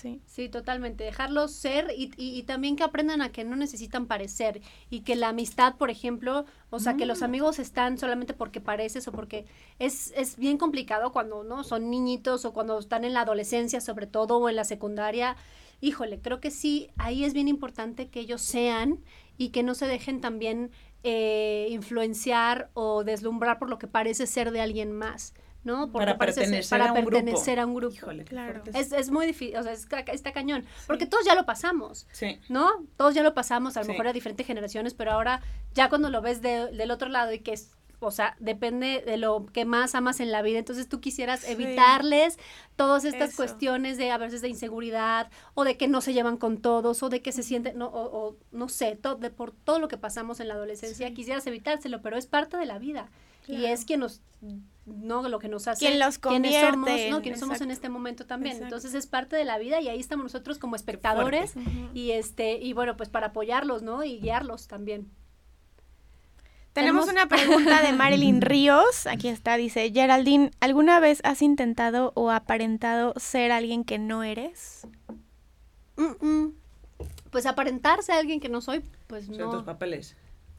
Sí. 0.00 0.22
Sí, 0.24 0.48
totalmente. 0.48 1.04
Dejarlos 1.04 1.52
ser 1.52 1.92
y, 1.94 2.10
y, 2.16 2.42
también 2.44 2.74
que 2.74 2.84
aprendan 2.84 3.20
a 3.20 3.32
que 3.32 3.44
no 3.44 3.54
necesitan 3.54 4.06
parecer 4.06 4.62
y 4.88 5.00
que 5.00 5.14
la 5.14 5.28
amistad, 5.28 5.76
por 5.76 5.90
ejemplo, 5.90 6.46
o 6.70 6.78
sea, 6.78 6.96
que 6.96 7.04
los 7.04 7.20
mm. 7.20 7.24
amigos 7.24 7.58
están 7.58 7.98
solamente 7.98 8.32
porque 8.32 8.62
pareces 8.62 9.06
o 9.08 9.12
porque 9.12 9.44
es, 9.78 10.14
es 10.16 10.38
bien 10.38 10.56
complicado 10.56 11.12
cuando 11.12 11.44
no 11.44 11.64
son 11.64 11.90
niñitos 11.90 12.46
o 12.46 12.54
cuando 12.54 12.78
están 12.78 13.04
en 13.04 13.12
la 13.12 13.22
adolescencia, 13.22 13.82
sobre 13.82 14.06
todo, 14.06 14.38
o 14.38 14.48
en 14.48 14.56
la 14.56 14.64
secundaria. 14.64 15.36
Híjole, 15.82 16.18
creo 16.18 16.40
que 16.40 16.50
sí, 16.50 16.88
ahí 16.96 17.24
es 17.24 17.34
bien 17.34 17.48
importante 17.48 18.08
que 18.08 18.20
ellos 18.20 18.40
sean 18.40 19.00
y 19.36 19.50
que 19.50 19.62
no 19.62 19.74
se 19.74 19.86
dejen 19.86 20.22
también 20.22 20.70
eh, 21.02 21.68
influenciar 21.70 22.70
o 22.72 23.04
deslumbrar 23.04 23.58
por 23.58 23.68
lo 23.68 23.78
que 23.78 23.86
parece 23.86 24.26
ser 24.26 24.50
de 24.50 24.62
alguien 24.62 24.92
más. 24.92 25.34
¿No? 25.64 25.92
para 25.92 26.16
pertenecer, 26.16 26.70
para 26.70 26.90
a, 26.90 26.92
un 26.92 27.04
pertenecer 27.04 27.60
a 27.60 27.66
un 27.66 27.74
grupo. 27.74 28.06
claro. 28.26 28.62
Es, 28.74 28.92
es, 28.92 29.10
muy 29.10 29.26
difícil, 29.26 29.56
o 29.56 29.62
sea, 29.62 29.72
está 29.72 30.32
cañón. 30.32 30.64
Porque 30.86 31.06
todos 31.06 31.24
ya 31.24 31.34
lo 31.34 31.44
pasamos, 31.44 32.06
sí. 32.12 32.38
¿no? 32.48 32.68
Todos 32.96 33.14
ya 33.14 33.22
lo 33.22 33.34
pasamos, 33.34 33.76
a 33.76 33.82
lo 33.82 33.88
mejor 33.88 34.08
a 34.08 34.12
diferentes 34.12 34.46
generaciones, 34.46 34.94
pero 34.94 35.12
ahora 35.12 35.42
ya 35.74 35.88
cuando 35.88 36.10
lo 36.10 36.22
ves 36.22 36.40
del 36.42 36.90
otro 36.90 37.08
lado 37.08 37.32
y 37.32 37.40
que 37.40 37.52
es 37.52 37.72
o 38.02 38.10
sea, 38.10 38.34
depende 38.40 39.02
de 39.04 39.18
lo 39.18 39.46
que 39.46 39.66
más 39.66 39.94
amas 39.94 40.20
en 40.20 40.32
la 40.32 40.40
vida. 40.42 40.58
Entonces 40.58 40.88
tú 40.88 41.00
quisieras 41.00 41.46
evitarles 41.46 42.38
todas 42.76 43.04
estas 43.04 43.36
cuestiones 43.36 43.98
de 43.98 44.10
a 44.10 44.18
veces 44.18 44.40
de 44.40 44.48
inseguridad 44.48 45.30
o 45.54 45.64
de 45.64 45.76
que 45.76 45.86
no 45.86 46.00
se 46.00 46.14
llevan 46.14 46.38
con 46.38 46.62
todos 46.62 47.02
o 47.02 47.10
de 47.10 47.20
que 47.20 47.30
se 47.30 47.42
sienten, 47.42 47.76
no, 47.76 47.88
o, 47.92 48.36
no 48.52 48.68
sé, 48.70 48.98
de, 49.18 49.30
por 49.30 49.52
todo 49.52 49.78
lo 49.78 49.88
que 49.88 49.98
pasamos 49.98 50.40
en 50.40 50.48
la 50.48 50.54
adolescencia, 50.54 51.12
quisieras 51.12 51.46
evitárselo, 51.46 52.00
pero 52.00 52.16
es 52.16 52.26
parte 52.26 52.56
de 52.56 52.66
la 52.66 52.78
vida. 52.78 53.10
Y 53.46 53.66
es 53.66 53.84
quien 53.84 54.00
nos 54.00 54.22
no 54.96 55.26
lo 55.28 55.38
que 55.38 55.48
nos 55.48 55.68
hace 55.68 55.86
quien 55.86 55.98
los 55.98 56.18
convierte 56.18 56.70
somos, 56.70 56.90
¿no? 57.10 57.22
quienes 57.22 57.40
somos 57.40 57.60
en 57.60 57.70
este 57.70 57.88
momento 57.88 58.26
también. 58.26 58.62
Entonces 58.62 58.94
es 58.94 59.06
parte 59.06 59.36
de 59.36 59.44
la 59.44 59.58
vida 59.58 59.80
y 59.80 59.88
ahí 59.88 60.00
estamos 60.00 60.24
nosotros 60.24 60.58
como 60.58 60.76
espectadores 60.76 61.54
y 61.94 62.12
este 62.12 62.58
y 62.58 62.72
bueno, 62.72 62.96
pues 62.96 63.08
para 63.08 63.28
apoyarlos, 63.28 63.82
¿no? 63.82 64.04
Y 64.04 64.18
guiarlos 64.20 64.66
también. 64.68 65.10
Tenemos 66.72 67.08
una 67.08 67.26
pregunta 67.26 67.82
de 67.82 67.92
Marilyn 67.92 68.40
Ríos. 68.42 69.06
Aquí 69.08 69.28
está, 69.28 69.56
dice, 69.56 69.90
Geraldine, 69.92 70.52
¿alguna 70.60 71.00
vez 71.00 71.20
has 71.24 71.42
intentado 71.42 72.12
o 72.14 72.30
aparentado 72.30 73.12
ser 73.16 73.50
alguien 73.50 73.82
que 73.82 73.98
no 73.98 74.22
eres? 74.22 74.86
Pues 77.30 77.46
aparentarse 77.46 78.12
a 78.12 78.18
alguien 78.18 78.38
que 78.38 78.48
no 78.48 78.60
soy, 78.60 78.84
pues 79.08 79.28
no. 79.28 79.36
Son 79.36 79.50
tus 79.50 79.62
papeles 79.64 80.16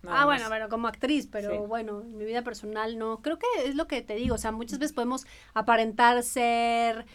ah, 0.08 0.26
bueno, 0.26 0.48
bueno, 0.48 0.70
como 0.70 0.88
actriz, 0.88 1.28
pero 1.32 1.68
bueno, 1.68 2.02
en 2.02 2.18
mi 2.18 2.26
vida 2.26 2.44
personal 2.44 2.98
no. 2.98 3.22
Creo 3.22 3.38
que 3.38 3.48
es 3.66 3.76
lo 3.76 3.88
que 3.88 4.02
te 4.02 4.16
digo, 4.16 4.36
o 4.36 4.38
sea, 4.38 4.52
muchas 4.52 4.80
veces 4.80 4.94
podemos 4.94 5.26
aparentar 5.54 6.22
ser, 6.24 7.06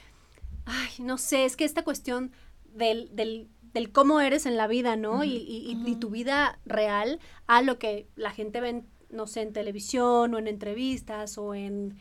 ay, 0.64 0.90
no 0.98 1.18
sé, 1.18 1.44
es 1.44 1.56
que 1.56 1.64
esta 1.64 1.84
cuestión 1.84 2.32
del, 2.74 3.14
del, 3.14 3.48
del 3.72 3.92
cómo 3.92 4.20
eres 4.20 4.46
en 4.46 4.56
la 4.56 4.66
vida, 4.66 4.96
¿no? 4.96 5.24
y, 5.24 5.36
y, 5.36 5.96
tu 5.96 6.10
vida 6.10 6.58
real 6.64 7.20
a 7.46 7.62
lo 7.62 7.78
que 7.78 8.08
la 8.16 8.30
gente 8.30 8.60
ve, 8.60 8.84
no 9.10 9.26
sé, 9.26 9.42
en 9.42 9.52
televisión 9.52 10.34
o 10.34 10.38
en 10.38 10.48
entrevistas 10.48 11.38
o 11.38 11.54
en... 11.54 11.98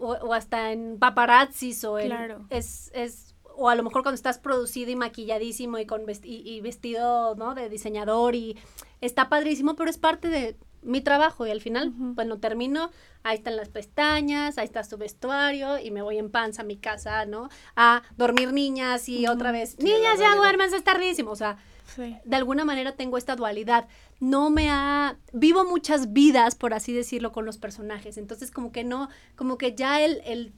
O, 0.00 0.32
hasta 0.32 0.70
en 0.70 0.98
paparazzis 1.00 1.82
o 1.82 1.98
en... 1.98 2.06
Claro. 2.06 2.46
Es, 2.50 2.92
es 2.94 3.27
o 3.58 3.68
a 3.68 3.74
lo 3.74 3.82
mejor 3.82 4.02
cuando 4.02 4.14
estás 4.14 4.38
producido 4.38 4.92
y 4.92 4.96
maquilladísimo 4.96 5.78
y 5.78 5.86
con 5.86 6.02
y, 6.22 6.60
vestido, 6.60 7.34
¿no? 7.34 7.56
De 7.56 7.68
diseñador 7.68 8.36
y 8.36 8.56
está 9.00 9.28
padrísimo, 9.28 9.74
pero 9.74 9.90
es 9.90 9.98
parte 9.98 10.28
de 10.28 10.56
mi 10.82 11.00
trabajo 11.00 11.44
y 11.44 11.50
al 11.50 11.60
final, 11.60 11.92
bueno, 11.92 12.38
termino, 12.38 12.90
ahí 13.24 13.36
están 13.36 13.56
las 13.56 13.68
pestañas, 13.68 14.58
ahí 14.58 14.64
está 14.64 14.84
su 14.84 14.96
vestuario 14.96 15.76
y 15.80 15.90
me 15.90 16.02
voy 16.02 16.18
en 16.18 16.30
panza 16.30 16.62
a 16.62 16.64
mi 16.64 16.76
casa, 16.76 17.26
¿no? 17.26 17.48
A 17.74 18.02
dormir 18.16 18.52
niñas 18.52 19.08
y 19.08 19.26
otra 19.26 19.50
vez, 19.50 19.76
niñas 19.80 20.20
ya 20.20 20.36
duermen, 20.36 20.72
es 20.72 20.84
tardísimo, 20.84 21.32
o 21.32 21.36
sea, 21.36 21.58
de 21.96 22.36
alguna 22.36 22.64
manera 22.64 22.92
tengo 22.92 23.18
esta 23.18 23.34
dualidad. 23.34 23.88
No 24.20 24.50
me 24.50 24.70
ha, 24.70 25.18
vivo 25.32 25.64
muchas 25.64 26.12
vidas, 26.12 26.54
por 26.54 26.74
así 26.74 26.92
decirlo, 26.92 27.32
con 27.32 27.44
los 27.44 27.58
personajes, 27.58 28.18
entonces 28.18 28.52
como 28.52 28.70
que 28.70 28.84
no, 28.84 29.08
como 29.34 29.58
que 29.58 29.74
ya 29.74 30.00
el, 30.00 30.22
el 30.24 30.52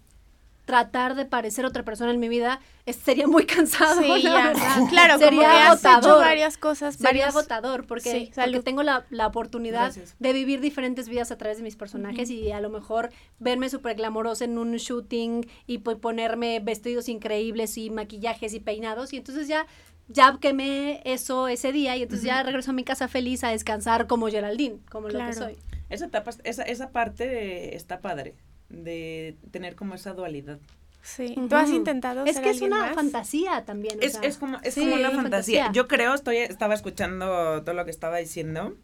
tratar 0.71 1.17
de 1.17 1.25
parecer 1.25 1.65
otra 1.65 1.83
persona 1.83 2.13
en 2.13 2.21
mi 2.21 2.29
vida 2.29 2.61
sería 2.93 3.27
muy 3.27 3.45
cansado. 3.57 4.01
Sí, 4.01 4.23
Claro, 4.89 5.19
sería 5.19 5.67
agotador. 5.67 6.21
varias 6.21 6.57
cosas. 6.57 6.95
Sería 6.95 7.27
agotador 7.27 7.89
porque, 7.89 8.31
tengo 8.65 8.85
la, 8.85 9.05
oportunidad 9.27 9.93
de 9.93 10.33
vivir 10.33 10.61
diferentes 10.61 11.09
vidas 11.09 11.33
a 11.33 11.39
través 11.39 11.57
de 11.57 11.65
mis 11.65 11.75
personajes 11.75 12.31
y 12.31 12.53
a 12.53 12.61
lo 12.61 12.71
mejor 12.71 13.11
verme 13.41 13.69
súper 13.69 13.97
glamorosa 13.97 14.45
en 14.45 14.59
un 14.59 14.77
shooting 14.77 15.45
y 15.67 15.79
ponerme 15.79 16.61
vestidos 16.61 17.09
increíbles 17.09 17.77
y 17.77 17.91
maquillajes 17.91 18.55
y 18.55 18.61
peinados 18.61 19.13
y 19.13 19.17
entonces 19.17 19.49
ya 19.49 19.67
ya 20.07 20.39
quemé 20.41 21.03
eso 21.05 21.49
ese 21.49 21.73
día 21.73 21.97
y 21.97 22.03
entonces 22.03 22.27
ya 22.27 22.43
regreso 22.45 22.71
a 22.71 22.75
mi 22.75 22.85
casa 22.85 23.09
feliz 23.09 23.43
a 23.43 23.51
descansar 23.51 24.07
como 24.07 24.29
Geraldine, 24.29 24.79
como 24.89 25.09
lo 25.09 25.19
que 25.27 25.33
soy. 25.33 25.57
Esa 25.89 26.07
etapa, 26.07 26.31
esa, 26.45 26.63
esa 26.63 26.91
parte 26.91 27.75
está 27.75 28.01
padre 28.01 28.35
de 28.71 29.37
tener 29.51 29.75
como 29.75 29.95
esa 29.95 30.15
dualidad. 30.15 30.59
Sí, 31.03 31.35
tú 31.49 31.57
has 31.57 31.71
intentado. 31.71 32.25
Es 32.25 32.39
que 32.41 32.51
es 32.51 32.61
una 32.61 32.93
fantasía 32.95 33.65
también. 33.65 33.99
Es, 34.03 34.19
es 34.23 34.37
como, 34.37 34.59
es 34.63 34.75
como 34.75 34.95
una 34.95 35.11
fantasía. 35.11 35.71
Yo 35.73 35.89
creo, 35.89 36.15
estoy, 36.15 36.39
estaba 36.39 36.75
escuchando 36.75 37.63
todo 37.63 37.75
lo 37.75 37.85
que 37.85 37.91
estaba 37.91 38.19
diciendo 38.19 38.77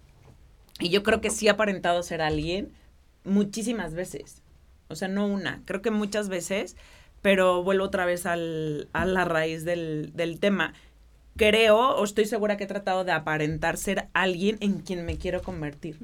Y 0.78 0.88
yo 0.88 1.02
creo 1.02 1.20
que 1.20 1.30
sí 1.30 1.48
ha 1.48 1.52
aparentado 1.52 2.02
ser 2.02 2.22
alguien 2.22 2.72
muchísimas 3.24 3.94
veces. 3.94 4.42
O 4.88 4.94
sea, 4.94 5.08
no 5.08 5.26
una, 5.26 5.62
creo 5.64 5.82
que 5.82 5.90
muchas 5.90 6.28
veces, 6.28 6.76
pero 7.20 7.62
vuelvo 7.62 7.84
otra 7.84 8.06
vez 8.06 8.24
al, 8.24 8.88
a 8.92 9.04
la 9.04 9.24
raíz 9.24 9.64
del, 9.64 10.12
del 10.14 10.38
tema. 10.40 10.74
Creo, 11.36 11.96
o 11.96 12.04
estoy 12.04 12.24
segura 12.24 12.56
que 12.56 12.64
he 12.64 12.66
tratado 12.66 13.04
de 13.04 13.12
aparentar 13.12 13.76
ser 13.76 14.08
alguien 14.14 14.56
en 14.60 14.78
quien 14.80 15.04
me 15.04 15.18
quiero 15.18 15.42
convertir. 15.42 15.98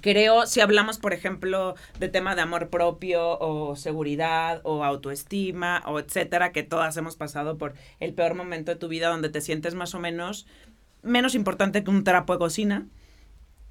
Creo, 0.00 0.46
si 0.46 0.60
hablamos, 0.60 0.98
por 0.98 1.12
ejemplo, 1.12 1.74
de 1.98 2.08
tema 2.08 2.34
de 2.34 2.42
amor 2.42 2.68
propio 2.68 3.38
o 3.38 3.76
seguridad 3.76 4.60
o 4.64 4.84
autoestima 4.84 5.82
o 5.86 5.98
etcétera, 5.98 6.52
que 6.52 6.62
todas 6.62 6.96
hemos 6.96 7.16
pasado 7.16 7.58
por 7.58 7.74
el 8.00 8.12
peor 8.12 8.34
momento 8.34 8.72
de 8.72 8.78
tu 8.78 8.88
vida 8.88 9.08
donde 9.08 9.28
te 9.28 9.40
sientes 9.40 9.74
más 9.74 9.94
o 9.94 10.00
menos 10.00 10.46
menos 11.04 11.34
importante 11.34 11.84
que 11.84 11.90
un 11.90 12.02
trapo 12.02 12.32
de 12.32 12.38
cocina. 12.38 12.88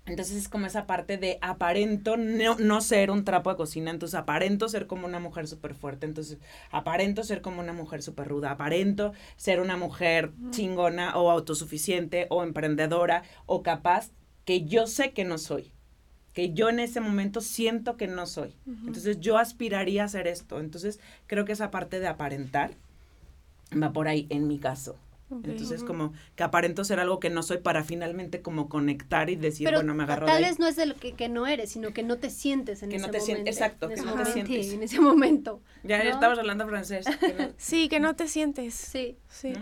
Entonces 0.05 0.35
es 0.35 0.49
como 0.49 0.65
esa 0.65 0.85
parte 0.85 1.17
de 1.17 1.37
aparento 1.41 2.17
no, 2.17 2.81
ser 2.81 3.09
un 3.09 3.23
trapo 3.23 3.49
de 3.49 3.55
cocina, 3.55 3.89
entonces 3.89 4.15
aparento 4.15 4.67
ser 4.67 4.85
como 4.85 5.07
una 5.07 5.19
mujer 5.19 5.47
súper 5.47 5.75
fuerte, 5.75 6.05
entonces 6.05 6.39
aparento 6.71 7.23
ser 7.23 7.41
como 7.41 7.61
una 7.61 7.71
mujer 7.71 8.03
súper 8.03 8.27
ruda, 8.27 8.51
aparento 8.51 9.13
ser 9.37 9.61
una 9.61 9.77
mujer 9.77 10.31
chingona 10.49 11.17
o 11.17 11.31
autosuficiente 11.31 12.27
o 12.29 12.43
emprendedora 12.43 13.23
o 13.45 13.63
capaz 13.63 14.11
que 14.43 14.65
yo 14.65 14.87
sé 14.87 15.13
que 15.13 15.23
no 15.23 15.37
soy, 15.37 15.71
que 16.33 16.53
yo 16.53 16.69
en 16.69 16.79
ese 16.79 16.99
momento 16.99 17.41
siento 17.41 17.95
que 17.95 18.07
no 18.07 18.25
soy. 18.25 18.53
Entonces 18.65 19.19
yo 19.19 19.37
aspiraría 19.37 20.03
a 20.03 20.07
ser 20.07 20.27
esto, 20.27 20.59
entonces 20.59 20.99
creo 21.27 21.45
que 21.45 21.51
esa 21.51 21.71
parte 21.71 21.99
de 21.99 22.07
aparentar 22.07 22.75
va 23.81 23.93
por 23.93 24.07
ahí 24.07 24.27
en 24.29 24.47
mi 24.47 24.59
caso. 24.59 24.97
Entonces, 25.43 25.83
como 25.83 26.13
que 26.35 26.43
aparento 26.43 26.83
ser 26.83 26.99
algo 26.99 27.19
que 27.19 27.31
no 27.31 27.41
soy 27.41 27.57
para 27.57 27.83
finalmente 27.83 28.41
como 28.41 28.69
conectar 28.69 29.31
y 29.31 29.35
decir, 29.35 29.67
bueno, 29.71 29.95
me 29.95 30.03
agarro 30.03 30.27
tal 30.27 30.43
vez 30.43 30.59
no 30.59 30.67
es 30.67 30.75
de 30.75 30.85
lo 30.85 30.95
que, 30.95 31.13
que, 31.13 31.27
no 31.27 31.47
eres, 31.47 31.71
sino 31.71 31.91
que 31.91 32.03
no 32.03 32.17
te 32.17 32.29
sientes 32.29 32.83
en 32.83 32.91
ese 32.91 33.07
momento. 33.07 33.49
exacto, 33.49 33.89
que 33.89 33.95
no 33.95 34.13
te 34.13 34.25
sientes. 34.25 34.73
en 34.73 34.83
ese 34.83 34.99
momento. 34.99 35.61
Ya, 35.83 36.01
estabas 36.03 36.37
hablando 36.37 36.67
francés. 36.67 37.05
sí, 37.57 37.89
que 37.89 37.99
no 37.99 38.15
te 38.15 38.27
sientes. 38.27 38.75
Sí. 38.75 39.17
Sí. 39.27 39.53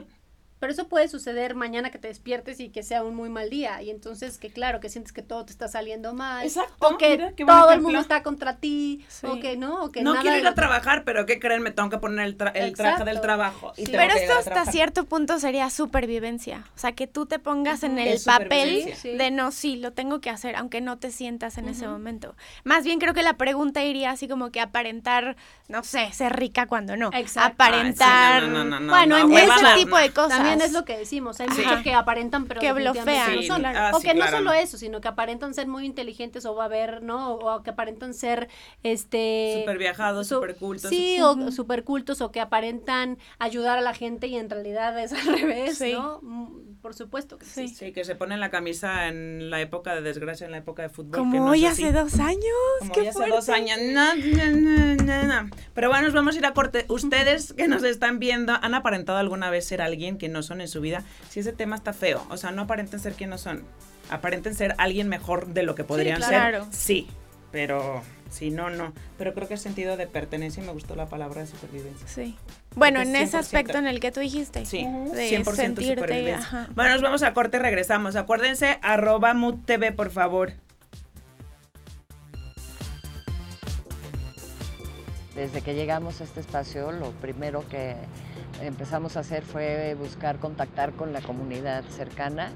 Pero 0.61 0.73
eso 0.73 0.87
puede 0.87 1.07
suceder 1.07 1.55
mañana 1.55 1.89
que 1.89 1.97
te 1.97 2.07
despiertes 2.07 2.59
y 2.59 2.69
que 2.69 2.83
sea 2.83 3.03
un 3.03 3.15
muy 3.15 3.29
mal 3.29 3.49
día. 3.49 3.81
Y 3.81 3.89
entonces 3.89 4.37
que 4.37 4.51
claro, 4.51 4.79
que 4.79 4.89
sientes 4.89 5.11
que 5.11 5.23
todo 5.23 5.43
te 5.43 5.51
está 5.51 5.67
saliendo 5.67 6.13
mal. 6.13 6.45
Exacto. 6.45 6.87
O 6.87 6.99
que 6.99 7.33
todo 7.35 7.71
el 7.71 7.81
mundo 7.81 7.99
está 7.99 8.21
contra 8.21 8.57
ti. 8.57 9.03
O 9.23 9.39
que 9.39 9.57
no, 9.57 9.85
o 9.85 9.91
que 9.91 10.03
No 10.03 10.21
quiero 10.21 10.37
ir 10.37 10.45
a 10.45 10.53
trabajar, 10.53 11.03
pero 11.03 11.25
¿qué 11.25 11.39
creen? 11.39 11.63
Me 11.63 11.71
tengo 11.71 11.89
que 11.89 11.97
poner 11.97 12.27
el, 12.27 12.37
traje 12.37 13.03
del 13.03 13.21
trabajo. 13.21 13.73
Y 13.75 13.87
pero 13.87 14.13
esto 14.13 14.33
hasta 14.37 14.67
cierto 14.67 15.05
punto 15.05 15.39
sería 15.39 15.67
supervivencia. 15.71 16.67
O 16.75 16.77
sea, 16.77 16.91
que 16.91 17.07
tú 17.07 17.25
te 17.25 17.39
pongas 17.39 17.81
en 17.81 17.97
el 17.97 18.21
papel 18.23 18.93
de 19.01 19.31
no, 19.31 19.51
sí, 19.51 19.77
lo 19.77 19.93
tengo 19.93 20.21
que 20.21 20.29
hacer, 20.29 20.55
aunque 20.55 20.79
no 20.79 20.99
te 20.99 21.09
sientas 21.09 21.57
en 21.57 21.69
ese 21.69 21.87
momento. 21.87 22.35
Más 22.65 22.83
bien 22.83 22.99
creo 22.99 23.15
que 23.15 23.23
la 23.23 23.33
pregunta 23.33 23.83
iría 23.83 24.11
así 24.11 24.27
como 24.27 24.51
que 24.51 24.61
aparentar, 24.61 25.37
no 25.69 25.83
sé, 25.83 26.11
ser 26.13 26.35
rica 26.35 26.67
cuando 26.67 26.95
no. 26.97 27.09
Exacto. 27.13 27.53
Aparentar. 27.53 28.43
bueno, 28.83 29.17
en 29.17 29.33
ese 29.33 29.65
tipo 29.75 29.97
de 29.97 30.11
cosas 30.11 30.50
es 30.59 30.73
lo 30.73 30.85
que 30.85 30.97
decimos. 30.97 31.39
Hay 31.39 31.47
muchos 31.47 31.81
que 31.83 31.93
aparentan, 31.93 32.45
pero 32.45 32.59
que 32.59 32.73
blofean. 32.73 33.35
No 33.35 33.41
son. 33.43 33.65
Ah, 33.65 33.91
o 33.93 33.99
que 33.99 34.13
no 34.13 34.27
solo 34.27 34.51
eso, 34.53 34.77
sino 34.77 35.01
que 35.01 35.07
aparentan 35.07 35.53
ser 35.53 35.67
muy 35.67 35.85
inteligentes 35.85 36.45
o 36.45 36.55
va 36.55 36.63
a 36.63 36.65
haber, 36.65 37.03
¿no? 37.03 37.35
O, 37.35 37.63
que 37.63 37.69
aparentan 37.69 38.13
ser, 38.13 38.49
este... 38.83 39.59
Súper 39.59 39.77
viajados, 39.77 40.27
súper 40.27 40.55
cultos. 40.55 40.89
Sí, 40.89 41.19
o 41.21 41.51
súper 41.51 41.83
cultos, 41.83 42.21
o 42.21 42.31
que 42.31 42.41
aparentan 42.41 43.17
ayudar 43.39 43.77
a 43.77 43.81
la 43.81 43.93
gente 43.93 44.27
y 44.27 44.37
en 44.37 44.49
realidad 44.49 44.97
es 44.99 45.13
al 45.13 45.25
revés, 45.39 45.81
¿no? 45.93 46.19
Mm, 46.21 46.75
por 46.81 46.93
supuesto 46.93 47.37
que 47.37 47.45
sí. 47.45 47.67
sí. 47.67 47.91
que 47.91 48.03
se 48.03 48.15
ponen 48.15 48.39
la 48.39 48.49
camisa 48.49 49.07
en 49.07 49.49
la 49.49 49.61
época 49.61 49.93
de 49.95 50.01
desgracia, 50.01 50.45
en 50.45 50.51
la 50.51 50.57
época 50.57 50.81
de 50.81 50.89
fútbol. 50.89 51.11
Como 51.11 51.45
hoy 51.45 51.65
hace 51.65 51.91
dos 51.91 52.19
años. 52.19 52.41
Como 52.79 52.93
hoy 52.95 53.07
hace 53.07 53.29
dos 53.29 53.49
años. 53.49 53.77
No, 53.91 54.15
no, 54.15 55.25
no, 55.25 55.49
Pero 55.73 55.89
bueno, 55.89 56.05
nos 56.05 56.13
vamos 56.13 56.35
a 56.35 56.39
ir 56.39 56.45
a 56.45 56.53
corte. 56.53 56.85
Ustedes 56.89 57.53
que 57.53 57.67
nos 57.67 57.83
están 57.83 58.19
viendo, 58.19 58.53
¿han 58.53 58.73
aparentado 58.73 59.19
alguna 59.19 59.49
vez 59.49 59.65
ser 59.65 59.81
alguien 59.81 60.17
que 60.17 60.29
no 60.29 60.40
son 60.43 60.61
en 60.61 60.67
su 60.67 60.81
vida? 60.81 61.03
Si 61.29 61.39
ese 61.39 61.53
tema 61.53 61.75
está 61.75 61.93
feo, 61.93 62.25
o 62.29 62.37
sea, 62.37 62.51
no 62.51 62.63
aparenten 62.63 62.99
ser 62.99 63.13
quien 63.13 63.29
no 63.29 63.37
son. 63.37 63.63
Aparenten 64.09 64.55
ser 64.55 64.75
alguien 64.77 65.07
mejor 65.07 65.47
de 65.47 65.63
lo 65.63 65.75
que 65.75 65.83
podrían 65.83 66.21
ser. 66.21 66.63
Sí, 66.71 67.07
pero 67.51 68.01
si 68.29 68.49
no, 68.49 68.69
no. 68.69 68.93
Pero 69.17 69.33
creo 69.33 69.47
que 69.47 69.55
el 69.55 69.59
sentido 69.59 69.97
de 69.97 70.07
pertenencia 70.07 70.63
y 70.63 70.65
me 70.65 70.71
gustó 70.71 70.95
la 70.95 71.07
palabra 71.07 71.41
de 71.41 71.47
supervivencia. 71.47 72.07
Sí. 72.07 72.37
Bueno, 72.75 73.01
en 73.01 73.15
ese 73.15 73.37
aspecto 73.37 73.77
en 73.77 73.87
el 73.87 73.99
que 73.99 74.11
tú 74.11 74.21
dijiste. 74.21 74.65
Sí, 74.65 74.83
de 74.83 75.43
100% 75.43 75.95
supervivencia. 75.95 76.69
Bueno, 76.73 76.91
nos 76.91 77.01
vamos 77.01 77.23
a 77.23 77.33
corte 77.33 77.57
y 77.57 77.59
regresamos. 77.59 78.15
Acuérdense, 78.15 78.79
arroba 78.81 79.35
TV, 79.65 79.91
por 79.91 80.11
favor. 80.11 80.53
Desde 85.35 85.61
que 85.61 85.73
llegamos 85.73 86.21
a 86.21 86.25
este 86.25 86.41
espacio, 86.41 86.91
lo 86.91 87.11
primero 87.11 87.67
que 87.67 87.95
empezamos 88.61 89.17
a 89.17 89.21
hacer 89.21 89.43
fue 89.43 89.95
buscar 89.95 90.39
contactar 90.39 90.93
con 90.93 91.13
la 91.13 91.21
comunidad 91.21 91.83
cercana 91.85 92.51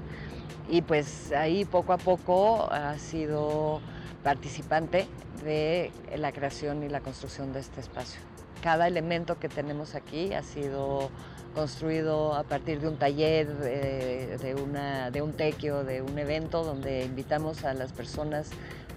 y 0.68 0.82
pues 0.82 1.32
ahí 1.32 1.64
poco 1.64 1.92
a 1.92 1.98
poco 1.98 2.70
ha 2.70 2.98
sido 2.98 3.80
participante 4.22 5.06
de 5.44 5.92
la 6.16 6.32
creación 6.32 6.82
y 6.82 6.88
la 6.88 7.00
construcción 7.00 7.52
de 7.52 7.60
este 7.60 7.80
espacio. 7.80 8.20
Cada 8.62 8.88
elemento 8.88 9.38
que 9.38 9.48
tenemos 9.48 9.94
aquí 9.94 10.32
ha 10.32 10.42
sido 10.42 11.10
construido 11.54 12.34
a 12.34 12.42
partir 12.42 12.80
de 12.80 12.88
un 12.88 12.98
taller, 12.98 13.46
de, 13.46 14.54
una, 14.62 15.10
de 15.10 15.22
un 15.22 15.32
tequio, 15.32 15.84
de 15.84 16.02
un 16.02 16.18
evento 16.18 16.64
donde 16.64 17.04
invitamos 17.04 17.64
a 17.64 17.72
las 17.72 17.92
personas 17.92 18.50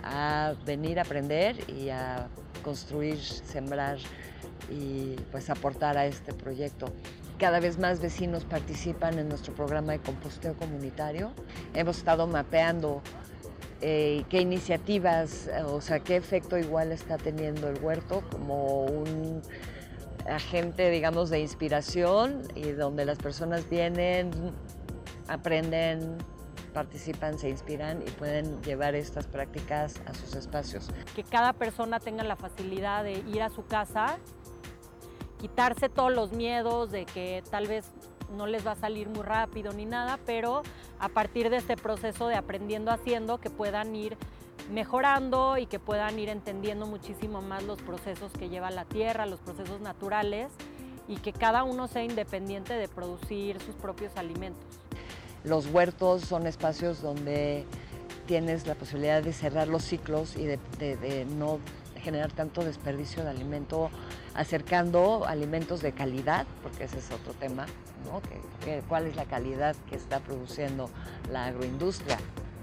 a 0.03 0.53
venir 0.65 0.99
a 0.99 1.03
aprender 1.03 1.55
y 1.69 1.89
a 1.89 2.27
construir, 2.59 3.19
sembrar 3.19 3.97
y 4.69 5.15
pues 5.31 5.49
aportar 5.49 5.97
a 5.97 6.05
este 6.05 6.33
proyecto. 6.33 6.87
Cada 7.37 7.59
vez 7.59 7.79
más 7.79 8.01
vecinos 8.01 8.43
participan 8.45 9.17
en 9.17 9.29
nuestro 9.29 9.53
programa 9.53 9.93
de 9.93 9.99
composteo 9.99 10.55
comunitario. 10.55 11.31
Hemos 11.73 11.97
estado 11.97 12.27
mapeando 12.27 13.01
eh, 13.81 14.25
qué 14.29 14.41
iniciativas, 14.41 15.49
o 15.67 15.79
sea, 15.79 15.99
qué 15.99 16.17
efecto 16.17 16.57
igual 16.57 16.91
está 16.91 17.17
teniendo 17.17 17.69
el 17.69 17.81
huerto 17.81 18.23
como 18.29 18.83
un 18.83 19.41
agente, 20.27 20.89
digamos, 20.89 21.29
de 21.29 21.39
inspiración 21.39 22.43
y 22.55 22.71
donde 22.71 23.05
las 23.05 23.17
personas 23.17 23.69
vienen, 23.69 24.31
aprenden, 25.27 26.17
participan, 26.69 27.37
se 27.37 27.49
inspiran 27.49 28.01
y 28.01 28.11
pueden 28.11 28.61
llevar 28.63 28.95
estas 28.95 29.27
prácticas 29.27 30.01
a 30.05 30.13
sus 30.13 30.35
espacios. 30.35 30.89
Que 31.15 31.23
cada 31.23 31.53
persona 31.53 31.99
tenga 31.99 32.23
la 32.23 32.35
facilidad 32.35 33.03
de 33.03 33.13
ir 33.27 33.41
a 33.41 33.49
su 33.49 33.65
casa, 33.65 34.17
quitarse 35.39 35.89
todos 35.89 36.13
los 36.13 36.31
miedos 36.31 36.91
de 36.91 37.05
que 37.05 37.43
tal 37.49 37.67
vez 37.67 37.85
no 38.35 38.47
les 38.47 38.65
va 38.65 38.71
a 38.71 38.75
salir 38.75 39.09
muy 39.09 39.23
rápido 39.23 39.73
ni 39.73 39.85
nada, 39.85 40.19
pero 40.25 40.61
a 40.99 41.09
partir 41.09 41.49
de 41.49 41.57
este 41.57 41.77
proceso 41.77 42.27
de 42.27 42.35
aprendiendo 42.35 42.91
haciendo, 42.91 43.39
que 43.39 43.49
puedan 43.49 43.95
ir 43.95 44.17
mejorando 44.71 45.57
y 45.57 45.65
que 45.65 45.79
puedan 45.79 46.19
ir 46.19 46.29
entendiendo 46.29 46.85
muchísimo 46.85 47.41
más 47.41 47.63
los 47.63 47.81
procesos 47.81 48.31
que 48.33 48.49
lleva 48.49 48.69
la 48.69 48.85
tierra, 48.85 49.25
los 49.25 49.39
procesos 49.39 49.81
naturales 49.81 50.51
y 51.07 51.17
que 51.17 51.33
cada 51.33 51.63
uno 51.63 51.87
sea 51.87 52.03
independiente 52.03 52.75
de 52.75 52.87
producir 52.87 53.59
sus 53.61 53.75
propios 53.75 54.15
alimentos. 54.15 54.79
Los 55.43 55.67
huertos 55.67 56.23
son 56.23 56.47
espacios 56.47 57.01
donde 57.01 57.65
tienes 58.25 58.67
la 58.67 58.75
posibilidad 58.75 59.23
de 59.23 59.33
cerrar 59.33 59.67
los 59.67 59.83
ciclos 59.83 60.35
y 60.35 60.45
de, 60.45 61.25
no 61.37 61.59
generar 62.01 62.31
tanto 62.31 62.63
desperdicio 62.63 63.23
de 63.23 63.29
alimento, 63.29 63.89
acercando 64.33 65.25
alimentos 65.25 65.81
de 65.81 65.91
calidad, 65.91 66.45
porque 66.61 66.85
ese 66.85 66.99
es 66.99 67.11
otro 67.11 67.33
tema, 67.33 67.65
¿Cuál 68.87 69.07
es 69.07 69.15
la 69.15 69.25
calidad 69.25 69.75
que 69.89 69.95
está 69.95 70.19
produciendo 70.19 70.89
la 71.31 71.45
agroindustria? 71.47 72.17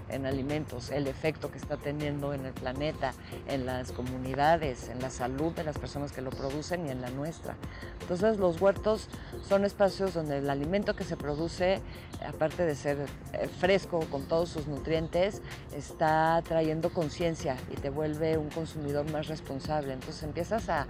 En 0.09 0.25
alimentos, 0.25 0.89
el 0.91 1.07
efecto 1.07 1.51
que 1.51 1.57
está 1.57 1.77
teniendo 1.77 2.33
en 2.33 2.45
el 2.45 2.53
planeta, 2.53 3.13
en 3.47 3.65
las 3.65 3.91
comunidades, 3.91 4.89
en 4.89 5.01
la 5.01 5.09
salud 5.09 5.53
de 5.53 5.63
las 5.63 5.77
personas 5.77 6.11
que 6.11 6.21
lo 6.21 6.29
producen 6.29 6.87
y 6.87 6.89
en 6.89 7.01
la 7.01 7.09
nuestra. 7.09 7.55
Entonces 8.01 8.37
los 8.37 8.61
huertos 8.61 9.07
son 9.47 9.65
espacios 9.65 10.13
donde 10.13 10.37
el 10.37 10.49
alimento 10.49 10.95
que 10.95 11.03
se 11.03 11.17
produce, 11.17 11.81
aparte 12.25 12.65
de 12.65 12.75
ser 12.75 12.97
eh, 13.33 13.47
fresco 13.59 13.99
con 14.09 14.23
todos 14.23 14.49
sus 14.49 14.67
nutrientes, 14.67 15.41
está 15.75 16.41
trayendo 16.47 16.89
conciencia 16.89 17.57
y 17.71 17.75
te 17.75 17.89
vuelve 17.89 18.37
un 18.37 18.49
consumidor 18.49 19.09
más 19.11 19.27
responsable. 19.27 19.93
Entonces 19.93 20.23
empiezas 20.23 20.69
a, 20.69 20.87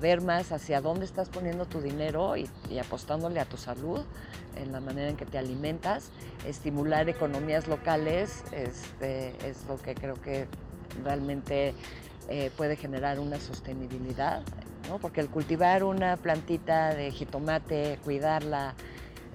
ver 0.00 0.22
más 0.22 0.52
hacia 0.52 0.80
dónde 0.80 1.04
estás 1.04 1.28
poniendo 1.28 1.66
tu 1.66 1.80
dinero 1.80 2.36
y, 2.36 2.48
apostándole 2.78 3.40
a 3.40 3.44
tu 3.44 3.56
salud 3.56 4.00
en 4.56 4.72
la 4.72 4.80
manera 4.80 5.10
en 5.10 5.16
que 5.16 5.26
te 5.26 5.38
alimentas, 5.38 6.10
estimular 6.46 7.08
economías 7.08 7.66
locales 7.68 8.27
este, 8.52 9.34
es 9.46 9.64
lo 9.66 9.76
que 9.76 9.94
creo 9.94 10.14
que 10.14 10.46
realmente 11.04 11.74
eh, 12.28 12.50
puede 12.56 12.76
generar 12.76 13.18
una 13.20 13.38
sostenibilidad 13.38 14.42
porque 14.98 15.20
el 15.20 15.28
cultivar 15.28 15.84
una 15.84 16.16
plantita 16.16 16.94
de 16.94 17.10
jitomate, 17.10 17.98
cuidarla 18.02 18.74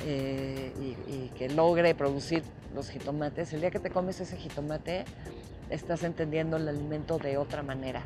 eh, 0.06 0.74
y, 1.08 1.28
que 1.38 1.50
logre 1.50 1.94
producir 1.94 2.44
los 2.74 2.90
jitomates, 2.90 3.54
el 3.54 3.62
día 3.62 3.70
que 3.70 3.80
te 3.80 3.92
comes 3.92 4.20
ese 4.20 4.36
jitomate, 4.36 5.06
estás 5.70 6.04
entendiendo 6.04 6.58
el 6.58 6.68
alimento 6.68 7.20
de 7.20 7.38
otra 7.38 7.62
manera. 7.62 8.02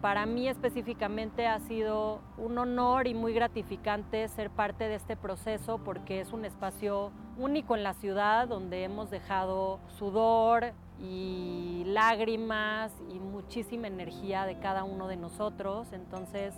Para 0.00 0.24
mí 0.24 0.48
específicamente 0.48 1.46
ha 1.46 1.58
sido 1.60 2.20
un 2.38 2.56
honor 2.56 3.06
y 3.06 3.12
muy 3.12 3.34
gratificante 3.34 4.26
ser 4.28 4.48
parte 4.48 4.88
de 4.88 4.94
este 4.94 5.14
proceso 5.14 5.78
porque 5.78 6.20
es 6.20 6.32
un 6.32 6.46
espacio 6.46 7.12
único 7.36 7.76
en 7.76 7.82
la 7.82 7.92
ciudad 7.92 8.48
donde 8.48 8.84
hemos 8.84 9.10
dejado 9.10 9.78
sudor 9.98 10.72
y 10.98 11.82
lágrimas 11.86 12.92
y 13.10 13.18
muchísima 13.18 13.88
energía 13.88 14.46
de 14.46 14.58
cada 14.58 14.84
uno 14.84 15.06
de 15.06 15.16
nosotros. 15.16 15.92
Entonces, 15.92 16.54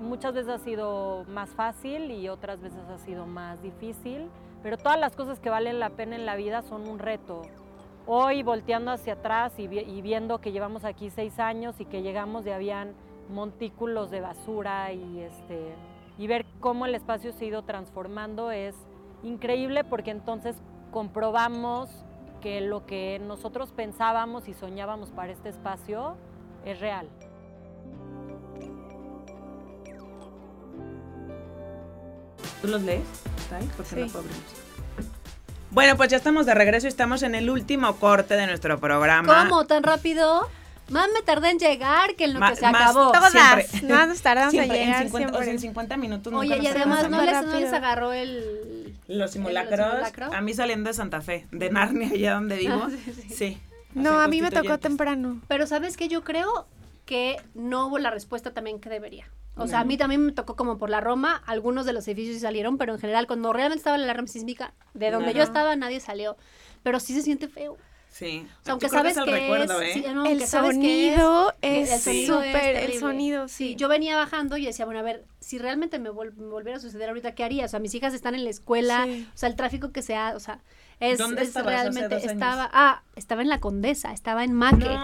muchas 0.00 0.32
veces 0.32 0.54
ha 0.54 0.58
sido 0.58 1.24
más 1.28 1.50
fácil 1.50 2.10
y 2.10 2.30
otras 2.30 2.62
veces 2.62 2.80
ha 2.88 2.98
sido 2.98 3.26
más 3.26 3.60
difícil, 3.60 4.30
pero 4.62 4.78
todas 4.78 4.98
las 4.98 5.14
cosas 5.14 5.38
que 5.38 5.50
valen 5.50 5.80
la 5.80 5.90
pena 5.90 6.16
en 6.16 6.24
la 6.24 6.34
vida 6.34 6.62
son 6.62 6.88
un 6.88 6.98
reto. 6.98 7.42
Hoy 8.08 8.44
volteando 8.44 8.92
hacia 8.92 9.14
atrás 9.14 9.54
y, 9.58 9.66
viendo 9.66 10.40
que 10.40 10.52
llevamos 10.52 10.84
aquí 10.84 11.10
seis 11.10 11.40
años 11.40 11.80
y 11.80 11.84
que 11.86 12.02
llegamos 12.02 12.46
y 12.46 12.50
habían 12.50 12.94
montículos 13.28 14.12
de 14.12 14.20
basura 14.20 14.92
y, 14.92 15.20
este, 15.22 15.74
y 16.16 16.28
ver 16.28 16.46
cómo 16.60 16.86
el 16.86 16.94
espacio 16.94 17.32
se 17.32 17.44
ha 17.44 17.48
ido 17.48 17.62
transformando 17.64 18.52
es 18.52 18.76
increíble 19.24 19.82
porque 19.82 20.12
entonces 20.12 20.54
comprobamos 20.92 21.90
que 22.40 22.60
lo 22.60 22.86
que 22.86 23.18
nosotros 23.18 23.72
pensábamos 23.72 24.46
y 24.46 24.54
soñábamos 24.54 25.10
para 25.10 25.32
este 25.32 25.48
espacio 25.48 26.16
es 26.64 26.78
real. 26.78 27.08
¿Tú 32.62 32.68
los 32.68 32.82
lees? 32.82 33.02
¿Por 33.76 33.98
no 33.98 34.65
bueno, 35.76 35.94
pues 35.98 36.08
ya 36.08 36.16
estamos 36.16 36.46
de 36.46 36.54
regreso 36.54 36.86
y 36.86 36.88
estamos 36.88 37.22
en 37.22 37.34
el 37.34 37.50
último 37.50 37.96
corte 37.96 38.32
de 38.34 38.46
nuestro 38.46 38.80
programa. 38.80 39.44
¿Cómo? 39.44 39.66
¿Tan 39.66 39.82
rápido? 39.82 40.48
Más 40.88 41.10
me 41.12 41.20
tardé 41.20 41.50
en 41.50 41.58
llegar 41.58 42.14
que 42.14 42.24
en 42.24 42.32
lo 42.32 42.40
que 42.40 42.56
se 42.56 42.64
acabó. 42.64 43.12
Todas, 43.12 43.34
más 43.82 44.22
tardamos 44.22 44.54
en 44.54 44.70
llegar. 44.70 45.02
En 45.02 45.10
50, 45.10 45.38
O 45.38 45.42
sea, 45.42 45.52
en 45.52 45.58
50 45.58 45.96
minutos. 45.98 46.32
Oye, 46.32 46.58
y 46.62 46.66
además 46.66 47.10
no 47.10 47.20
les, 47.22 47.44
no 47.44 47.60
les, 47.60 47.74
agarró 47.74 48.14
el... 48.14 48.94
Los 49.06 49.32
simulacros, 49.32 50.14
a 50.32 50.40
mí 50.40 50.54
saliendo 50.54 50.88
de 50.88 50.94
Santa 50.94 51.20
Fe, 51.20 51.46
de 51.50 51.68
Narnia, 51.68 52.08
allá 52.08 52.32
donde 52.32 52.56
vivo. 52.56 52.82
Ah, 52.82 52.90
sí. 53.28 53.34
sí. 53.34 53.58
No, 53.92 54.18
a 54.18 54.28
mí 54.28 54.40
me 54.40 54.50
tocó 54.50 54.78
temprano. 54.78 55.42
Pero 55.46 55.66
¿sabes 55.66 55.98
qué? 55.98 56.08
Yo 56.08 56.24
creo 56.24 56.66
que 57.06 57.36
no 57.54 57.86
hubo 57.86 57.98
la 57.98 58.10
respuesta 58.10 58.52
también 58.52 58.80
que 58.80 58.90
debería. 58.90 59.30
O 59.58 59.66
sea, 59.66 59.80
a 59.80 59.84
mí 59.84 59.96
también 59.96 60.20
me 60.20 60.32
tocó 60.32 60.54
como 60.54 60.76
por 60.76 60.90
la 60.90 61.00
Roma, 61.00 61.42
algunos 61.46 61.86
de 61.86 61.94
los 61.94 62.06
edificios 62.08 62.42
salieron, 62.42 62.76
pero 62.76 62.92
en 62.92 62.98
general 62.98 63.26
cuando 63.26 63.54
realmente 63.54 63.78
estaba 63.78 63.96
la 63.96 64.04
alarma 64.04 64.28
sísmica, 64.28 64.74
de 64.92 65.10
donde 65.10 65.32
yo 65.32 65.42
estaba 65.42 65.74
nadie 65.76 65.98
salió. 66.00 66.36
Pero 66.82 67.00
sí 67.00 67.14
se 67.14 67.22
siente 67.22 67.48
feo. 67.48 67.78
Sí. 68.10 68.46
O 68.62 68.64
sea, 68.64 68.72
aunque 68.72 68.88
sabes 68.88 69.18
que, 69.18 69.62
es, 69.62 69.70
¿eh? 69.70 70.04
el, 70.26 70.46
sonido 70.46 71.52
es, 71.60 72.02
súper, 72.02 72.76
el 72.76 72.98
sonido, 72.98 73.46
sí. 73.46 73.76
Yo 73.76 73.88
venía 73.88 74.16
bajando 74.16 74.56
y 74.56 74.64
decía, 74.64 74.86
bueno, 74.86 75.00
a 75.00 75.02
ver, 75.02 75.24
si 75.38 75.58
realmente 75.58 75.98
me, 75.98 76.08
volviera 76.08 76.78
a 76.78 76.80
suceder 76.80 77.10
ahorita, 77.10 77.34
¿qué 77.34 77.44
haría? 77.44 77.66
O 77.66 77.68
sea, 77.68 77.78
mis 77.78 77.94
hijas 77.94 78.14
están 78.14 78.34
en 78.34 78.44
la 78.44 78.50
escuela, 78.50 79.06
o 79.06 79.36
sea, 79.36 79.50
el 79.50 79.56
tráfico 79.56 79.92
que 79.92 80.00
sea, 80.00 80.32
o 80.34 80.40
sea, 80.40 80.60
es, 80.98 81.18
¿Dónde 81.18 81.42
es 81.42 81.54
realmente 81.54 82.16
estaba, 82.16 82.70
ah, 82.72 83.02
estaba 83.16 83.42
en 83.42 83.50
la 83.50 83.60
Condesa, 83.60 84.12
estaba 84.12 84.44
en 84.44 84.54
Maque. 84.54 84.96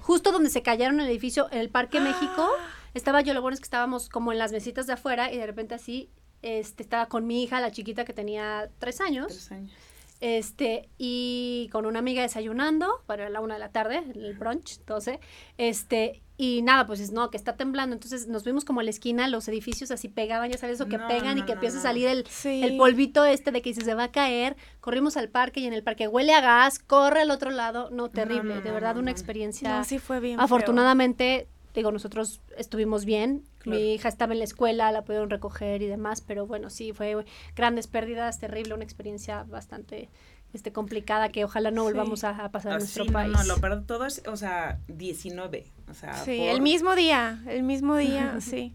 Justo 0.00 0.32
donde 0.32 0.48
se 0.48 0.62
cayeron 0.62 0.98
el 1.00 1.08
edificio, 1.08 1.48
en 1.52 1.58
el 1.58 1.68
Parque 1.68 2.00
México. 2.00 2.48
Estaba 2.94 3.20
yo, 3.20 3.34
lo 3.34 3.42
bueno 3.42 3.54
es 3.54 3.60
que 3.60 3.64
estábamos 3.64 4.08
como 4.08 4.32
en 4.32 4.38
las 4.38 4.52
mesitas 4.52 4.86
de 4.86 4.94
afuera 4.94 5.30
y 5.30 5.36
de 5.36 5.46
repente 5.46 5.74
así, 5.74 6.08
este, 6.40 6.82
estaba 6.82 7.06
con 7.06 7.26
mi 7.26 7.42
hija, 7.42 7.60
la 7.60 7.70
chiquita 7.70 8.06
que 8.06 8.14
tenía 8.14 8.70
tres 8.78 9.02
años. 9.02 9.26
Tres 9.26 9.52
años. 9.52 9.72
Este, 10.20 10.88
y 10.98 11.68
con 11.72 11.84
una 11.84 11.98
amiga 11.98 12.22
desayunando 12.22 13.02
para 13.06 13.28
la 13.28 13.40
una 13.40 13.54
de 13.54 13.60
la 13.60 13.70
tarde, 13.70 14.02
el 14.14 14.34
brunch, 14.34 14.80
12, 14.86 15.20
este, 15.58 16.22
y 16.38 16.60
nada, 16.62 16.86
pues 16.86 17.00
es 17.00 17.12
no, 17.12 17.30
que 17.30 17.36
está 17.36 17.56
temblando. 17.56 17.94
Entonces 17.94 18.26
nos 18.26 18.44
vimos 18.44 18.64
como 18.64 18.80
a 18.80 18.82
la 18.82 18.90
esquina, 18.90 19.26
los 19.28 19.48
edificios 19.48 19.90
así 19.90 20.08
pegaban, 20.08 20.50
ya 20.50 20.58
sabes, 20.58 20.80
eso 20.80 20.88
que 20.88 20.98
pegan 20.98 21.38
y 21.38 21.42
que 21.42 21.52
empieza 21.52 21.78
a 21.78 21.82
salir 21.82 22.08
el, 22.08 22.26
el, 22.44 22.76
polvito 22.76 23.24
este 23.24 23.52
de 23.52 23.62
que 23.62 23.72
si 23.72 23.80
se 23.80 23.94
va 23.94 24.04
a 24.04 24.12
caer. 24.12 24.56
Corrimos 24.80 25.16
al 25.16 25.28
parque 25.28 25.60
y 25.60 25.66
en 25.66 25.72
el 25.72 25.82
parque 25.82 26.08
huele 26.08 26.34
a 26.34 26.40
gas, 26.40 26.78
corre 26.78 27.22
al 27.22 27.30
otro 27.30 27.50
lado. 27.50 27.88
No, 27.90 28.10
terrible, 28.10 28.60
de 28.60 28.70
verdad 28.70 28.98
una 28.98 29.10
experiencia. 29.10 29.82
sí 29.84 29.98
fue 29.98 30.20
bien. 30.20 30.38
Afortunadamente, 30.38 31.48
digo, 31.80 31.92
nosotros 31.92 32.40
estuvimos 32.56 33.04
bien, 33.04 33.44
mi 33.64 33.94
hija 33.94 34.08
estaba 34.08 34.32
en 34.32 34.38
la 34.38 34.44
escuela, 34.44 34.92
la 34.92 35.02
pudieron 35.02 35.30
recoger 35.30 35.82
y 35.82 35.86
demás, 35.86 36.20
pero 36.20 36.46
bueno, 36.46 36.70
sí, 36.70 36.92
fue 36.92 37.24
grandes 37.54 37.86
pérdidas, 37.86 38.38
terrible, 38.38 38.74
una 38.74 38.84
experiencia 38.84 39.44
bastante 39.44 40.08
este, 40.52 40.72
complicada 40.72 41.30
que 41.30 41.44
ojalá 41.44 41.70
no 41.70 41.84
volvamos 41.84 42.24
a, 42.24 42.50
pasar 42.50 42.72
en 42.72 42.78
nuestro 42.78 43.06
país. 43.06 43.32
No, 43.32 43.44
lo 43.44 43.58
peor 43.58 43.84
todo 43.84 44.06
es, 44.06 44.22
o 44.26 44.36
sea, 44.36 44.78
19, 44.88 45.66
o 45.90 45.94
sea. 45.94 46.14
Sí, 46.24 46.42
el 46.42 46.60
mismo 46.60 46.94
día, 46.94 47.42
el 47.48 47.62
mismo 47.62 47.96
día, 47.96 48.36
sí. 48.40 48.74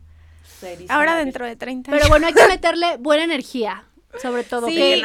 Ahora 0.90 1.16
dentro 1.16 1.46
de 1.46 1.56
30 1.56 1.92
Pero 1.92 2.08
bueno, 2.10 2.28
hay 2.28 2.34
que 2.34 2.48
meterle 2.50 2.98
buena 2.98 3.24
energía, 3.24 3.86
sobre 4.20 4.44
todo. 4.44 4.68
que, 4.68 5.02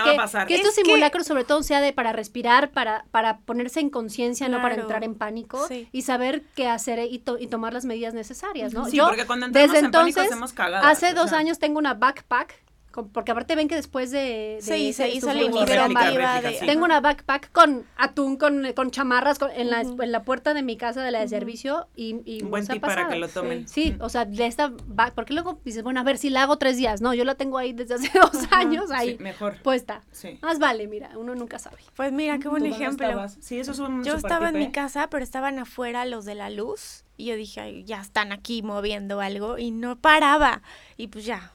que, 0.46 0.54
estos 0.54 0.74
simulacros 0.74 1.26
sobre 1.26 1.44
todo 1.44 1.62
sea 1.62 1.80
de 1.80 1.92
para 1.92 2.12
respirar, 2.12 2.70
para, 2.70 3.04
para 3.10 3.38
ponerse 3.38 3.80
en 3.80 3.90
conciencia, 3.90 4.48
no 4.48 4.60
para 4.62 4.74
entrar 4.74 5.04
en 5.04 5.14
pánico 5.14 5.66
y 5.92 6.02
saber 6.02 6.42
qué 6.54 6.68
hacer 6.68 6.98
y, 7.00 7.22
y, 7.38 7.46
tomar 7.46 7.72
las 7.72 7.84
medidas 7.84 8.14
necesarias, 8.14 8.72
¿no? 8.72 8.86
Sí, 8.86 8.98
porque 9.00 9.26
cuando 9.26 9.48
desde 9.48 9.78
en 9.78 9.86
entonces, 9.86 10.14
pánico 10.14 10.20
hacemos 10.20 10.52
cagadas, 10.52 10.86
hace 10.86 11.14
dos 11.14 11.32
años 11.32 11.58
tengo 11.58 11.78
una 11.78 11.94
backpack 11.94 12.65
porque 13.12 13.32
aparte 13.32 13.54
ven 13.56 13.68
que 13.68 13.74
después 13.74 14.10
de, 14.10 14.58
sí, 14.60 14.92
se 14.92 15.08
hizo 15.10 15.32
la 15.32 15.34
de... 15.34 16.58
Tengo 16.64 16.84
una 16.84 17.00
backpack 17.00 17.52
con 17.52 17.84
atún, 17.96 18.36
con, 18.36 18.72
con 18.74 18.90
chamarras 18.90 19.38
en, 19.54 19.70
la, 19.70 19.80
en 19.80 20.12
la 20.12 20.22
puerta 20.24 20.54
de 20.54 20.62
mi 20.62 20.76
casa 20.76 21.02
de 21.02 21.10
la 21.10 21.20
de 21.20 21.28
servicio 21.28 21.88
y, 21.94 22.20
y 22.24 22.42
Un 22.42 22.50
buen 22.50 22.66
tip 22.66 22.80
para 22.80 23.08
que 23.08 23.16
lo 23.16 23.28
tomen. 23.28 23.68
Sí, 23.68 23.96
o 24.00 24.08
sea, 24.08 24.24
de 24.24 24.46
esta 24.46 24.72
porque 25.14 25.34
luego 25.34 25.60
dices, 25.64 25.82
bueno, 25.82 26.00
a 26.00 26.02
ver 26.02 26.18
si 26.18 26.30
la 26.30 26.42
hago 26.42 26.56
tres 26.58 26.76
días, 26.76 27.00
no, 27.00 27.14
yo 27.14 27.24
la 27.24 27.34
tengo 27.34 27.58
ahí 27.58 27.72
desde 27.72 27.94
hace 27.94 28.10
dos 28.18 28.46
años 28.50 28.90
ahí 28.90 29.16
mejor. 29.18 29.60
puesta. 29.62 30.02
Más 30.42 30.58
vale, 30.58 30.88
mira, 30.88 31.10
uno 31.16 31.34
nunca 31.34 31.58
sabe. 31.58 31.78
Pues 31.94 32.12
mira, 32.12 32.38
qué 32.38 32.48
buen 32.48 32.66
ejemplo. 32.66 33.28
Sí, 33.40 33.58
eso 33.58 33.72
es 33.72 33.78
un 33.78 34.04
Yo 34.04 34.14
estaba 34.14 34.48
en 34.48 34.58
mi 34.58 34.70
casa, 34.70 35.08
pero 35.10 35.22
estaban 35.22 35.58
afuera 35.58 36.04
los 36.06 36.24
de 36.24 36.34
la 36.34 36.50
luz 36.50 37.04
y 37.16 37.26
yo 37.26 37.36
dije, 37.36 37.84
ya 37.84 38.00
están 38.00 38.32
aquí 38.32 38.62
moviendo 38.62 39.20
algo 39.20 39.58
y 39.58 39.70
no 39.70 39.96
paraba. 39.96 40.62
Y 40.96 41.08
pues 41.08 41.24
ya, 41.24 41.52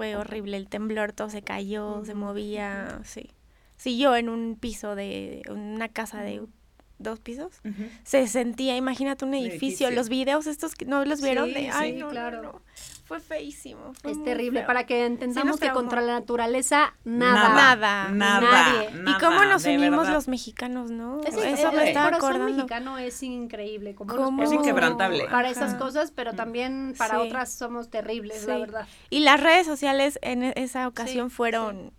fue 0.00 0.16
horrible 0.16 0.56
el 0.56 0.66
temblor, 0.66 1.12
todo 1.12 1.28
se 1.28 1.42
cayó, 1.42 2.02
se 2.06 2.14
movía, 2.14 3.02
sí. 3.04 3.32
Sí, 3.76 3.98
yo 3.98 4.16
en 4.16 4.30
un 4.30 4.56
piso 4.58 4.94
de 4.94 5.42
una 5.50 5.90
casa 5.90 6.22
de 6.22 6.40
dos 6.98 7.20
pisos, 7.20 7.60
se 8.02 8.26
sentía, 8.26 8.78
imagínate 8.78 9.26
un 9.26 9.34
edificio, 9.34 9.90
los 9.90 10.08
videos 10.08 10.46
estos 10.46 10.74
que 10.74 10.86
no 10.86 11.04
los 11.04 11.20
vieron 11.20 11.52
de, 11.52 11.68
ay, 11.68 11.92
no, 11.92 12.08
claro. 12.08 12.62
Fue 13.10 13.18
feísimo. 13.18 13.92
es 14.04 14.22
terrible, 14.22 14.62
para 14.62 14.86
que 14.86 15.04
entendamos 15.04 15.58
que 15.58 15.72
contra 15.72 16.00
la 16.00 16.12
naturaleza 16.12 16.94
nada. 17.02 17.48
Nada. 17.48 18.08
Nada. 18.08 18.40
Nadie. 18.40 18.90
y 19.04 19.18
cómo 19.18 19.44
nos 19.46 19.64
unimos 19.64 20.08
los 20.08 20.28
mexicanos, 20.28 20.92
¿no? 20.92 21.20
Eso 21.24 21.72
me 21.72 21.88
está 21.88 22.08
el 22.08 22.18
corazón 22.18 22.54
mexicano 22.54 22.98
es 22.98 23.20
increíble. 23.24 23.96
Como 23.96 24.44
es 24.44 24.52
inquebrantable. 24.52 25.26
Para 25.28 25.50
esas 25.50 25.74
cosas, 25.74 26.12
pero 26.12 26.34
también 26.34 26.94
para 26.96 27.20
otras 27.20 27.52
somos 27.52 27.90
terribles, 27.90 28.46
la 28.46 28.58
verdad. 28.58 28.86
Y 29.08 29.18
las 29.18 29.40
redes 29.40 29.66
sociales 29.66 30.20
en 30.22 30.44
e-, 30.44 30.52
esa 30.54 30.86
ocasión 30.86 31.30
fueron... 31.30 31.92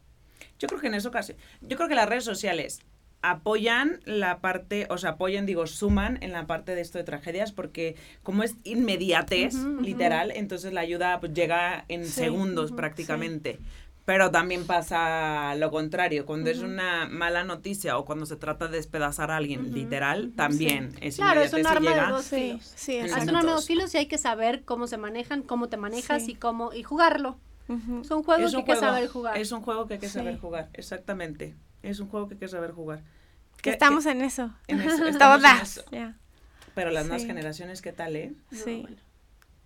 Yo 0.60 0.70
creo 0.70 0.80
que 0.80 0.88
en 0.88 0.94
esa 0.94 1.10
ocasión, 1.10 1.38
yo 1.60 1.76
creo 1.76 1.90
que 1.90 1.96
las 1.96 2.08
redes 2.08 2.24
sociales 2.24 2.80
apoyan 3.22 4.00
la 4.06 4.40
parte, 4.40 4.88
o 4.90 4.98
sea, 4.98 5.12
apoyan, 5.12 5.46
digo, 5.46 5.68
suman 5.68 6.18
en 6.22 6.32
la 6.32 6.48
parte 6.48 6.76
de 6.76 6.82
esto 6.82 6.98
de 6.98 7.04
tragedias, 7.04 7.52
porque 7.52 7.96
como 8.24 8.44
es 8.44 8.56
inmediatez, 8.64 9.56
literal, 9.82 10.32
entonces 10.32 10.74
la 10.74 10.82
ayuda 10.82 11.20
pues, 11.20 11.34
llega 11.34 11.86
en 11.88 12.06
segundos 12.06 12.72
prácticamente. 12.72 13.60
Pero 14.04 14.32
también 14.32 14.66
pasa 14.66 15.54
lo 15.56 15.70
contrario, 15.70 16.26
cuando 16.26 16.50
es 16.50 16.60
una 16.60 17.08
mala 17.08 17.44
noticia 17.44 17.98
o 18.00 18.06
cuando 18.06 18.26
se 18.26 18.36
trata 18.36 18.68
de 18.68 18.78
despedazar 18.78 19.30
a 19.30 19.38
alguien, 19.38 19.74
literal, 19.74 20.32
también 20.36 20.92
es 21.02 21.18
Claro, 21.18 21.42
es 21.42 21.54
un 21.54 21.68
arma 21.68 21.94
de 21.94 22.12
dos 22.12 22.26
filos. 22.26 22.74
Sí, 22.76 22.98
es 22.98 23.12
un 23.12 23.30
arma 23.30 23.42
de 23.44 23.52
dos 23.52 23.68
filos 23.68 23.94
y 23.94 24.00
hay 24.00 24.08
que 24.08 24.18
saber 24.18 24.64
cómo 24.64 24.88
se 24.88 24.98
manejan, 24.98 25.44
cómo 25.44 25.70
te 25.70 25.78
manejas 25.78 26.28
y 26.28 26.34
cómo 26.34 26.74
y 26.74 26.82
jugarlo. 26.82 27.38
Es 28.02 28.12
un 28.12 28.24
juego 28.24 28.50
que 28.50 28.58
hay 28.58 28.64
que 28.64 28.76
saber 28.76 29.08
jugar. 29.08 29.38
Es 29.38 29.52
un 29.52 29.62
juego 29.62 29.88
que 29.88 29.94
hay 29.94 30.00
que 30.00 30.10
saber 30.10 30.40
jugar, 30.40 30.70
exactamente. 30.74 31.56
Es 31.84 32.00
un 32.00 32.08
juego 32.08 32.28
que 32.28 32.38
que 32.38 32.48
saber 32.48 32.72
jugar. 32.72 33.04
Que 33.62 33.70
estamos 33.70 34.06
en 34.06 34.22
eso. 34.22 34.54
En 34.68 34.82
eso 34.82 35.06
estamos 35.06 35.44
en 35.44 35.62
eso. 35.62 35.84
Pero 36.74 36.92
las 36.92 37.06
nuevas 37.06 37.26
generaciones, 37.26 37.82
¿qué 37.82 37.92
tal, 37.92 38.16
eh? 38.16 38.34
Sí. 38.52 38.86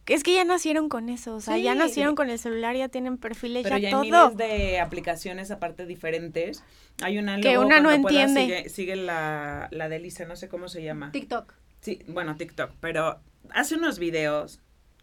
Es 0.07 0.21
que 0.21 0.35
ya 0.35 0.43
nacieron 0.43 0.87
con 0.87 1.09
eso, 1.09 1.35
o 1.35 1.41
sea, 1.41 1.57
ya 1.57 1.73
nacieron 1.73 2.13
con 2.13 2.29
el 2.29 2.37
celular, 2.37 2.75
ya 2.75 2.89
tienen 2.89 3.17
perfiles, 3.17 3.63
Pero 3.63 3.77
ya, 3.77 3.89
ya 3.89 3.99
hay 3.99 4.11
miles 4.11 4.37
de 4.37 4.79
aplicaciones 4.79 5.49
aparte 5.49 5.87
diferentes. 5.87 6.63
Hay 7.01 7.17
una 7.17 7.41
que 7.41 7.57
una 7.57 7.79
no 7.79 7.91
entiende. 7.91 8.69
sigue, 8.69 8.95
la, 8.95 9.67
la 9.71 9.89
de 9.89 9.99
Lisa, 9.99 10.25
no 10.25 10.35
sé 10.35 10.47
cómo 10.47 10.67
se 10.67 10.83
llama. 10.83 11.11
TikTok. 11.11 11.53
Sí, 11.81 12.03
bueno, 12.07 12.35
TikTok, 12.35 12.71
pero 12.79 13.19
hace 13.49 13.75
unos 13.75 13.97
videos 13.97 14.59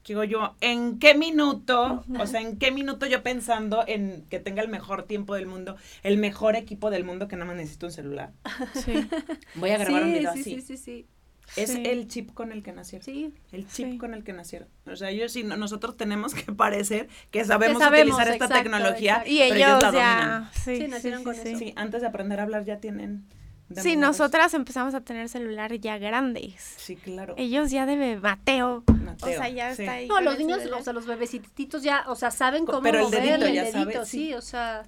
digo 0.09 0.25
yo, 0.25 0.57
¿en 0.61 0.99
qué 0.99 1.15
minuto, 1.15 2.05
o 2.19 2.27
sea, 2.27 2.41
en 2.41 2.59
qué 2.59 2.71
minuto 2.71 3.07
yo 3.07 3.23
pensando 3.23 3.85
en 3.87 4.25
que 4.29 4.41
tenga 4.41 4.63
el 4.63 4.69
mejor 4.69 5.05
tiempo 5.05 5.35
del 5.35 5.47
mundo, 5.47 5.77
el 6.03 6.19
mejor 6.19 6.57
equipo 6.57 6.91
del 6.91 7.05
mundo 7.05 7.29
que 7.29 7.37
nada 7.37 7.47
más 7.47 7.57
necesito 7.57 7.87
un 7.87 7.93
celular? 7.93 8.33
Sí. 8.75 8.93
Voy 9.55 9.71
a 9.71 9.79
grabar 9.79 10.03
un 10.03 10.13
video 10.13 10.33
sí, 10.33 10.41
así. 10.41 10.55
Sí, 10.55 10.61
sí, 10.61 10.77
sí. 10.77 11.07
Es 11.57 11.75
el 11.75 12.09
chip 12.09 12.33
con 12.33 12.51
el 12.51 12.63
que 12.63 12.73
nacieron. 12.73 13.05
Sí. 13.05 13.35
El 13.51 13.69
chip 13.69 13.99
con 13.99 14.15
el 14.15 14.25
que 14.25 14.33
nacieron. 14.33 14.69
O 14.87 14.97
sea, 14.97 15.11
ellos 15.11 15.33
sí, 15.33 15.43
nosotros 15.45 15.97
tenemos 15.97 16.35
que 16.35 16.51
parecer 16.53 17.09
que 17.31 17.45
sabemos, 17.45 17.83
utilizar 17.83 18.29
esta 18.29 18.49
tecnología. 18.49 19.23
Y 19.27 19.43
ellos, 19.43 19.83
ya. 19.93 20.51
Sí, 20.65 20.87
nacieron 20.89 21.25
con 21.25 21.35
eso. 21.35 21.59
Sí, 21.59 21.73
antes 21.77 22.01
de 22.01 22.07
aprender 22.07 22.41
a 22.41 22.45
hablar 22.45 22.65
ya 22.65 22.79
tienen 22.79 23.27
Sí, 23.81 23.97
nosotras 23.97 24.55
empezamos 24.55 24.95
a 24.95 25.01
tener 25.01 25.29
celular 25.29 25.73
ya 25.79 25.99
grandes. 25.99 26.75
Sí, 26.77 26.97
claro. 26.97 27.35
Ellos 27.37 27.71
ya 27.71 27.87
de 27.87 28.17
Mateo. 28.17 28.85
o 29.21 29.27
sea, 29.27 29.49
ya 29.49 29.71
está 29.71 29.93
ahí. 29.93 30.09
No, 30.09 30.21
los 30.21 30.39
niños, 30.39 30.61
o 30.67 30.83
sea, 30.83 30.93
los 30.93 31.07
bebecitos 31.07 31.83
ya, 31.83 32.05
o 32.09 32.15
sea, 32.15 32.31
saben 32.31 32.67
cómo 32.67 32.83
Pero 32.83 33.07
el 33.07 33.11
dedito, 33.11 33.49
ya 33.49 33.65
dedito, 33.65 34.05
sí. 34.05 34.35
o 34.35 34.41
sea, 34.41 34.85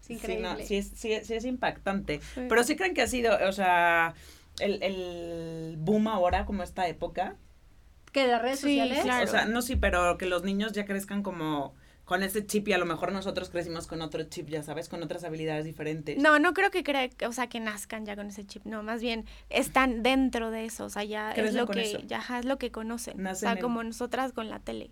es 0.00 0.10
increíble. 0.10 0.66
Sí, 0.66 0.76
es, 0.76 0.90
sí, 0.94 1.12
es 1.12 1.44
impactante. 1.44 2.20
Pero 2.34 2.64
sí 2.64 2.76
creen 2.76 2.94
que 2.94 3.02
ha 3.02 3.06
sido, 3.06 3.36
o 3.48 3.52
sea, 3.52 4.14
el, 4.58 4.82
el 4.82 5.76
boom 5.78 6.08
ahora, 6.08 6.44
como 6.46 6.62
esta 6.62 6.88
época. 6.88 7.36
¿Que 8.12 8.22
de 8.22 8.28
las 8.28 8.42
redes 8.42 8.60
sociales? 8.60 9.00
Claro. 9.02 9.24
O 9.24 9.28
sea, 9.28 9.44
no, 9.44 9.62
sí, 9.62 9.76
pero 9.76 10.18
que 10.18 10.26
los 10.26 10.42
niños 10.42 10.72
ya 10.72 10.86
crezcan 10.86 11.22
como 11.22 11.74
con 12.08 12.22
ese 12.22 12.46
chip 12.46 12.66
y 12.68 12.72
a 12.72 12.78
lo 12.78 12.86
mejor 12.86 13.12
nosotros 13.12 13.50
crecimos 13.50 13.86
con 13.86 14.00
otro 14.00 14.22
chip, 14.22 14.48
ya 14.48 14.62
sabes, 14.62 14.88
con 14.88 15.02
otras 15.02 15.24
habilidades 15.24 15.66
diferentes. 15.66 16.16
No, 16.16 16.38
no 16.38 16.54
creo 16.54 16.70
que 16.70 16.82
crea, 16.82 17.10
o 17.26 17.32
sea, 17.32 17.50
que 17.50 17.60
nazcan 17.60 18.06
ya 18.06 18.16
con 18.16 18.28
ese 18.28 18.46
chip, 18.46 18.64
no, 18.64 18.82
más 18.82 19.02
bien 19.02 19.26
están 19.50 20.02
dentro 20.02 20.50
de 20.50 20.64
eso, 20.64 20.86
o 20.86 20.88
sea, 20.88 21.04
ya 21.04 21.32
es 21.32 21.52
lo 21.52 21.66
que 21.66 22.02
ya 22.06 22.24
es 22.38 22.46
lo 22.46 22.56
que 22.56 22.70
conocen, 22.70 23.26
o 23.26 23.34
sea, 23.34 23.58
como 23.60 23.82
nosotras 23.82 24.32
con 24.32 24.48
la 24.48 24.58
tele. 24.58 24.90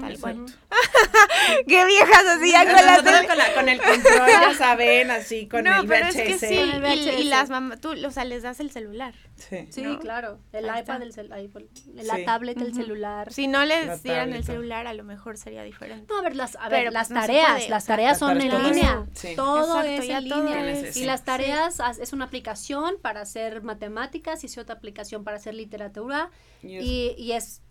Tal 0.00 0.20
cual. 0.20 0.44
Qué 1.66 1.86
viejas 1.86 2.24
así 2.26 2.52
con 2.52 2.86
la, 2.86 3.26
con, 3.26 3.38
la, 3.38 3.54
con 3.54 3.68
el 3.68 3.80
control, 3.80 4.28
ya 4.28 4.54
saben, 4.58 5.10
así 5.10 5.48
con 5.48 5.66
el 5.66 5.86
VHS. 5.86 6.16
Es 6.16 6.16
que 6.16 6.38
sí, 6.38 7.20
Y, 7.20 7.24
las 7.24 7.48
mamás, 7.48 7.80
tú, 7.80 7.94
o 8.06 8.10
sea, 8.10 8.24
les 8.24 8.42
das 8.42 8.60
el 8.60 8.70
celular. 8.70 9.14
Sí, 9.36 9.68
sí 9.70 9.84
claro. 10.00 10.38
El 10.52 10.66
iPad, 10.66 11.02
el 11.02 12.06
la 12.06 12.24
tablet, 12.26 12.60
el 12.60 12.74
celular. 12.74 13.32
Si 13.32 13.46
no 13.46 13.64
les 13.64 14.02
dieran 14.02 14.34
el 14.34 14.44
celular, 14.44 14.86
a 14.86 14.92
lo 14.92 15.02
mejor 15.02 15.38
sería 15.38 15.62
diferente. 15.62 16.06
No, 16.12 16.18
a 16.18 16.22
ver, 16.22 16.36
las, 16.36 16.56
a 16.56 16.68
ver, 16.68 16.92
las 16.92 17.08
tareas, 17.08 17.68
las 17.70 17.86
tareas 17.86 18.18
son 18.18 18.38
en 18.40 18.62
línea. 18.62 19.06
Todo 19.34 19.80
es 19.82 20.08
en 20.08 20.24
línea. 20.24 20.90
Y 20.94 21.04
las 21.04 21.24
tareas 21.24 21.80
es 21.98 22.12
una 22.12 22.26
aplicación 22.26 22.96
para 23.00 23.22
hacer 23.22 23.62
matemáticas 23.62 24.42
y 24.44 24.46
es 24.46 24.58
otra 24.58 24.74
aplicación 24.74 25.24
para 25.24 25.38
hacer 25.38 25.54
literatura. 25.54 26.30
Y, 26.62 27.14
y 27.16 27.32
es 27.32 27.62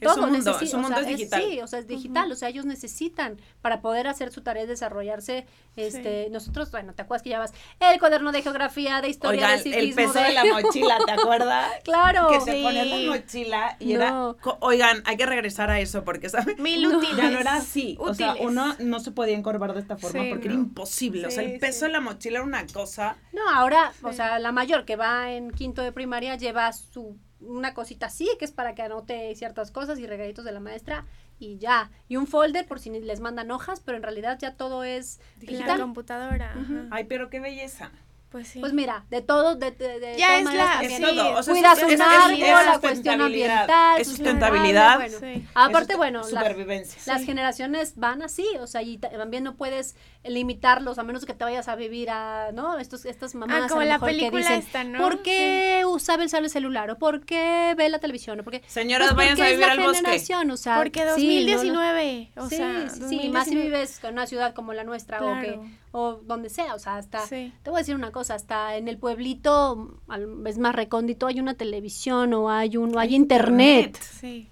todo 0.00 0.12
es 0.12 0.18
un 0.18 0.32
mundo, 0.32 0.58
es 0.60 0.74
un 0.74 0.80
mundo 0.82 1.02
digital. 1.02 1.42
sí, 1.42 1.60
o 1.60 1.66
sea, 1.66 1.78
es 1.78 1.86
digital, 1.86 2.30
o 2.30 2.34
sea, 2.34 2.48
ellos 2.48 2.66
necesitan 2.66 3.40
para 3.62 3.80
poder 3.80 4.08
hacer 4.08 4.32
su 4.32 4.42
tarea, 4.42 4.66
desarrollarse, 4.66 5.46
este, 5.76 6.28
nosotros, 6.30 6.70
bueno, 6.70 6.92
¿te 6.94 7.02
acuerdas 7.02 7.22
que 7.22 7.30
llevas 7.30 7.52
el 7.80 7.98
cuaderno 7.98 8.32
de 8.32 8.42
geografía, 8.42 9.00
de 9.00 9.08
historia, 9.08 9.48
de 9.50 9.58
ciclismo? 9.58 10.00
el 10.00 10.06
peso 10.06 10.20
de... 10.20 10.32
la 10.32 10.44
mochila, 10.60 10.98
¿te 11.04 11.12
acuerdas? 11.12 11.72
claro. 11.84 12.28
Que 12.28 12.40
se 12.40 12.62
ponía 12.62 12.84
la 12.84 13.10
mochila 13.10 13.76
y 13.78 13.92
era, 13.92 14.34
oigan, 14.60 15.02
hay 15.06 15.16
que 15.16 15.26
regresar 15.26 15.70
a 15.70 15.80
eso 15.80 16.04
porque, 16.04 16.28
¿sabes? 16.28 16.58
Mil 16.58 16.86
útiles. 16.86 17.16
Ya 17.16 17.30
no 17.30 17.38
era 17.38 17.54
así, 17.54 17.96
o 18.00 18.12
sea, 18.12 18.34
uno 18.40 18.74
no 18.80 19.00
se 19.00 19.12
podía 19.12 19.36
encorvar 19.36 19.72
de 19.72 19.80
esta 19.80 19.96
forma 19.96 20.24
porque 20.28 20.46
era 20.48 20.54
imposible, 20.54 21.26
o 21.26 21.30
sea, 21.30 21.44
el 21.44 21.58
peso 21.58 21.86
de 21.86 21.92
la 21.92 22.00
mochila 22.00 22.38
era 22.38 22.46
una 22.46 22.66
cosa. 22.66 23.16
No, 23.32 23.48
ahora, 23.48 23.92
o 24.02 24.12
sea, 24.12 24.38
la 24.38 24.52
mayor 24.52 24.84
que 24.84 24.96
va 24.96 25.32
en 25.32 25.50
quinto 25.52 25.82
de 25.82 25.92
primaria 25.92 26.36
lleva 26.36 26.72
su 26.72 27.16
una 27.46 27.74
cosita 27.74 28.06
así, 28.06 28.28
que 28.38 28.44
es 28.44 28.52
para 28.52 28.74
que 28.74 28.82
anote 28.82 29.34
ciertas 29.34 29.70
cosas 29.70 29.98
y 29.98 30.06
regalitos 30.06 30.44
de 30.44 30.52
la 30.52 30.60
maestra 30.60 31.06
y 31.38 31.58
ya. 31.58 31.90
Y 32.08 32.16
un 32.16 32.26
folder 32.26 32.66
por 32.66 32.80
si 32.80 32.90
les 32.90 33.20
mandan 33.20 33.50
hojas, 33.50 33.80
pero 33.80 33.96
en 33.96 34.02
realidad 34.02 34.38
ya 34.40 34.54
todo 34.54 34.84
es 34.84 35.20
digital. 35.38 35.78
La 35.78 35.84
computadora. 35.84 36.54
Ay, 36.90 37.04
pero 37.04 37.30
qué 37.30 37.40
belleza. 37.40 37.90
Pues, 38.36 38.48
sí. 38.48 38.60
pues 38.60 38.74
mira, 38.74 39.06
de 39.08 39.22
todo, 39.22 39.54
de, 39.54 39.70
de, 39.70 39.98
de 39.98 40.18
ya 40.18 40.38
es 40.38 40.44
la, 40.44 40.82
todo. 41.00 41.38
O 41.38 41.42
sea, 41.42 41.54
cuidas 41.54 41.82
un 41.82 42.02
árbol, 42.02 42.66
la 42.66 42.78
cuestión 42.80 43.22
ambiental. 43.22 43.98
Es 43.98 44.08
sustentabilidad. 44.08 44.96
Bueno, 44.96 45.18
sí. 45.18 45.48
Aparte, 45.54 45.96
bueno, 45.96 46.22
supervivencia. 46.22 47.00
las 47.06 47.24
generaciones 47.24 47.94
van 47.96 48.20
así, 48.20 48.46
o 48.60 48.66
sea, 48.66 48.82
y 48.82 48.98
también 48.98 49.42
no 49.42 49.54
puedes 49.56 49.96
limitarlos 50.22 50.98
a 50.98 51.02
menos 51.02 51.24
que 51.24 51.32
te 51.32 51.44
vayas 51.44 51.66
a 51.68 51.76
vivir 51.76 52.10
a, 52.10 52.50
¿no? 52.52 52.78
Estos, 52.78 53.06
estas 53.06 53.34
ah, 53.34 53.38
mamás 53.38 53.62
ah, 53.64 53.68
como 53.70 53.82
la 53.84 53.98
película 53.98 54.30
que 54.30 54.36
dicen, 54.36 54.58
esta, 54.58 54.84
¿no? 54.84 54.98
¿por 54.98 55.22
qué 55.22 55.84
usaba 55.86 56.22
el 56.22 56.50
celular? 56.50 56.90
¿O 56.90 56.98
por 56.98 57.24
qué 57.24 57.74
ve 57.74 57.88
la 57.88 58.00
televisión? 58.00 58.38
¿O 58.40 58.44
por 58.44 58.52
qué? 58.52 58.62
Señoras, 58.66 59.14
pues 59.14 59.16
vayan 59.16 59.40
a 59.40 59.48
vivir 59.48 59.64
al 59.64 59.80
bosque. 59.80 60.22
O 60.52 60.56
sea, 60.58 60.76
porque 60.76 61.06
2019, 61.06 62.32
o 62.36 62.50
sea, 62.50 62.90
sí, 62.90 63.30
más 63.30 63.48
si 63.48 63.56
vives 63.56 64.04
en 64.04 64.12
una 64.12 64.26
ciudad 64.26 64.52
como 64.52 64.74
la 64.74 64.84
nuestra 64.84 65.24
o 65.24 65.40
que 65.40 65.58
o 65.98 66.20
donde 66.22 66.50
sea, 66.50 66.74
o 66.74 66.78
sea, 66.78 66.96
hasta, 66.96 67.26
te 67.26 67.52
voy 67.64 67.76
a 67.76 67.78
decir 67.78 67.94
una 67.94 68.12
cosa, 68.12 68.25
hasta 68.30 68.76
en 68.76 68.88
el 68.88 68.98
pueblito, 68.98 70.00
es 70.46 70.58
más 70.58 70.74
recóndito, 70.74 71.26
hay 71.26 71.40
una 71.40 71.54
televisión 71.54 72.34
o 72.34 72.50
hay 72.50 72.76
un, 72.76 72.96
o 72.96 72.98
hay 72.98 73.14
internet. 73.14 73.98
Sí. 74.00 74.48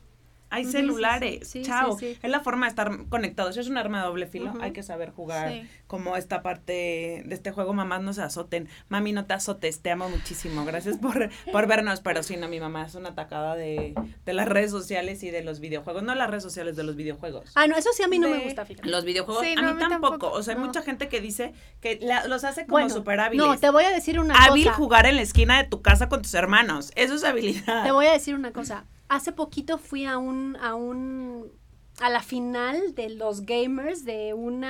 Hay 0.55 0.65
celulares, 0.65 1.53
chao. 1.63 1.99
es 2.01 2.19
la 2.23 2.41
forma 2.41 2.67
de 2.67 2.71
estar 2.71 3.07
conectados. 3.09 3.57
Es 3.57 3.69
un 3.69 3.77
arma 3.77 4.01
de 4.01 4.07
doble 4.07 4.27
filo. 4.27 4.53
Hay 4.61 4.73
que 4.73 4.83
saber 4.83 5.11
jugar 5.11 5.63
como 5.87 6.17
esta 6.17 6.43
parte 6.43 7.23
de 7.25 7.35
este 7.35 7.51
juego. 7.51 7.73
Mamás 7.73 8.03
no 8.03 8.13
se 8.13 8.23
azoten. 8.23 8.69
Mami, 8.89 9.13
no 9.13 9.27
te 9.27 9.35
azotes. 9.35 9.81
Te 9.81 9.91
amo 9.91 10.09
muchísimo. 10.09 10.65
Gracias 10.65 10.99
por, 10.99 11.31
por 11.51 11.67
vernos. 11.67 12.01
Pero 12.01 12.23
sí, 12.23 12.37
no, 12.37 12.49
mi 12.49 12.61
mamá 12.61 12.87
es 12.87 12.95
una 12.95 13.11
atacada 13.11 13.57
de, 13.57 13.95
de 14.25 14.33
las 14.33 14.49
redes 14.49 14.71
sociales 14.71 15.23
y 15.23 15.31
de 15.31 15.43
los 15.43 15.61
videojuegos. 15.61 16.03
No 16.03 16.15
las 16.15 16.31
redes 16.31 16.43
sociales, 16.43 16.77
de 16.77 16.85
los 16.85 16.97
videojuegos. 16.97 17.51
Ah, 17.55 17.67
no, 17.67 17.77
eso 17.77 17.91
sí 17.95 18.03
a 18.03 18.09
mí 18.09 18.19
no 18.19 18.29
me 18.29 18.45
gusta, 18.45 18.65
fíjate. 18.65 18.89
Los 18.89 19.05
videojuegos, 19.05 19.45
a 19.45 19.73
mí 19.73 19.79
tampoco. 19.79 20.31
O 20.31 20.43
sea, 20.43 20.55
hay 20.55 20.61
mucha 20.61 20.83
gente 20.83 21.09
que 21.09 21.21
dice 21.21 21.53
que 21.81 21.99
los 22.29 22.45
hace 22.45 22.67
como 22.67 22.89
súper 22.89 23.21
hábiles. 23.21 23.45
No, 23.45 23.59
te 23.59 23.71
voy 23.71 23.85
a 23.85 23.91
decir 23.91 24.21
una 24.21 24.35
cosa. 24.35 24.47
Hábil 24.47 24.71
jugar 24.71 25.07
en 25.07 25.17
la 25.17 25.23
esquina 25.23 25.63
de 25.63 25.69
tu 25.69 25.83
casa 25.83 26.09
con 26.09 26.23
tus 26.23 26.35
hermanos. 26.35 26.93
Eso 26.95 27.15
es 27.15 27.25
habilidad. 27.25 27.85
Te 27.85 27.93
voy 27.93 28.07
a 28.07 28.13
decir 28.13 28.35
una 28.35 28.53
cosa 28.53 28.85
hace 29.09 29.33
poquito 29.33 29.79
fui 29.79 30.05
a 30.05 30.19
un, 30.19 30.57
a 30.57 30.75
un, 30.75 31.51
a 32.01 32.11
la 32.11 32.23
final 32.23 32.95
de 32.95 33.11
los 33.11 33.43
gamers, 33.43 34.05
de 34.05 34.35
un 34.35 34.65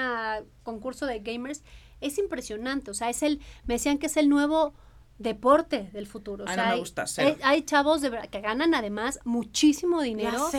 concurso 0.63 1.07
de 1.07 1.21
gamers. 1.21 1.63
Es 2.01 2.19
impresionante, 2.19 2.91
o 2.91 2.95
sea, 2.95 3.09
es 3.09 3.23
el, 3.23 3.41
me 3.65 3.75
decían 3.75 3.99
que 3.99 4.07
es 4.07 4.17
el 4.17 4.29
nuevo 4.29 4.75
deporte 5.19 5.91
del 5.93 6.07
futuro. 6.07 6.45
O 6.45 6.49
sea, 6.49 6.71
me 6.71 6.79
gusta 6.79 7.05
hay, 7.43 7.63
chavos 7.63 8.01
de 8.01 8.11
que 8.31 8.41
ganan 8.41 8.75
además 8.75 9.21
muchísimo 9.25 10.03
dinero. 10.03 10.51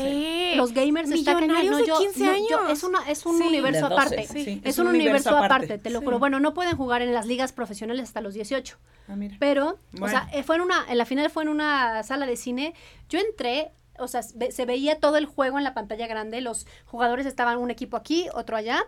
Los 0.55 0.73
gamers 0.73 1.11
están 1.11 1.47
no, 1.47 1.85
yo, 1.85 1.99
15 1.99 2.27
años. 2.27 2.61
es 2.69 2.83
una 2.83 3.09
es 3.09 3.25
un 3.25 3.41
universo 3.41 3.85
aparte. 3.85 4.21
Es, 4.63 4.79
un, 4.79 4.87
universo, 4.87 5.35
aparte, 5.35 5.77
te 5.77 5.89
lo 5.89 6.01
juro. 6.01 6.19
Bueno, 6.19 6.39
no 6.39 6.53
pueden 6.53 6.77
jugar 6.77 7.01
en 7.01 7.13
las 7.13 7.25
ligas 7.25 7.51
profesionales 7.51 8.03
hasta 8.03 8.21
los 8.21 8.33
18. 8.33 8.77
Ah, 9.07 9.15
Pero, 9.39 9.77
o 10.01 10.07
sea, 10.07 10.29
eh, 10.33 10.43
fue 10.43 10.55
en 10.55 10.61
una 10.61 10.85
en 10.89 10.97
la 10.97 11.05
final 11.05 11.29
fue 11.29 11.43
en 11.43 11.49
una 11.49 12.03
sala 12.03 12.25
de 12.25 12.37
cine. 12.37 12.73
Yo 13.09 13.19
entré 13.19 13.71
o 13.97 14.07
sea, 14.07 14.23
se 14.23 14.65
veía 14.65 14.99
todo 14.99 15.15
el 15.17 15.25
juego 15.25 15.57
en 15.57 15.63
la 15.63 15.73
pantalla 15.73 16.05
grande, 16.07 16.41
los 16.41 16.67
jugadores 16.85 17.25
estaban 17.25 17.57
un 17.57 17.71
equipo 17.71 17.95
aquí, 17.95 18.27
otro 18.33 18.57
allá, 18.57 18.83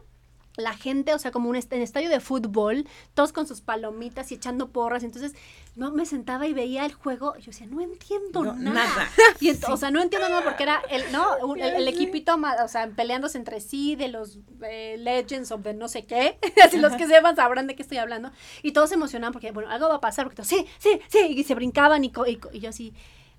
la 0.57 0.73
gente, 0.73 1.13
o 1.13 1.19
sea, 1.19 1.31
como 1.31 1.49
un 1.49 1.55
en 1.55 1.81
estadio 1.81 2.09
de 2.09 2.19
fútbol, 2.19 2.87
todos 3.13 3.31
con 3.31 3.47
sus 3.47 3.61
palomitas 3.61 4.31
y 4.31 4.35
echando 4.35 4.69
porras. 4.69 5.03
Entonces, 5.03 5.33
no 5.75 5.91
me 5.91 6.05
sentaba 6.05 6.47
y 6.47 6.53
veía 6.53 6.85
el 6.85 6.93
juego. 6.93 7.35
Y 7.37 7.41
yo 7.41 7.51
decía, 7.51 7.67
no 7.67 7.79
entiendo 7.81 8.43
nada. 8.55 9.07
Y 9.39 9.51
O 9.69 9.77
sea, 9.77 9.91
no 9.91 10.01
entiendo 10.01 10.27
nada 10.29 10.43
porque 10.43 10.63
era 10.63 10.81
el, 10.89 11.11
¿no? 11.11 11.55
El, 11.55 11.87
equipito, 11.87 12.35
o 12.63 12.67
sea, 12.67 12.87
peleándose 12.89 13.37
entre 13.37 13.61
sí 13.61 13.95
de 13.95 14.07
los 14.07 14.39
eh, 14.63 14.95
Legends 14.97 15.51
of 15.51 15.61
the 15.61 15.73
no 15.73 15.87
sé 15.87 16.05
qué. 16.05 16.39
Así 16.63 16.77
los 16.77 16.93
que 16.93 17.07
sepan 17.07 17.35
sabrán 17.35 17.67
de 17.67 17.75
qué 17.75 17.83
estoy 17.83 17.99
hablando. 17.99 18.31
Y 18.63 18.71
todos 18.71 18.89
se 18.89 18.95
emocionaban 18.95 19.33
porque, 19.33 19.51
bueno, 19.51 19.69
algo 19.69 19.87
va 19.89 19.95
a 19.95 20.01
pasar. 20.01 20.25
Porque 20.25 20.37
todos, 20.37 20.47
sí, 20.47 20.65
sí, 20.79 20.99
sí. 21.07 21.19
Y 21.29 21.43
se 21.43 21.53
brincaban 21.53 22.03
y, 22.03 22.11
y, 22.27 22.39
y 22.53 22.59
yo 22.59 22.69
así 22.69 22.93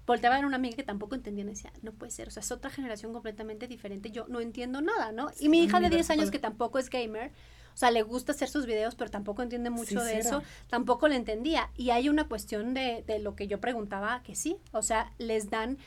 volteaba 0.09 0.37
a 0.37 0.39
ver 0.39 0.47
una 0.47 0.57
amiga 0.57 0.75
que 0.75 0.83
tampoco 0.83 1.15
entendía 1.15 1.45
y 1.45 1.49
decía, 1.49 1.73
no 1.83 1.93
puede 1.93 2.11
ser, 2.11 2.29
o 2.29 2.31
sea, 2.31 2.41
es 2.41 2.51
otra 2.51 2.71
generación 2.71 3.13
completamente 3.13 3.69
diferente, 3.69 4.11
yo 4.11 4.27
no 4.29 4.41
entiendo 4.41 4.81
nada, 4.81 5.13
¿no? 5.13 5.31
y 5.39 5.49
mi 5.49 5.63
hija 5.63 5.81
de 5.81 5.91
10 5.91 6.11
años 6.11 6.31
que 6.31 6.39
tampoco 6.39 6.79
es 6.79 6.89
gamer, 6.89 7.31
o 7.75 7.77
sea, 7.79 7.93
le 7.93 8.03
gusta 8.03 8.33
hacer 8.33 8.49
sus 8.49 8.67
videos, 8.67 8.97
pero 8.97 9.09
tampoco 9.09 9.43
entiende 9.43 9.71
mucho 9.71 10.03
de 10.03 10.19
eso, 10.19 10.43
tampoco 10.69 11.07
le 11.07 11.15
entendía. 11.15 11.71
Y 11.77 11.91
hay 11.91 12.09
una 12.09 12.27
cuestión 12.27 12.75
de, 12.75 13.05
de 13.07 13.21
lo 13.21 13.37
que 13.37 13.47
yo 13.47 13.61
preguntaba, 13.61 14.21
que 14.25 14.35
sí, 14.35 14.57
o 14.73 14.83
sea, 14.83 15.13
les 15.19 15.49
dan 15.49 15.79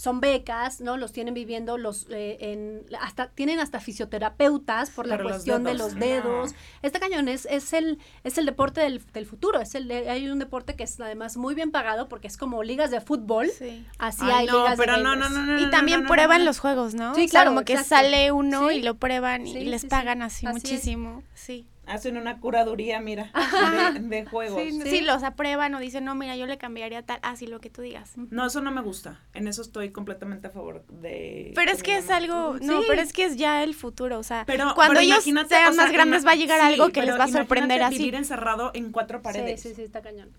son 0.00 0.20
becas, 0.22 0.80
¿no? 0.80 0.96
Los 0.96 1.12
tienen 1.12 1.34
viviendo 1.34 1.76
los 1.76 2.06
eh, 2.08 2.38
en 2.40 2.86
hasta 2.98 3.28
tienen 3.28 3.60
hasta 3.60 3.80
fisioterapeutas 3.80 4.88
por 4.88 5.06
la 5.06 5.22
cuestión 5.22 5.62
de 5.62 5.74
los 5.74 5.94
dedos. 5.94 6.54
Este 6.80 6.98
cañón 6.98 7.28
es, 7.28 7.46
es 7.50 7.74
el 7.74 7.98
es 8.24 8.38
el 8.38 8.46
deporte 8.46 8.80
del, 8.80 9.26
futuro, 9.26 9.60
es 9.60 9.74
el 9.74 9.90
hay 9.90 10.26
un 10.30 10.38
deporte 10.38 10.74
que 10.74 10.84
es 10.84 10.98
además 10.98 11.36
muy 11.36 11.54
bien 11.54 11.70
pagado 11.70 12.08
porque 12.08 12.28
es 12.28 12.38
como 12.38 12.62
ligas 12.62 12.90
de 12.90 13.02
fútbol. 13.02 13.50
Sí. 13.50 13.84
Así 13.98 14.24
hay 14.24 14.46
ligas 14.46 14.78
pero 14.78 14.96
no, 14.96 15.16
no, 15.16 15.28
no, 15.28 15.60
Y 15.60 15.68
también 15.68 16.06
prueban 16.06 16.46
los 16.46 16.60
juegos, 16.60 16.94
¿no? 16.94 17.14
Sí, 17.14 17.28
claro, 17.28 17.50
como 17.50 17.66
que 17.66 17.76
sale 17.76 18.32
uno 18.32 18.70
y 18.70 18.80
lo 18.80 18.94
prueban 18.94 19.46
y 19.46 19.66
les 19.66 19.84
pagan 19.84 20.22
así, 20.22 20.46
muchísimo. 20.46 21.22
Sí. 21.34 21.66
Hacen 21.90 22.16
una 22.16 22.38
curaduría, 22.38 23.00
mira, 23.00 23.32
de, 24.00 24.24
juegos. 24.24 24.62
Sí, 24.84 25.00
los 25.00 25.22
aprueban 25.24 25.74
o 25.74 25.80
dicen, 25.80 26.04
no, 26.04 26.14
mira, 26.14 26.36
yo 26.36 26.46
le 26.46 26.56
cambiaría 26.56 27.02
tal, 27.02 27.18
así 27.22 27.46
lo 27.46 27.60
que 27.60 27.68
tú 27.68 27.82
digas. 27.82 28.12
No, 28.16 28.46
eso 28.46 28.60
no 28.60 28.70
me 28.70 28.80
gusta. 28.80 29.20
En 29.34 29.48
eso 29.48 29.62
estoy 29.62 29.90
completamente 29.90 30.46
a 30.46 30.50
favor 30.50 30.86
de... 30.86 31.52
Pero 31.54 31.72
es 31.72 31.82
que 31.82 31.96
es 31.96 32.08
algo, 32.10 32.58
no, 32.60 32.82
pero 32.86 33.02
es 33.02 33.12
que 33.12 33.24
es 33.24 33.36
ya 33.36 33.64
el 33.64 33.74
futuro, 33.74 34.18
o 34.18 34.22
sea, 34.22 34.46
cuando 34.74 35.00
ellos 35.00 35.24
sean 35.24 35.76
más 35.76 35.92
grandes 35.92 36.24
va 36.24 36.32
a 36.32 36.36
llegar 36.36 36.60
algo 36.60 36.90
que 36.90 37.02
les 37.02 37.18
va 37.18 37.24
a 37.24 37.28
sorprender 37.28 37.82
así. 37.82 37.98
vivir 37.98 38.14
encerrado 38.14 38.70
en 38.74 38.92
cuatro 38.92 39.20
paredes. 39.20 39.60
Sí, 39.60 39.70
sí, 39.70 39.74
sí, 39.74 39.82
está 39.82 40.00
cañón. 40.00 40.30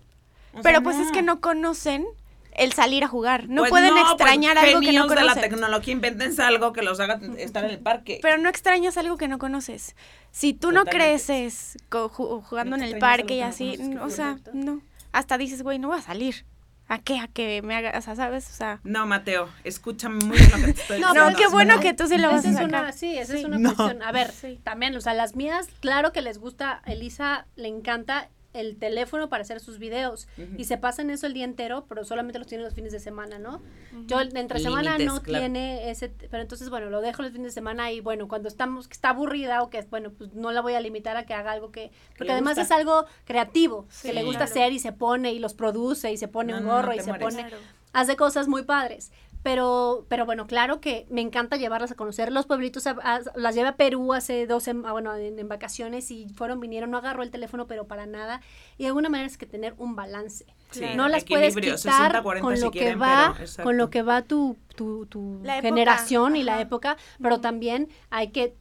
pero 0.62 0.82
pues 0.82 0.98
es 0.98 1.12
que 1.12 1.22
no 1.22 1.40
conocen 1.40 2.06
el 2.54 2.72
salir 2.72 3.04
a 3.04 3.08
jugar. 3.08 3.48
No 3.48 3.62
pues 3.62 3.70
pueden 3.70 3.94
pues 3.94 4.04
extrañar 4.10 4.58
algo 4.58 4.80
que 4.80 4.92
no 4.92 5.06
conocen. 5.06 5.28
de 5.28 5.34
la 5.34 5.40
tecnología, 5.40 5.92
invéntense 5.92 6.42
algo 6.42 6.72
que 6.72 6.82
los 6.82 7.00
haga 7.00 7.20
estar 7.38 7.64
en 7.64 7.70
el 7.70 7.78
parque. 7.78 8.18
Pero 8.22 8.38
no 8.38 8.48
extrañas 8.48 8.96
algo 8.96 9.16
que 9.16 9.28
no 9.28 9.38
conoces. 9.38 9.96
Si 10.30 10.54
tú 10.54 10.72
no 10.72 10.84
creces 10.84 11.76
jugando 11.90 12.76
en 12.76 12.82
el 12.82 12.98
parque 12.98 13.36
y 13.36 13.40
así, 13.42 13.78
o 14.00 14.10
sea, 14.10 14.38
no. 14.52 14.80
Hasta 15.12 15.36
dices, 15.36 15.62
güey, 15.62 15.78
no 15.78 15.88
voy 15.88 15.98
a 15.98 16.02
salir. 16.02 16.46
¿A 16.88 16.98
qué? 16.98 17.20
¿A 17.20 17.28
que 17.28 17.62
me 17.62 17.74
haga, 17.74 17.96
o 17.96 18.02
sea, 18.02 18.16
sabes? 18.16 18.50
O 18.50 18.52
sea... 18.52 18.80
No, 18.82 19.06
Mateo, 19.06 19.48
escúchame 19.64 20.22
muy 20.24 20.36
bien 20.36 20.50
lo 20.50 20.56
que 20.58 20.72
te 20.74 20.80
estoy 20.80 20.96
diciendo. 20.98 21.30
No, 21.30 21.36
qué 21.36 21.46
bueno 21.46 21.80
que 21.80 21.94
tú 21.94 22.06
se 22.06 22.18
lo 22.18 22.28
vas 22.28 22.44
a 22.44 22.52
sacar. 22.52 22.68
Una, 22.68 22.92
sí, 22.92 23.16
esa 23.16 23.36
es 23.36 23.44
una 23.44 23.56
cuestión. 23.56 24.02
A 24.02 24.12
ver, 24.12 24.30
también, 24.62 24.94
o 24.96 25.00
sea, 25.00 25.14
las 25.14 25.34
mías, 25.34 25.68
claro 25.80 26.12
que 26.12 26.20
les 26.20 26.38
gusta, 26.38 26.82
Elisa 26.84 27.46
le 27.56 27.68
encanta 27.68 28.28
el 28.52 28.76
teléfono 28.76 29.28
para 29.28 29.42
hacer 29.42 29.60
sus 29.60 29.78
videos. 29.78 30.28
Y 30.56 30.64
se 30.64 30.78
pasan 30.78 31.10
eso 31.10 31.26
el 31.26 31.34
día 31.34 31.44
entero, 31.44 31.86
pero 31.88 32.04
solamente 32.04 32.38
los 32.38 32.48
tiene 32.48 32.64
los 32.64 32.74
fines 32.74 32.92
de 32.92 33.00
semana, 33.00 33.38
¿no? 33.38 33.62
Yo 34.06 34.20
entre 34.20 34.60
semana 34.60 34.98
no 34.98 35.20
tiene 35.20 35.90
ese, 35.90 36.08
pero 36.08 36.42
entonces 36.42 36.70
bueno, 36.70 36.90
lo 36.90 37.00
dejo 37.00 37.22
los 37.22 37.32
fines 37.32 37.48
de 37.48 37.52
semana 37.52 37.92
y 37.92 38.00
bueno, 38.00 38.28
cuando 38.28 38.48
estamos 38.48 38.88
que 38.88 38.94
está 38.94 39.10
aburrida 39.10 39.62
o 39.62 39.70
que 39.70 39.82
bueno, 39.90 40.12
pues 40.12 40.34
no 40.34 40.52
la 40.52 40.60
voy 40.60 40.74
a 40.74 40.80
limitar 40.80 41.16
a 41.16 41.24
que 41.24 41.34
haga 41.34 41.52
algo 41.52 41.70
que 41.70 41.90
porque 42.16 42.32
además 42.32 42.58
es 42.58 42.70
algo 42.70 43.06
creativo, 43.24 43.86
que 44.02 44.12
le 44.12 44.24
gusta 44.24 44.44
hacer 44.44 44.72
y 44.72 44.78
se 44.78 44.92
pone 44.92 45.32
y 45.32 45.38
los 45.38 45.54
produce 45.54 46.12
y 46.12 46.16
se 46.16 46.28
pone 46.28 46.54
un 46.54 46.64
gorro 46.64 46.94
y 46.94 47.00
se 47.00 47.14
pone 47.14 47.46
hace 47.92 48.16
cosas 48.16 48.48
muy 48.48 48.62
padres. 48.62 49.12
Pero, 49.42 50.06
pero 50.08 50.24
bueno, 50.24 50.46
claro 50.46 50.80
que 50.80 51.06
me 51.10 51.20
encanta 51.20 51.56
llevarlas 51.56 51.90
a 51.90 51.94
conocer 51.94 52.30
los 52.32 52.46
pueblitos. 52.46 52.84
las 53.34 53.54
llevé 53.54 53.68
a 53.68 53.76
Perú 53.76 54.12
hace 54.12 54.46
dos, 54.46 54.68
ah, 54.68 54.92
bueno, 54.92 55.14
en, 55.16 55.48
vacaciones 55.48 56.10
y 56.10 56.28
fueron, 56.28 56.60
vinieron, 56.60 56.90
no 56.90 56.98
agarró 56.98 57.22
el 57.22 57.30
teléfono, 57.30 57.66
pero 57.66 57.86
para 57.86 58.06
nada. 58.06 58.40
Y 58.78 58.84
de 58.84 58.88
alguna 58.88 59.08
manera 59.08 59.26
es 59.26 59.36
que 59.36 59.46
tener 59.46 59.74
un 59.78 59.96
balance. 59.96 60.46
no 60.94 61.08
las 61.08 61.24
puedes 61.24 61.56
quitar 61.56 62.22
con 62.22 62.60
lo 62.60 62.70
que 62.70 62.94
va, 62.94 63.34
con 63.62 63.76
lo 63.76 63.90
que 63.90 64.02
va 64.02 64.22
tu, 64.22 64.56
tu, 64.76 65.06
tu 65.06 65.42
generación 65.60 66.36
y 66.36 66.44
la 66.44 66.60
época, 66.60 66.96
pero 67.20 67.40
también 67.40 67.88
hay 68.10 68.28
que 68.28 68.54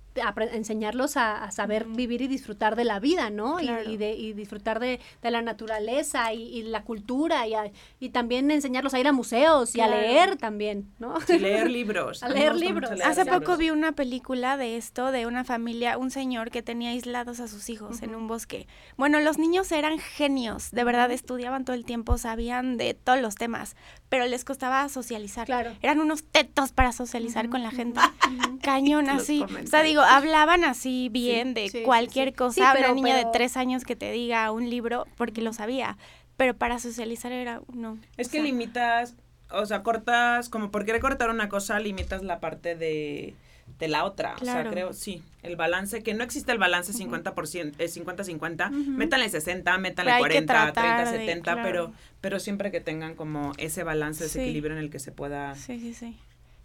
enseñarlos 0.51 1.17
a, 1.17 1.49
saber 1.51 1.85
vivir 1.85 2.21
y 2.21 2.27
disfrutar 2.27 2.75
de 2.75 2.85
la 2.85 2.99
vida, 2.99 3.29
¿no? 3.29 3.59
Y, 3.59 3.97
de, 3.97 4.13
y 4.13 4.33
disfrutar 4.33 4.79
de, 4.79 4.99
la 5.21 5.41
naturaleza 5.41 6.33
y, 6.33 6.63
la 6.63 6.83
cultura 6.83 7.47
y, 7.47 7.53
y 7.99 8.09
también 8.09 8.51
enseñarlos 8.51 8.93
a 8.93 8.99
ir 8.99 9.07
a 9.07 9.11
museos 9.11 9.75
y 9.75 9.81
a 9.81 9.87
leer 9.87 10.37
también, 10.37 10.91
¿no? 10.99 11.15
Y 11.27 11.39
leer 11.39 11.69
libros. 11.69 12.23
a 12.23 12.29
leer 12.29 12.55
libros. 12.55 12.91
Hace 13.01 13.25
poco 13.25 13.57
vi 13.57 13.69
una 13.69 13.93
película 13.93 14.57
de 14.57 14.77
esto, 14.77 15.11
de 15.11 15.25
una 15.25 15.43
familia, 15.43 15.97
un 15.97 16.11
señor 16.11 16.51
que 16.51 16.61
tenía 16.61 16.91
aislados 16.91 17.39
a 17.39 17.47
sus 17.47 17.69
hijos 17.69 18.01
en 18.01 18.15
un 18.15 18.27
bosque. 18.27 18.67
Bueno, 18.97 19.19
los 19.19 19.37
niños 19.37 19.71
eran 19.71 19.99
genios, 19.99 20.71
de 20.71 20.83
verdad 20.83 21.11
estudiaban 21.11 21.65
todo 21.65 21.75
el 21.75 21.85
tiempo, 21.85 22.17
sabían 22.17 22.77
de 22.77 22.93
todos 22.93 23.21
los 23.21 23.35
temas, 23.35 23.75
pero 24.11 24.25
les 24.25 24.43
costaba 24.43 24.89
socializar. 24.89 25.45
Claro. 25.45 25.71
Eran 25.81 26.01
unos 26.01 26.25
tetos 26.25 26.73
para 26.73 26.91
socializar 26.91 27.47
con 27.47 27.63
la 27.63 27.71
gente. 27.71 28.01
Cañón 28.61 29.09
así. 29.09 29.41
O 29.41 29.67
sea, 29.67 29.83
digo, 29.83 30.01
hablaban 30.01 30.65
así 30.65 31.07
bien 31.07 31.53
de 31.53 31.83
cualquier 31.85 32.35
cosa. 32.35 32.75
Una 32.77 32.91
niña 32.91 33.15
de 33.15 33.25
tres 33.31 33.55
años 33.55 33.85
que 33.85 33.95
te 33.95 34.11
diga 34.11 34.51
un 34.51 34.69
libro 34.69 35.07
porque 35.15 35.41
lo 35.41 35.53
sabía. 35.53 35.97
Pero 36.35 36.53
para 36.53 36.77
socializar 36.77 37.31
era 37.31 37.61
no. 37.73 37.99
Es 38.17 38.27
que 38.27 38.43
limitas, 38.43 39.15
o 39.49 39.65
sea, 39.65 39.81
cortas, 39.81 40.49
como 40.49 40.71
por 40.71 40.83
querer 40.83 40.99
cortar 40.99 41.29
una 41.29 41.47
cosa, 41.47 41.79
limitas 41.79 42.21
la 42.21 42.41
parte 42.41 42.75
de, 42.75 43.33
de 43.81 43.87
la 43.87 44.05
otra. 44.05 44.35
O 44.39 44.45
sea, 44.45 44.63
creo, 44.69 44.93
sí, 44.93 45.23
el 45.41 45.55
balance, 45.55 46.03
que 46.03 46.13
no 46.13 46.23
existe 46.23 46.51
el 46.51 46.59
balance 46.59 46.93
50%, 46.93 47.75
50-50, 47.75 48.69
métanle 48.69 49.27
60, 49.27 49.75
métanle 49.79 50.19
40, 50.19 50.71
30, 50.71 51.05
70, 51.07 51.63
pero, 51.63 51.91
pero 52.21 52.39
siempre 52.39 52.71
que 52.71 52.79
tengan 52.79 53.15
como 53.15 53.53
ese 53.57 53.83
balance, 53.83 54.25
ese 54.25 54.43
equilibrio 54.43 54.77
en 54.77 54.83
el 54.83 54.91
que 54.91 54.99
se 54.99 55.11
pueda... 55.11 55.55
Sí, 55.55 55.79
sí, 55.79 55.95
sí. 55.95 56.15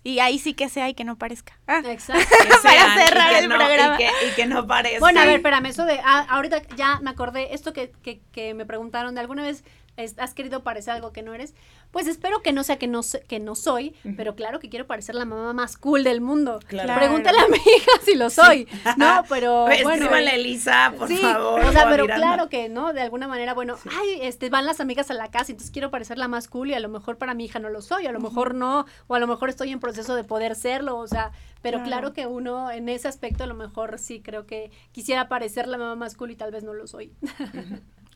Y 0.04 0.18
ahí 0.20 0.38
sí 0.38 0.52
que 0.52 0.68
sea 0.68 0.90
y 0.90 0.94
que 0.94 1.04
no 1.04 1.16
parezca. 1.16 1.58
Ah. 1.66 1.82
Exacto. 1.86 2.22
Para 2.62 3.06
cerrar 3.06 3.34
el 3.42 3.48
programa. 3.48 3.98
Y 3.98 4.36
que, 4.36 4.46
no 4.46 4.66
parezca. 4.66 5.00
Bueno, 5.00 5.20
a 5.20 5.24
ver, 5.24 5.36
espérame, 5.36 5.66
eso 5.66 5.86
de, 5.86 5.98
ah, 6.04 6.26
ahorita 6.28 6.62
ya 6.76 7.00
me 7.00 7.10
acordé, 7.10 7.54
esto 7.54 7.72
que, 7.72 7.90
que, 8.02 8.20
que 8.30 8.52
me 8.52 8.66
preguntaron 8.66 9.14
de 9.14 9.22
alguna 9.22 9.42
vez 9.42 9.64
has 9.96 10.34
querido 10.34 10.62
parecer 10.62 10.94
algo 10.94 11.12
que 11.12 11.22
no 11.22 11.34
eres, 11.34 11.54
pues 11.90 12.06
espero 12.06 12.42
que 12.42 12.52
no 12.52 12.62
sea 12.62 12.78
que 12.78 12.86
no, 12.86 13.00
que 13.28 13.40
no 13.40 13.54
soy, 13.54 13.94
pero 14.16 14.34
claro 14.34 14.60
que 14.60 14.68
quiero 14.68 14.86
parecer 14.86 15.14
la 15.14 15.24
mamá 15.24 15.52
más 15.52 15.76
cool 15.76 16.04
del 16.04 16.20
mundo. 16.20 16.60
Pregúntale 16.68 17.38
a 17.38 17.48
mi 17.48 17.56
hija 17.56 17.92
si 18.04 18.14
lo 18.14 18.30
soy, 18.30 18.68
¿no? 18.96 19.24
Pero 19.28 19.66
bueno. 19.82 20.06
Elisa, 20.16 20.92
por 20.96 21.08
favor. 21.08 21.60
O 21.64 21.72
sea, 21.72 21.88
pero 21.88 22.06
claro 22.06 22.48
que, 22.48 22.68
¿no? 22.68 22.92
De 22.92 23.00
alguna 23.00 23.28
manera, 23.28 23.54
bueno, 23.54 23.76
ay, 23.90 24.18
este, 24.22 24.50
van 24.50 24.66
las 24.66 24.80
amigas 24.80 25.10
a 25.10 25.14
la 25.14 25.30
casa, 25.30 25.52
entonces 25.52 25.70
quiero 25.70 25.90
parecer 25.90 26.18
la 26.18 26.28
más 26.28 26.48
cool 26.48 26.70
y 26.70 26.74
a 26.74 26.80
lo 26.80 26.88
mejor 26.88 27.18
para 27.18 27.34
mi 27.34 27.44
hija 27.44 27.58
no 27.58 27.68
lo 27.68 27.82
soy, 27.82 28.06
a 28.06 28.12
lo 28.12 28.20
mejor 28.20 28.54
no, 28.54 28.86
o 29.06 29.14
a 29.14 29.18
lo 29.18 29.26
mejor 29.26 29.48
estoy 29.48 29.72
en 29.72 29.80
proceso 29.80 30.14
de 30.14 30.24
poder 30.24 30.54
serlo, 30.54 30.96
o 30.98 31.06
sea, 31.06 31.32
pero 31.62 31.82
claro. 31.82 32.12
que 32.12 32.26
uno 32.26 32.70
en 32.70 32.88
ese 32.88 33.08
aspecto 33.08 33.44
a 33.44 33.46
lo 33.46 33.54
mejor 33.54 33.98
sí 33.98 34.20
creo 34.20 34.46
que 34.46 34.70
quisiera 34.92 35.28
parecer 35.28 35.66
la 35.68 35.78
mamá 35.78 35.96
más 35.96 36.16
cool 36.16 36.30
y 36.30 36.36
tal 36.36 36.50
vez 36.50 36.64
no 36.64 36.74
lo 36.74 36.86
soy. 36.86 37.12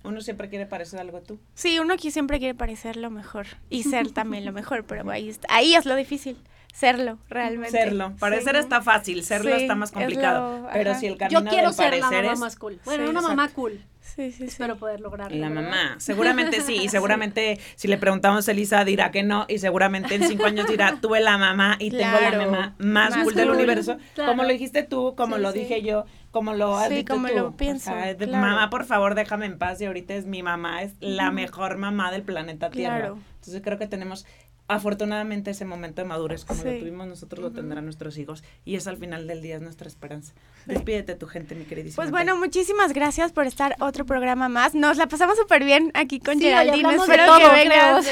Uno 0.02 0.20
siempre 0.20 0.48
quiere 0.48 0.66
parecer 0.66 1.00
algo 1.00 1.20
tú. 1.20 1.38
Sí, 1.54 1.78
uno 1.78 1.94
aquí 1.94 2.10
siempre 2.10 2.38
quiere 2.38 2.54
parecer 2.54 2.96
lo 2.96 3.10
mejor 3.10 3.46
y 3.68 3.82
ser 3.84 4.10
también 4.10 4.44
lo 4.44 4.52
mejor, 4.52 4.84
pero 4.84 5.08
ahí, 5.10 5.34
ahí 5.48 5.74
es 5.74 5.84
lo 5.84 5.94
difícil, 5.94 6.38
serlo 6.72 7.18
realmente. 7.28 7.72
Serlo, 7.72 8.14
parecer 8.18 8.56
está 8.56 8.80
fácil, 8.80 9.24
serlo 9.24 9.54
está 9.54 9.74
más 9.74 9.92
complicado, 9.92 10.68
pero 10.72 10.94
si 10.94 11.06
el 11.06 11.16
camino 11.18 11.40
Yo 11.40 11.48
quiero 11.48 11.72
ser 11.72 11.98
la 11.98 12.10
mamá 12.10 12.34
más 12.36 12.56
cool. 12.56 12.80
Bueno, 12.84 13.10
una 13.10 13.20
mamá 13.20 13.48
cool. 13.50 13.84
Sí, 14.14 14.32
sí, 14.32 14.44
Espero 14.44 14.76
poder 14.76 15.00
lograrlo. 15.00 15.36
La 15.36 15.50
mamá, 15.50 15.94
seguramente 15.98 16.60
sí, 16.60 16.74
y 16.74 16.88
seguramente 16.88 17.58
si 17.76 17.88
le 17.88 17.96
preguntamos 17.96 18.48
a 18.48 18.50
Elisa 18.52 18.84
dirá 18.84 19.10
que 19.10 19.22
no, 19.22 19.46
y 19.48 19.58
seguramente 19.58 20.14
en 20.14 20.24
cinco 20.26 20.46
años 20.46 20.66
dirá, 20.66 20.98
tuve 21.00 21.20
la 21.20 21.38
mamá 21.38 21.76
y 21.78 21.90
tengo 21.90 22.18
la 22.20 22.32
mamá 22.32 22.74
más, 22.78 23.16
cool, 23.18 23.34
del 23.34 23.50
universo, 23.50 23.98
como 24.16 24.42
lo 24.42 24.48
dijiste 24.48 24.82
tú, 24.82 25.14
como 25.16 25.38
lo 25.38 25.52
dije 25.52 25.82
yo, 25.82 26.04
como 26.30 26.54
lo 26.54 26.76
has 26.76 26.88
sí, 26.88 27.04
como 27.04 27.28
lo 27.28 27.56
pienso. 27.56 27.92
Mamá, 28.30 28.70
por 28.70 28.84
favor, 28.84 29.14
déjame 29.14 29.46
en 29.46 29.58
paz 29.58 29.80
y 29.80 29.86
ahorita 29.86 30.14
es 30.14 30.26
mi 30.26 30.42
mamá, 30.42 30.82
es 30.82 30.94
la 31.00 31.30
mejor 31.30 31.76
mamá 31.76 32.10
del 32.10 32.22
planeta 32.22 32.70
Tierra. 32.70 33.14
Entonces 33.40 33.62
creo 33.62 33.78
que 33.78 33.86
tenemos 33.86 34.26
afortunadamente 34.70 35.50
ese 35.50 35.64
momento 35.64 36.02
de 36.02 36.08
madurez 36.08 36.44
como 36.44 36.62
lo 36.62 36.78
tuvimos 36.78 37.06
nosotros 37.06 37.42
lo 37.42 37.50
tendrán 37.50 37.84
nuestros 37.84 38.16
hijos 38.18 38.44
y 38.64 38.76
es 38.76 38.86
al 38.86 38.96
final 38.96 39.26
del 39.26 39.42
día 39.42 39.56
es 39.56 39.62
nuestra 39.62 39.88
esperanza. 39.88 40.32
Despídete 40.66 41.14
tu 41.14 41.26
gente, 41.26 41.54
mi 41.54 41.64
queridísima. 41.64 41.96
Pues 41.96 42.10
bueno, 42.10 42.36
muchísimas 42.36 42.92
gracias 42.92 43.32
por 43.32 43.46
estar 43.46 43.74
otro 43.80 44.06
programa 44.06 44.48
más. 44.48 44.74
Nos 44.74 44.96
la 44.96 45.08
pasamos 45.08 45.36
súper 45.36 45.64
bien 45.64 45.90
aquí 45.94 46.20
con 46.20 46.38
Geraldine. 46.38 46.94
Espero 46.94 47.38
que 47.38 47.48
vengas 47.48 48.06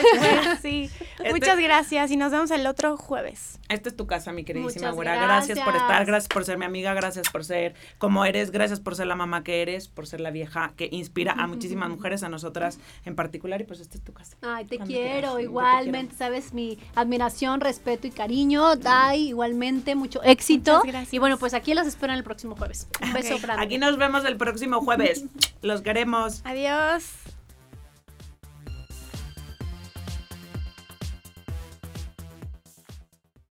Sí. 0.62 0.90
Este 1.18 1.30
Muchas 1.30 1.59
gracias 1.59 2.11
y 2.11 2.16
nos 2.16 2.32
vemos 2.32 2.50
el 2.50 2.66
otro 2.66 2.96
jueves. 2.96 3.59
Esta 3.68 3.88
es 3.88 3.96
tu 3.96 4.06
casa, 4.06 4.32
mi 4.32 4.44
queridísima 4.44 4.90
güera. 4.90 5.16
Gracias. 5.16 5.59
por 5.61 5.76
estar, 5.76 6.04
gracias 6.06 6.28
por 6.28 6.44
ser 6.44 6.59
mi 6.59 6.64
amiga, 6.64 6.94
gracias 6.94 7.28
por 7.30 7.44
ser 7.44 7.74
como 7.98 8.24
eres, 8.24 8.50
gracias 8.50 8.80
por 8.80 8.96
ser 8.96 9.06
la 9.06 9.14
mamá 9.14 9.44
que 9.44 9.62
eres, 9.62 9.88
por 9.88 10.06
ser 10.06 10.20
la 10.20 10.30
vieja 10.30 10.72
que 10.76 10.88
inspira 10.90 11.32
a 11.32 11.46
muchísimas 11.46 11.88
mujeres, 11.90 12.22
a 12.22 12.28
nosotras 12.28 12.78
en 13.04 13.14
particular 13.14 13.61
y 13.61 13.64
pues 13.64 13.80
esta 13.80 13.98
es 13.98 14.04
tu 14.04 14.12
casa. 14.12 14.36
Ay, 14.42 14.64
te 14.64 14.78
quiero, 14.78 15.38
igualmente, 15.38 16.14
sabes 16.14 16.47
mi 16.53 16.78
admiración, 16.94 17.61
respeto 17.61 18.07
y 18.07 18.11
cariño. 18.11 18.76
Dai, 18.76 19.28
igualmente, 19.28 19.94
mucho 19.94 20.22
éxito. 20.22 20.82
Y 21.11 21.18
bueno, 21.18 21.38
pues 21.38 21.55
aquí 21.55 21.74
las 21.74 21.86
espero 21.86 22.12
en 22.12 22.18
el 22.18 22.24
próximo 22.24 22.57
jueves. 22.57 22.88
Un 23.03 23.12
beso 23.12 23.36
Aquí 23.59 23.78
nos 23.78 23.96
vemos 23.96 24.24
el 24.24 24.36
próximo 24.36 24.80
jueves. 24.80 25.24
Los 25.62 25.82
queremos. 25.82 26.42
Adiós. 26.44 27.05